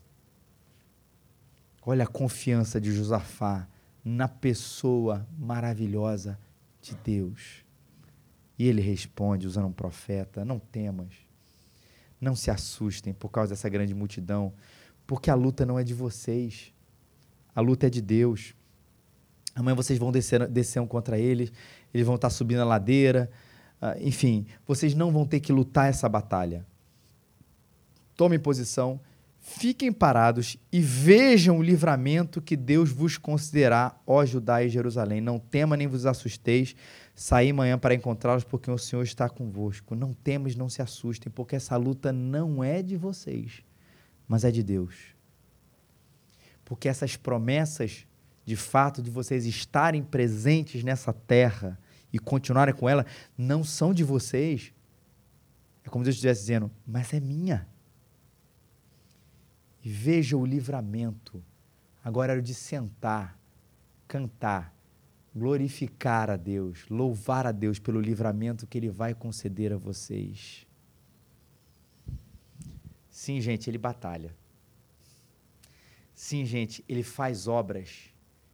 Olha 1.82 2.05
a 2.05 2.09
confiança 2.09 2.80
de 2.80 2.90
Josafá 2.90 3.68
na 4.03 4.26
pessoa 4.26 5.26
maravilhosa 5.38 6.38
de 6.80 6.97
Deus. 7.05 7.65
E 8.59 8.66
ele 8.66 8.80
responde 8.80 9.46
usando 9.46 9.66
um 9.66 9.72
profeta: 9.72 10.44
Não 10.44 10.59
temas, 10.59 11.12
não 12.20 12.34
se 12.34 12.50
assustem 12.50 13.12
por 13.12 13.30
causa 13.30 13.50
dessa 13.50 13.68
grande 13.68 13.94
multidão, 13.94 14.52
porque 15.07 15.30
a 15.30 15.34
luta 15.34 15.64
não 15.66 15.78
é 15.78 15.84
de 15.84 15.94
vocês, 15.94 16.72
a 17.54 17.61
luta 17.61 17.86
é 17.86 17.90
de 17.90 18.00
Deus. 18.00 18.54
Amanhã 19.54 19.74
vocês 19.74 19.98
vão 19.98 20.12
descer, 20.12 20.46
descer 20.48 20.80
um 20.80 20.86
contra 20.86 21.18
eles, 21.18 21.50
eles 21.92 22.07
vão 22.07 22.16
estar 22.16 22.28
subindo 22.28 22.61
a 22.61 22.64
ladeira, 22.64 23.30
uh, 23.80 23.98
enfim, 24.00 24.46
vocês 24.66 24.94
não 24.94 25.11
vão 25.11 25.26
ter 25.26 25.40
que 25.40 25.52
lutar 25.52 25.88
essa 25.88 26.09
batalha. 26.09 26.66
Tomem 28.14 28.38
posição, 28.38 29.00
fiquem 29.49 29.92
parados 29.92 30.57
e 30.72 30.80
vejam 30.80 31.59
o 31.59 31.62
livramento 31.62 32.42
que 32.42 32.57
Deus 32.57 32.90
vos 32.90 33.16
concederá, 33.16 33.97
ó 34.07 34.24
Judá 34.24 34.62
e 34.62 34.68
Jerusalém. 34.68 35.20
Não 35.20 35.38
tema 35.38 35.76
nem 35.76 35.86
vos 35.86 36.05
assusteis, 36.05 36.74
Saí 37.18 37.49
amanhã 37.49 37.78
para 37.78 37.94
encontrá-los 37.94 38.44
porque 38.44 38.70
o 38.70 38.76
Senhor 38.76 39.03
está 39.03 39.26
convosco. 39.26 39.94
Não 39.94 40.12
temas, 40.12 40.55
não 40.55 40.68
se 40.68 40.82
assustem, 40.82 41.32
porque 41.32 41.57
essa 41.57 41.74
luta 41.74 42.12
não 42.12 42.62
é 42.62 42.82
de 42.82 42.94
vocês, 42.94 43.64
mas 44.28 44.44
é 44.44 44.51
de 44.51 44.62
Deus. 44.62 45.14
Porque 46.62 46.86
essas 46.86 47.16
promessas, 47.16 48.07
de 48.44 48.55
fato, 48.55 49.01
de 49.01 49.11
vocês 49.11 49.47
estarem 49.47 50.03
presentes 50.03 50.84
nessa 50.84 51.11
terra 51.11 51.80
e 52.12 52.18
continuarem 52.18 52.74
com 52.74 52.86
ela, 52.86 53.07
não 53.36 53.64
são 53.64 53.94
de 53.94 54.05
vocês. 54.05 54.74
É 55.82 55.88
como 55.88 56.05
Deus 56.05 56.16
estivesse 56.16 56.42
dizendo, 56.42 56.70
mas 56.86 57.14
é 57.14 57.20
minha. 57.20 57.66
E 59.87 59.89
veja 59.89 60.37
o 60.37 60.45
livramento. 60.45 61.41
Agora 62.03 62.32
era 62.32 62.43
de 62.43 62.53
sentar, 62.53 63.39
cantar 64.09 64.74
glorificar 65.32 66.28
a 66.28 66.37
Deus, 66.37 66.84
louvar 66.91 67.47
a 67.47 67.53
Deus 67.53 67.78
pelo 67.78 68.01
livramento 68.01 68.66
que 68.66 68.76
Ele 68.76 68.91
vai 68.91 69.14
conceder 69.14 69.72
a 69.72 69.76
vocês. 69.76 70.66
Sim, 73.09 73.41
gente, 73.41 73.70
Ele 73.70 73.78
batalha. 73.78 74.34
Sim, 76.12 76.45
gente, 76.45 76.84
Ele 76.89 77.05
faz 77.05 77.47
obras 77.47 78.11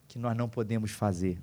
que 0.09 0.19
nós 0.19 0.37
não 0.37 0.51
podemos 0.51 0.91
fazer. 0.91 1.41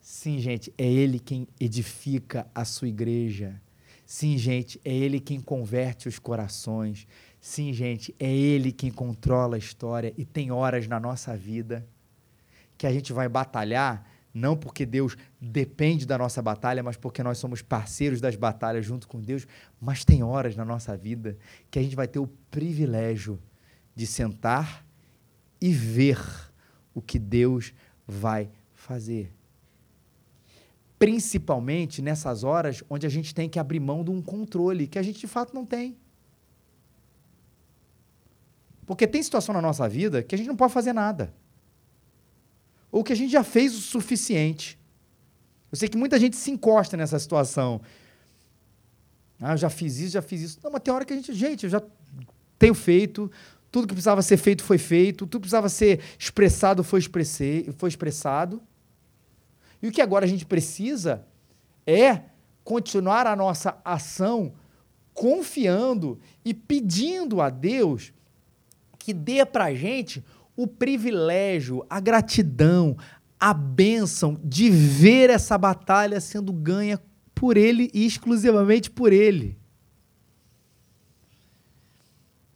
Sim, 0.00 0.38
gente, 0.38 0.72
é 0.78 0.86
Ele 0.86 1.18
quem 1.18 1.48
edifica 1.58 2.46
a 2.54 2.64
sua 2.64 2.86
igreja. 2.86 3.60
Sim, 4.06 4.38
gente, 4.38 4.80
é 4.84 4.94
Ele 4.94 5.18
quem 5.18 5.40
converte 5.40 6.06
os 6.06 6.18
corações. 6.18 7.08
Sim, 7.48 7.72
gente, 7.72 8.14
é 8.20 8.30
Ele 8.30 8.70
quem 8.70 8.90
controla 8.90 9.56
a 9.56 9.58
história 9.58 10.12
e 10.18 10.24
tem 10.26 10.52
horas 10.52 10.86
na 10.86 11.00
nossa 11.00 11.34
vida 11.34 11.88
que 12.76 12.86
a 12.86 12.92
gente 12.92 13.10
vai 13.10 13.26
batalhar 13.26 14.06
não 14.34 14.54
porque 14.54 14.84
Deus 14.84 15.16
depende 15.40 16.04
da 16.04 16.18
nossa 16.18 16.42
batalha, 16.42 16.82
mas 16.82 16.98
porque 16.98 17.22
nós 17.22 17.38
somos 17.38 17.62
parceiros 17.62 18.20
das 18.20 18.36
batalhas 18.36 18.84
junto 18.84 19.08
com 19.08 19.18
Deus. 19.18 19.46
Mas 19.80 20.04
tem 20.04 20.22
horas 20.22 20.56
na 20.56 20.64
nossa 20.64 20.94
vida 20.94 21.38
que 21.70 21.78
a 21.78 21.82
gente 21.82 21.96
vai 21.96 22.06
ter 22.06 22.18
o 22.18 22.26
privilégio 22.50 23.40
de 23.96 24.06
sentar 24.06 24.86
e 25.58 25.72
ver 25.72 26.20
o 26.92 27.00
que 27.00 27.18
Deus 27.18 27.72
vai 28.06 28.50
fazer. 28.74 29.32
Principalmente 30.98 32.02
nessas 32.02 32.44
horas 32.44 32.84
onde 32.90 33.06
a 33.06 33.10
gente 33.10 33.34
tem 33.34 33.48
que 33.48 33.58
abrir 33.58 33.80
mão 33.80 34.04
de 34.04 34.10
um 34.10 34.20
controle 34.20 34.86
que 34.86 34.98
a 34.98 35.02
gente 35.02 35.20
de 35.20 35.26
fato 35.26 35.54
não 35.54 35.64
tem. 35.64 35.96
Porque 38.88 39.06
tem 39.06 39.22
situação 39.22 39.52
na 39.52 39.60
nossa 39.60 39.86
vida 39.86 40.22
que 40.22 40.34
a 40.34 40.38
gente 40.38 40.48
não 40.48 40.56
pode 40.56 40.72
fazer 40.72 40.94
nada 40.94 41.30
ou 42.90 43.04
que 43.04 43.12
a 43.12 43.16
gente 43.16 43.30
já 43.30 43.44
fez 43.44 43.74
o 43.74 43.80
suficiente. 43.82 44.78
Eu 45.70 45.76
sei 45.76 45.90
que 45.90 45.98
muita 45.98 46.18
gente 46.18 46.36
se 46.36 46.50
encosta 46.50 46.96
nessa 46.96 47.18
situação. 47.18 47.82
Ah, 49.38 49.52
eu 49.52 49.58
já 49.58 49.68
fiz 49.68 49.98
isso, 49.98 50.12
já 50.12 50.22
fiz 50.22 50.40
isso. 50.40 50.58
Não, 50.64 50.70
mas 50.70 50.80
tem 50.80 50.94
hora 50.94 51.04
que 51.04 51.12
a 51.12 51.16
gente, 51.16 51.34
gente, 51.34 51.64
eu 51.64 51.70
já 51.70 51.82
tenho 52.58 52.72
feito, 52.72 53.30
tudo 53.70 53.86
que 53.86 53.92
precisava 53.92 54.22
ser 54.22 54.38
feito 54.38 54.64
foi 54.64 54.78
feito, 54.78 55.26
tudo 55.26 55.32
que 55.32 55.40
precisava 55.42 55.68
ser 55.68 56.00
expressado 56.18 56.82
foi, 56.82 56.98
expressei, 56.98 57.70
foi 57.76 57.90
expressado. 57.90 58.62
E 59.82 59.88
o 59.88 59.92
que 59.92 60.00
agora 60.00 60.24
a 60.24 60.28
gente 60.28 60.46
precisa 60.46 61.26
é 61.86 62.22
continuar 62.64 63.26
a 63.26 63.36
nossa 63.36 63.78
ação 63.84 64.54
confiando 65.12 66.18
e 66.42 66.54
pedindo 66.54 67.42
a 67.42 67.50
Deus 67.50 68.14
que 69.08 69.14
dê 69.14 69.42
para 69.46 69.64
a 69.64 69.74
gente 69.74 70.22
o 70.54 70.66
privilégio, 70.66 71.82
a 71.88 71.98
gratidão, 71.98 72.94
a 73.40 73.54
bênção 73.54 74.38
de 74.44 74.68
ver 74.68 75.30
essa 75.30 75.56
batalha 75.56 76.20
sendo 76.20 76.52
ganha 76.52 77.00
por 77.34 77.56
Ele 77.56 77.90
e 77.94 78.04
exclusivamente 78.04 78.90
por 78.90 79.10
Ele. 79.10 79.56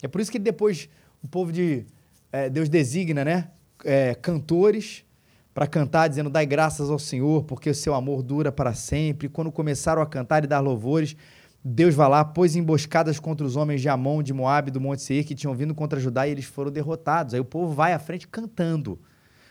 É 0.03 0.09
por 0.09 0.20
isso 0.20 0.30
que 0.30 0.38
depois 0.38 0.90
o 1.22 1.26
povo 1.28 1.50
de 1.50 1.86
é, 2.30 2.50
Deus 2.50 2.68
designa, 2.68 3.24
né, 3.24 3.48
é, 3.82 4.14
cantores 4.14 5.07
para 5.55 5.66
cantar 5.66 6.09
dizendo 6.09 6.28
dai 6.28 6.44
graças 6.44 6.90
ao 6.90 6.98
Senhor 6.98 7.44
porque 7.44 7.70
o 7.70 7.74
seu 7.74 7.94
amor 7.94 8.22
dura 8.22 8.53
para 8.53 8.74
sempre. 8.74 9.26
Quando 9.26 9.50
começaram 9.50 10.03
a 10.03 10.07
cantar 10.07 10.44
e 10.44 10.46
dar 10.46 10.61
louvores, 10.61 11.16
Deus 11.65 11.95
vai 11.95 12.09
lá, 12.09 12.25
pôs 12.25 12.57
emboscadas 12.57 13.21
contra 13.21 13.47
os 13.47 13.55
homens 13.55 13.81
de 13.81 13.89
Amon, 13.89 14.23
de 14.23 14.33
Moab, 14.33 14.71
do 14.71 14.81
Monte 14.81 15.03
Seir, 15.03 15.25
que 15.25 15.35
tinham 15.35 15.55
vindo 15.55 15.75
contra 15.75 16.01
Judá 16.01 16.27
e 16.27 16.33
eles 16.33 16.45
foram 16.45 16.73
derrotados. 16.73 17.35
Aí 17.35 17.41
o 17.41 17.45
povo 17.45 17.73
vai 17.73 17.93
à 17.93 17.99
frente 17.99 18.27
cantando. 18.27 19.01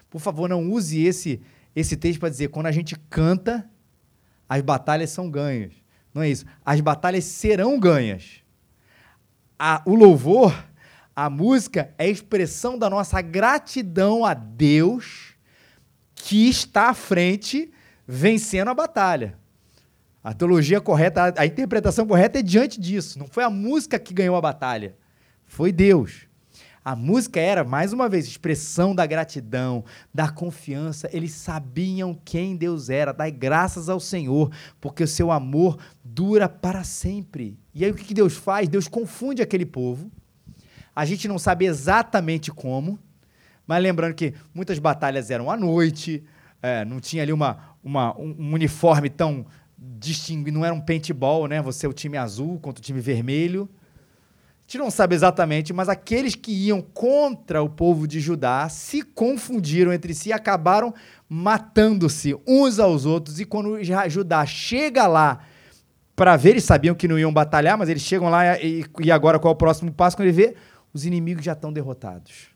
Por 0.09 0.19
favor, 0.19 0.49
não 0.49 0.69
use 0.69 1.01
esse, 1.01 1.41
esse 1.73 1.95
texto 1.95 2.19
para 2.19 2.29
dizer 2.29 2.49
quando 2.49 2.65
a 2.65 2.71
gente 2.71 2.97
canta, 3.09 3.69
as 4.47 4.61
batalhas 4.61 5.09
são 5.09 5.31
ganhas. 5.31 5.73
Não 6.13 6.21
é 6.21 6.29
isso. 6.29 6.45
As 6.65 6.81
batalhas 6.81 7.23
serão 7.23 7.79
ganhas. 7.79 8.41
A, 9.57 9.81
o 9.85 9.95
louvor, 9.95 10.53
a 11.15 11.29
música, 11.29 11.93
é 11.97 12.05
a 12.05 12.09
expressão 12.09 12.77
da 12.77 12.89
nossa 12.89 13.21
gratidão 13.21 14.25
a 14.25 14.33
Deus 14.33 15.35
que 16.13 16.49
está 16.49 16.89
à 16.89 16.93
frente 16.93 17.71
vencendo 18.05 18.67
a 18.67 18.73
batalha. 18.73 19.39
A 20.23 20.33
teologia 20.33 20.79
correta, 20.79 21.33
a, 21.35 21.45
interpretação 21.45 22.05
correta 22.05 22.39
é 22.39 22.43
diante 22.43 22.79
disso. 22.79 23.17
Não 23.17 23.27
foi 23.27 23.43
a 23.43 23.49
música 23.49 23.97
que 23.97 24.13
ganhou 24.13 24.35
a 24.35 24.41
batalha, 24.41 24.95
foi 25.45 25.71
Deus. 25.71 26.27
A 26.83 26.95
música 26.95 27.39
era, 27.39 27.63
mais 27.63 27.93
uma 27.93 28.09
vez, 28.09 28.25
expressão 28.25 28.95
da 28.95 29.05
gratidão, 29.05 29.85
da 30.11 30.29
confiança. 30.29 31.07
Eles 31.13 31.31
sabiam 31.31 32.19
quem 32.25 32.55
Deus 32.55 32.89
era. 32.89 33.13
Dai 33.13 33.31
graças 33.31 33.87
ao 33.87 33.99
Senhor, 33.99 34.51
porque 34.79 35.03
o 35.03 35.07
seu 35.07 35.31
amor 35.31 35.77
dura 36.03 36.49
para 36.49 36.83
sempre. 36.83 37.59
E 37.73 37.85
aí 37.85 37.91
o 37.91 37.95
que 37.95 38.15
Deus 38.15 38.35
faz? 38.35 38.67
Deus 38.67 38.87
confunde 38.87 39.43
aquele 39.43 39.65
povo. 39.65 40.11
A 40.95 41.05
gente 41.05 41.27
não 41.27 41.37
sabe 41.37 41.65
exatamente 41.65 42.51
como, 42.51 42.99
mas 43.67 43.81
lembrando 43.81 44.15
que 44.15 44.33
muitas 44.53 44.79
batalhas 44.79 45.29
eram 45.29 45.51
à 45.51 45.55
noite, 45.55 46.23
é, 46.61 46.83
não 46.83 46.99
tinha 46.99 47.23
ali 47.23 47.31
uma, 47.31 47.75
uma, 47.83 48.17
um 48.19 48.53
uniforme 48.53 49.09
tão 49.09 49.45
distinguir, 49.81 50.53
não 50.53 50.63
era 50.63 50.73
um 50.73 50.79
paintball, 50.79 51.47
né? 51.47 51.59
Você 51.61 51.87
é 51.87 51.89
o 51.89 51.93
time 51.93 52.15
azul 52.15 52.59
contra 52.59 52.79
o 52.79 52.85
time 52.85 52.99
vermelho. 52.99 53.67
A 54.67 54.71
gente 54.71 54.77
não 54.77 54.91
sabe 54.91 55.15
exatamente, 55.15 55.73
mas 55.73 55.89
aqueles 55.89 56.35
que 56.35 56.51
iam 56.51 56.81
contra 56.81 57.61
o 57.61 57.69
povo 57.69 58.07
de 58.07 58.19
Judá 58.19 58.69
se 58.69 59.01
confundiram 59.01 59.91
entre 59.91 60.13
si 60.13 60.29
e 60.29 60.33
acabaram 60.33 60.93
matando-se 61.27 62.37
uns 62.47 62.79
aos 62.79 63.05
outros. 63.05 63.39
E 63.39 63.45
quando 63.45 63.79
Judá 64.07 64.45
chega 64.45 65.07
lá 65.07 65.39
para 66.15 66.37
ver, 66.37 66.51
eles 66.51 66.63
sabiam 66.63 66.93
que 66.93 67.07
não 67.07 67.17
iam 67.17 67.33
batalhar, 67.33 67.77
mas 67.77 67.89
eles 67.89 68.03
chegam 68.03 68.29
lá 68.29 68.57
e, 68.59 68.85
e 68.99 69.11
agora 69.11 69.39
qual 69.39 69.51
é 69.51 69.55
o 69.55 69.57
próximo 69.57 69.91
passo? 69.91 70.15
Quando 70.15 70.27
ele 70.27 70.37
vê, 70.37 70.55
os 70.93 71.05
inimigos 71.05 71.43
já 71.43 71.53
estão 71.53 71.73
derrotados. 71.73 72.50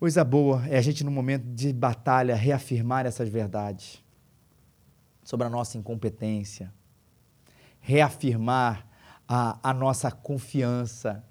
Coisa 0.00 0.24
boa 0.24 0.66
é 0.66 0.78
a 0.78 0.80
gente, 0.80 1.04
no 1.04 1.10
momento 1.10 1.44
de 1.44 1.74
batalha, 1.74 2.34
reafirmar 2.34 3.04
essas 3.04 3.28
verdades 3.28 4.02
sobre 5.22 5.46
a 5.46 5.50
nossa 5.50 5.76
incompetência, 5.76 6.72
reafirmar 7.80 8.88
a, 9.28 9.60
a 9.62 9.74
nossa 9.74 10.10
confiança 10.10 11.22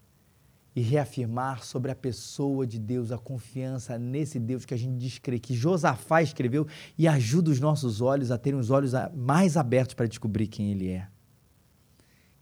e 0.76 0.82
reafirmar 0.82 1.64
sobre 1.64 1.90
a 1.90 1.96
pessoa 1.96 2.68
de 2.68 2.78
Deus, 2.78 3.12
a 3.12 3.18
confiança 3.18 3.98
nesse 3.98 4.40
Deus 4.40 4.66
que 4.66 4.76
a 4.76 4.78
gente 4.78 5.00
diz 5.00 5.18
crer, 5.18 5.40
que 5.40 5.56
Josafá 5.56 6.22
escreveu 6.22 6.68
e 6.96 7.08
ajuda 7.08 7.50
os 7.50 7.60
nossos 7.60 8.02
olhos 8.02 8.30
a 8.30 8.38
terem 8.38 8.60
os 8.60 8.70
olhos 8.70 8.92
mais 9.16 9.58
abertos 9.58 9.96
para 9.96 10.06
descobrir 10.06 10.46
quem 10.46 10.70
Ele 10.70 10.92
é. 10.92 11.08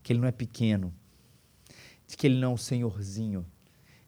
Que 0.02 0.12
Ele 0.12 0.20
não 0.20 0.28
é 0.28 0.32
pequeno, 0.32 0.92
de 2.06 2.18
que 2.18 2.26
Ele 2.26 2.38
não 2.38 2.50
é 2.50 2.52
um 2.52 2.58
senhorzinho, 2.58 3.46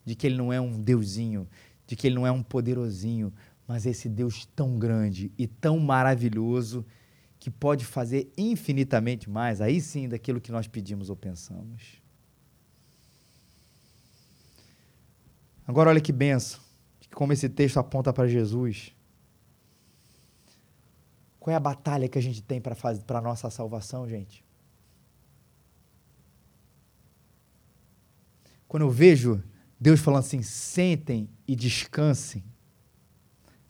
de 0.04 0.14
que 0.14 0.26
Ele 0.26 0.36
não 0.36 0.52
é 0.52 0.60
um 0.60 0.78
deusinho, 0.78 1.48
de 1.90 1.96
que 1.96 2.06
ele 2.06 2.14
não 2.14 2.24
é 2.24 2.30
um 2.30 2.40
poderosinho, 2.40 3.32
mas 3.66 3.84
esse 3.84 4.08
Deus 4.08 4.46
tão 4.54 4.78
grande 4.78 5.32
e 5.36 5.44
tão 5.44 5.76
maravilhoso 5.80 6.86
que 7.36 7.50
pode 7.50 7.84
fazer 7.84 8.32
infinitamente 8.38 9.28
mais, 9.28 9.60
aí 9.60 9.80
sim, 9.80 10.08
daquilo 10.08 10.40
que 10.40 10.52
nós 10.52 10.68
pedimos 10.68 11.10
ou 11.10 11.16
pensamos. 11.16 12.00
Agora, 15.66 15.90
olha 15.90 16.00
que 16.00 16.12
benção, 16.12 16.60
como 17.12 17.32
esse 17.32 17.48
texto 17.48 17.78
aponta 17.78 18.12
para 18.12 18.28
Jesus. 18.28 18.94
Qual 21.40 21.52
é 21.52 21.56
a 21.56 21.60
batalha 21.60 22.08
que 22.08 22.18
a 22.18 22.22
gente 22.22 22.40
tem 22.40 22.60
para 22.60 22.76
a 23.18 23.20
nossa 23.20 23.50
salvação, 23.50 24.08
gente? 24.08 24.44
Quando 28.68 28.84
eu 28.84 28.90
vejo 28.90 29.42
Deus 29.80 30.00
falando 30.00 30.20
assim: 30.20 30.42
sentem 30.42 31.30
e 31.48 31.56
descansem. 31.56 32.44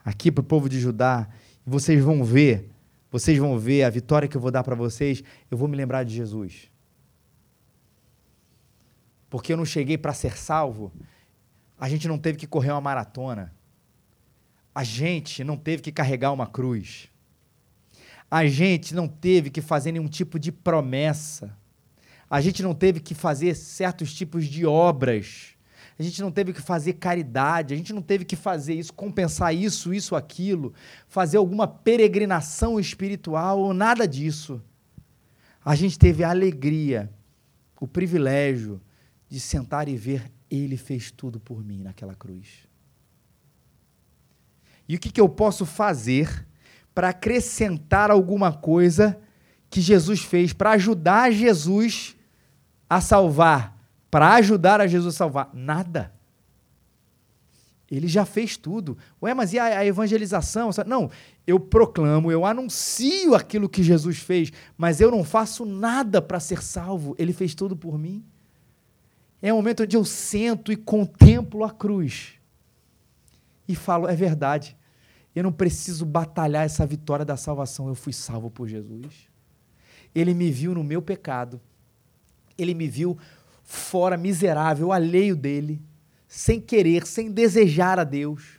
Aqui 0.05 0.33
para 0.33 0.41
o 0.41 0.45
povo 0.45 0.69
de 0.69 0.81
Judá, 0.81 1.29
vocês 1.65 2.03
vão 2.03 2.25
ver, 2.25 2.69
vocês 3.11 3.39
vão 3.39 3.59
ver 3.59 3.85
a 3.85 3.91
vitória 3.91 4.27
que 4.27 4.37
eu 4.37 4.41
vou 4.41 4.51
dar 4.51 4.65
para 4.65 4.75
vocês, 4.75 5.23
eu 5.51 5.57
vou 5.57 5.69
me 5.69 5.77
lembrar 5.77 6.03
de 6.03 6.15
Jesus. 6.15 6.69
Porque 9.29 9.53
eu 9.53 9.57
não 9.57 9.65
cheguei 9.65 9.97
para 9.97 10.13
ser 10.13 10.37
salvo, 10.37 10.93
a 11.79 11.89
gente 11.89 12.09
não 12.09 12.19
teve 12.19 12.37
que 12.37 12.47
correr 12.47 12.73
uma 12.73 12.81
maratona. 12.81 13.55
A 14.75 14.83
gente 14.83 15.45
não 15.45 15.57
teve 15.57 15.83
que 15.83 15.93
carregar 15.93 16.33
uma 16.33 16.47
cruz. 16.47 17.09
A 18.31 18.47
gente 18.47 18.95
não 18.95 19.09
teve 19.09 19.51
que 19.51 19.61
fazer 19.61 19.93
nenhum 19.93 20.09
tipo 20.09 20.39
de 20.39 20.51
promessa. 20.51 21.57
A 22.29 22.41
gente 22.41 22.63
não 22.63 22.75
teve 22.75 23.01
que 23.01 23.15
fazer 23.15 23.55
certos 23.55 24.15
tipos 24.15 24.47
de 24.47 24.65
obras 24.65 25.57
a 26.01 26.03
gente 26.03 26.23
não 26.23 26.33
teve 26.33 26.55
que 26.55 26.63
fazer 26.63 26.95
caridade, 26.95 27.75
a 27.75 27.77
gente 27.77 27.93
não 27.93 28.01
teve 28.01 28.25
que 28.25 28.35
fazer 28.35 28.73
isso, 28.73 28.91
compensar 28.91 29.55
isso, 29.55 29.93
isso, 29.93 30.17
aquilo, 30.17 30.73
fazer 31.07 31.37
alguma 31.37 31.69
peregrinação 31.69 32.81
espiritual 32.81 33.61
ou 33.61 33.75
nada 33.75 34.09
disso. 34.09 34.63
A 35.63 35.75
gente 35.75 35.99
teve 35.99 36.25
a 36.25 36.31
alegria, 36.31 37.13
o 37.79 37.87
privilégio 37.87 38.81
de 39.29 39.39
sentar 39.39 39.89
e 39.91 39.97
ver 39.99 40.33
Ele 40.51 40.79
fez 40.79 41.11
tudo 41.11 41.39
por 41.39 41.63
mim 41.63 41.83
naquela 41.83 42.15
cruz. 42.15 42.67
E 44.89 44.97
o 44.97 44.99
que, 44.99 45.13
que 45.13 45.21
eu 45.21 45.29
posso 45.29 45.67
fazer 45.67 46.47
para 46.95 47.11
acrescentar 47.11 48.11
alguma 48.11 48.55
coisa 48.55 49.21
que 49.69 49.83
Jesus 49.83 50.23
fez, 50.23 50.55
para 50.55 50.71
ajudar 50.71 51.31
Jesus 51.31 52.17
a 52.89 53.03
salvar 53.03 53.80
para 54.11 54.35
ajudar 54.35 54.81
a 54.81 54.87
Jesus 54.87 55.15
a 55.15 55.19
salvar? 55.19 55.51
Nada. 55.55 56.13
Ele 57.91 58.07
já 58.07 58.25
fez 58.25 58.57
tudo. 58.57 58.97
Ué, 59.21 59.35
mas 59.35 59.53
e 59.53 59.59
a, 59.59 59.79
a, 59.79 59.85
evangelização? 59.85 60.71
Não, 60.87 61.11
eu 61.47 61.59
proclamo, 61.59 62.31
eu 62.31 62.47
anuncio 62.47 63.35
aquilo 63.35 63.69
que 63.69 63.83
Jesus 63.83 64.19
fez, 64.19 64.53
mas 64.79 65.01
eu 65.01 65.11
não 65.11 65.25
faço 65.25 65.65
nada 65.65 66.23
para 66.23 66.39
ser 66.39 66.63
salvo. 66.63 67.17
Ele 67.19 67.33
fez 67.33 67.55
tudo 67.55 67.77
por 67.77 67.99
mim. 67.99 68.25
É 69.43 69.53
o 69.53 69.57
momento 69.57 69.83
onde 69.83 69.97
eu 69.97 70.05
sento 70.05 70.71
e 70.71 70.77
contemplo 70.77 71.65
a 71.65 71.71
cruz 71.71 72.35
e 73.67 73.75
falo: 73.75 74.07
é 74.09 74.15
verdade, 74.15 74.77
eu 75.35 75.43
não 75.43 75.53
preciso 75.53 76.05
batalhar 76.05 76.65
essa 76.65 76.87
vitória 76.87 77.25
da 77.25 77.37
salvação, 77.37 77.89
eu 77.89 77.95
fui 77.95 78.13
salvo 78.13 78.51
por 78.51 78.69
Jesus. 78.69 79.29
Ele 80.15 80.35
me 80.35 80.51
viu 80.51 80.75
no 80.75 80.85
meu 80.85 81.01
pecado, 81.01 81.61
ele 82.59 82.75
me 82.75 82.87
viu 82.89 83.17
fora, 83.71 84.17
miserável, 84.17 84.91
alheio 84.91 85.37
dele, 85.37 85.81
sem 86.27 86.61
querer, 86.61 87.07
sem 87.07 87.31
desejar 87.31 88.01
a 88.01 88.05
Deus. 88.05 88.59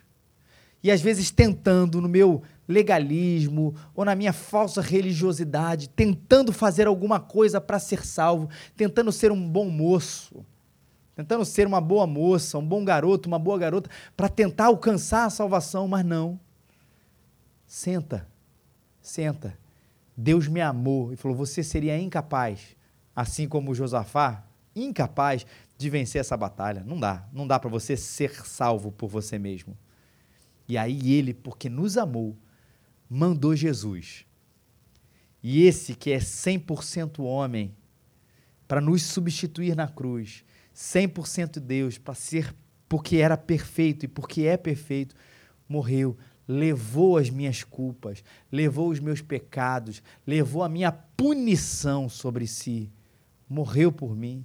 E 0.82 0.90
às 0.90 1.02
vezes 1.02 1.30
tentando 1.30 2.00
no 2.00 2.08
meu 2.08 2.42
legalismo 2.66 3.74
ou 3.94 4.06
na 4.06 4.14
minha 4.14 4.32
falsa 4.32 4.80
religiosidade, 4.80 5.90
tentando 5.90 6.50
fazer 6.50 6.86
alguma 6.86 7.20
coisa 7.20 7.60
para 7.60 7.78
ser 7.78 8.06
salvo, 8.06 8.48
tentando 8.74 9.12
ser 9.12 9.30
um 9.30 9.48
bom 9.48 9.68
moço, 9.68 10.44
tentando 11.14 11.44
ser 11.44 11.66
uma 11.66 11.80
boa 11.80 12.06
moça, 12.06 12.56
um 12.56 12.66
bom 12.66 12.82
garoto, 12.82 13.28
uma 13.28 13.38
boa 13.38 13.58
garota, 13.58 13.90
para 14.16 14.30
tentar 14.30 14.66
alcançar 14.66 15.26
a 15.26 15.30
salvação, 15.30 15.86
mas 15.86 16.04
não. 16.06 16.40
Senta, 17.66 18.26
senta, 19.02 19.58
Deus 20.16 20.48
me 20.48 20.62
amou 20.62 21.12
e 21.12 21.16
falou: 21.16 21.36
você 21.36 21.62
seria 21.62 21.98
incapaz, 21.98 22.74
assim 23.14 23.46
como 23.46 23.74
Josafá, 23.74 24.46
incapaz 24.74 25.46
de 25.76 25.90
vencer 25.90 26.20
essa 26.20 26.36
batalha. 26.36 26.82
Não 26.86 26.98
dá. 26.98 27.28
Não 27.32 27.46
dá 27.46 27.58
para 27.58 27.70
você 27.70 27.96
ser 27.96 28.34
salvo 28.46 28.92
por 28.92 29.08
você 29.08 29.38
mesmo. 29.38 29.76
E 30.68 30.78
aí 30.78 31.12
ele, 31.12 31.34
porque 31.34 31.68
nos 31.68 31.96
amou, 31.96 32.36
mandou 33.08 33.54
Jesus. 33.54 34.24
E 35.42 35.64
esse 35.64 35.94
que 35.94 36.12
é 36.12 36.18
100% 36.18 37.20
homem, 37.20 37.74
para 38.68 38.80
nos 38.80 39.02
substituir 39.02 39.74
na 39.74 39.88
cruz, 39.88 40.44
100% 40.74 41.58
Deus, 41.58 41.98
para 41.98 42.14
ser 42.14 42.54
porque 42.88 43.16
era 43.16 43.36
perfeito 43.36 44.04
e 44.04 44.08
porque 44.08 44.42
é 44.42 44.56
perfeito, 44.56 45.14
morreu, 45.68 46.16
levou 46.46 47.16
as 47.16 47.30
minhas 47.30 47.64
culpas, 47.64 48.22
levou 48.50 48.90
os 48.90 49.00
meus 49.00 49.20
pecados, 49.20 50.02
levou 50.26 50.62
a 50.62 50.68
minha 50.68 50.92
punição 50.92 52.08
sobre 52.08 52.46
si, 52.46 52.90
morreu 53.48 53.90
por 53.90 54.14
mim. 54.14 54.44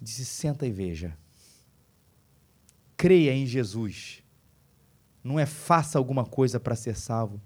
Disse: 0.00 0.24
senta 0.24 0.66
e 0.66 0.72
veja. 0.72 1.16
Creia 2.96 3.32
em 3.34 3.46
Jesus. 3.46 4.22
Não 5.22 5.38
é 5.38 5.46
faça 5.46 5.98
alguma 5.98 6.24
coisa 6.24 6.58
para 6.58 6.74
ser 6.74 6.96
salvo. 6.96 7.40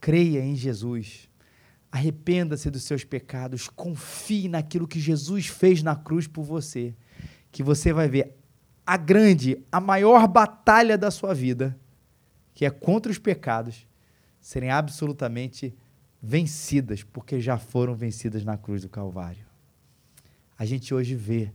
Creia 0.00 0.44
em 0.44 0.56
Jesus. 0.56 1.28
Arrependa-se 1.90 2.70
dos 2.70 2.84
seus 2.84 3.04
pecados. 3.04 3.68
Confie 3.68 4.48
naquilo 4.48 4.88
que 4.88 4.98
Jesus 4.98 5.46
fez 5.46 5.82
na 5.82 5.94
cruz 5.94 6.26
por 6.26 6.42
você. 6.42 6.94
Que 7.50 7.62
você 7.62 7.92
vai 7.92 8.08
ver 8.08 8.36
a 8.86 8.96
grande, 8.96 9.62
a 9.70 9.80
maior 9.80 10.26
batalha 10.26 10.98
da 10.98 11.10
sua 11.10 11.34
vida, 11.34 11.78
que 12.54 12.64
é 12.64 12.70
contra 12.70 13.12
os 13.12 13.18
pecados, 13.18 13.86
serem 14.40 14.70
absolutamente 14.70 15.74
vencidas, 16.20 17.02
porque 17.02 17.40
já 17.40 17.58
foram 17.58 17.94
vencidas 17.94 18.44
na 18.44 18.56
cruz 18.56 18.82
do 18.82 18.88
Calvário. 18.88 19.44
A 20.58 20.64
gente 20.64 20.92
hoje 20.92 21.14
vê 21.14 21.52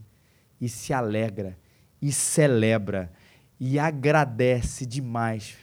e 0.59 0.67
se 0.67 0.93
alegra 0.93 1.57
e 2.01 2.11
celebra 2.11 3.11
e 3.59 3.79
agradece 3.79 4.85
demais, 4.85 5.55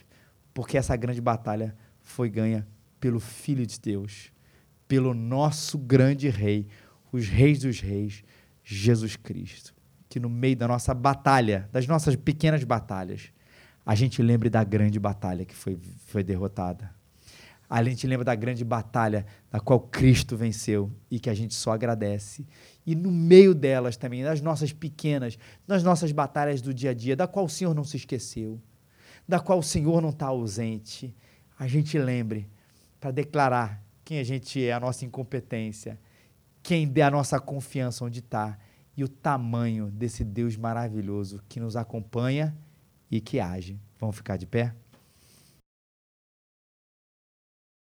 porque 0.52 0.76
essa 0.76 0.96
grande 0.96 1.20
batalha 1.20 1.76
foi 2.00 2.28
ganha 2.28 2.66
pelo 3.00 3.20
Filho 3.20 3.66
de 3.66 3.78
Deus, 3.78 4.32
pelo 4.88 5.14
nosso 5.14 5.78
grande 5.78 6.28
Rei, 6.28 6.66
os 7.12 7.28
Reis 7.28 7.60
dos 7.60 7.80
Reis, 7.80 8.24
Jesus 8.62 9.16
Cristo. 9.16 9.74
Que 10.08 10.18
no 10.18 10.28
meio 10.28 10.56
da 10.56 10.68
nossa 10.68 10.94
batalha, 10.94 11.68
das 11.72 11.86
nossas 11.86 12.16
pequenas 12.16 12.62
batalhas, 12.64 13.32
a 13.84 13.94
gente 13.94 14.22
lembre 14.22 14.48
da 14.48 14.64
grande 14.64 14.98
batalha 14.98 15.44
que 15.44 15.54
foi, 15.54 15.78
foi 16.06 16.22
derrotada. 16.22 16.90
A 17.68 17.82
gente 17.82 18.06
lembra 18.06 18.24
da 18.24 18.34
grande 18.34 18.64
batalha 18.64 19.26
da 19.50 19.58
qual 19.60 19.80
Cristo 19.80 20.36
venceu 20.36 20.92
e 21.10 21.18
que 21.18 21.28
a 21.28 21.34
gente 21.34 21.54
só 21.54 21.72
agradece. 21.72 22.46
E 22.86 22.94
no 22.94 23.10
meio 23.10 23.54
delas 23.54 23.96
também, 23.96 24.22
das 24.22 24.40
nossas 24.40 24.72
pequenas, 24.72 25.38
nas 25.66 25.82
nossas 25.82 26.12
batalhas 26.12 26.60
do 26.60 26.74
dia 26.74 26.90
a 26.90 26.94
dia, 26.94 27.16
da 27.16 27.26
qual 27.26 27.46
o 27.46 27.48
Senhor 27.48 27.74
não 27.74 27.84
se 27.84 27.96
esqueceu, 27.96 28.60
da 29.26 29.40
qual 29.40 29.58
o 29.58 29.62
Senhor 29.62 30.02
não 30.02 30.10
está 30.10 30.26
ausente, 30.26 31.14
a 31.58 31.66
gente 31.66 31.98
lembre 31.98 32.48
para 33.00 33.10
declarar 33.10 33.82
quem 34.04 34.18
a 34.18 34.24
gente 34.24 34.62
é, 34.62 34.72
a 34.72 34.80
nossa 34.80 35.04
incompetência, 35.04 35.98
quem 36.62 36.86
dê 36.86 37.02
a 37.02 37.10
nossa 37.10 37.40
confiança 37.40 38.04
onde 38.04 38.20
está 38.20 38.58
e 38.96 39.02
o 39.02 39.08
tamanho 39.08 39.90
desse 39.90 40.24
Deus 40.24 40.56
maravilhoso 40.56 41.42
que 41.48 41.58
nos 41.58 41.76
acompanha 41.76 42.54
e 43.10 43.20
que 43.20 43.40
age. 43.40 43.78
Vamos 43.98 44.16
ficar 44.16 44.36
de 44.36 44.46
pé? 44.46 44.74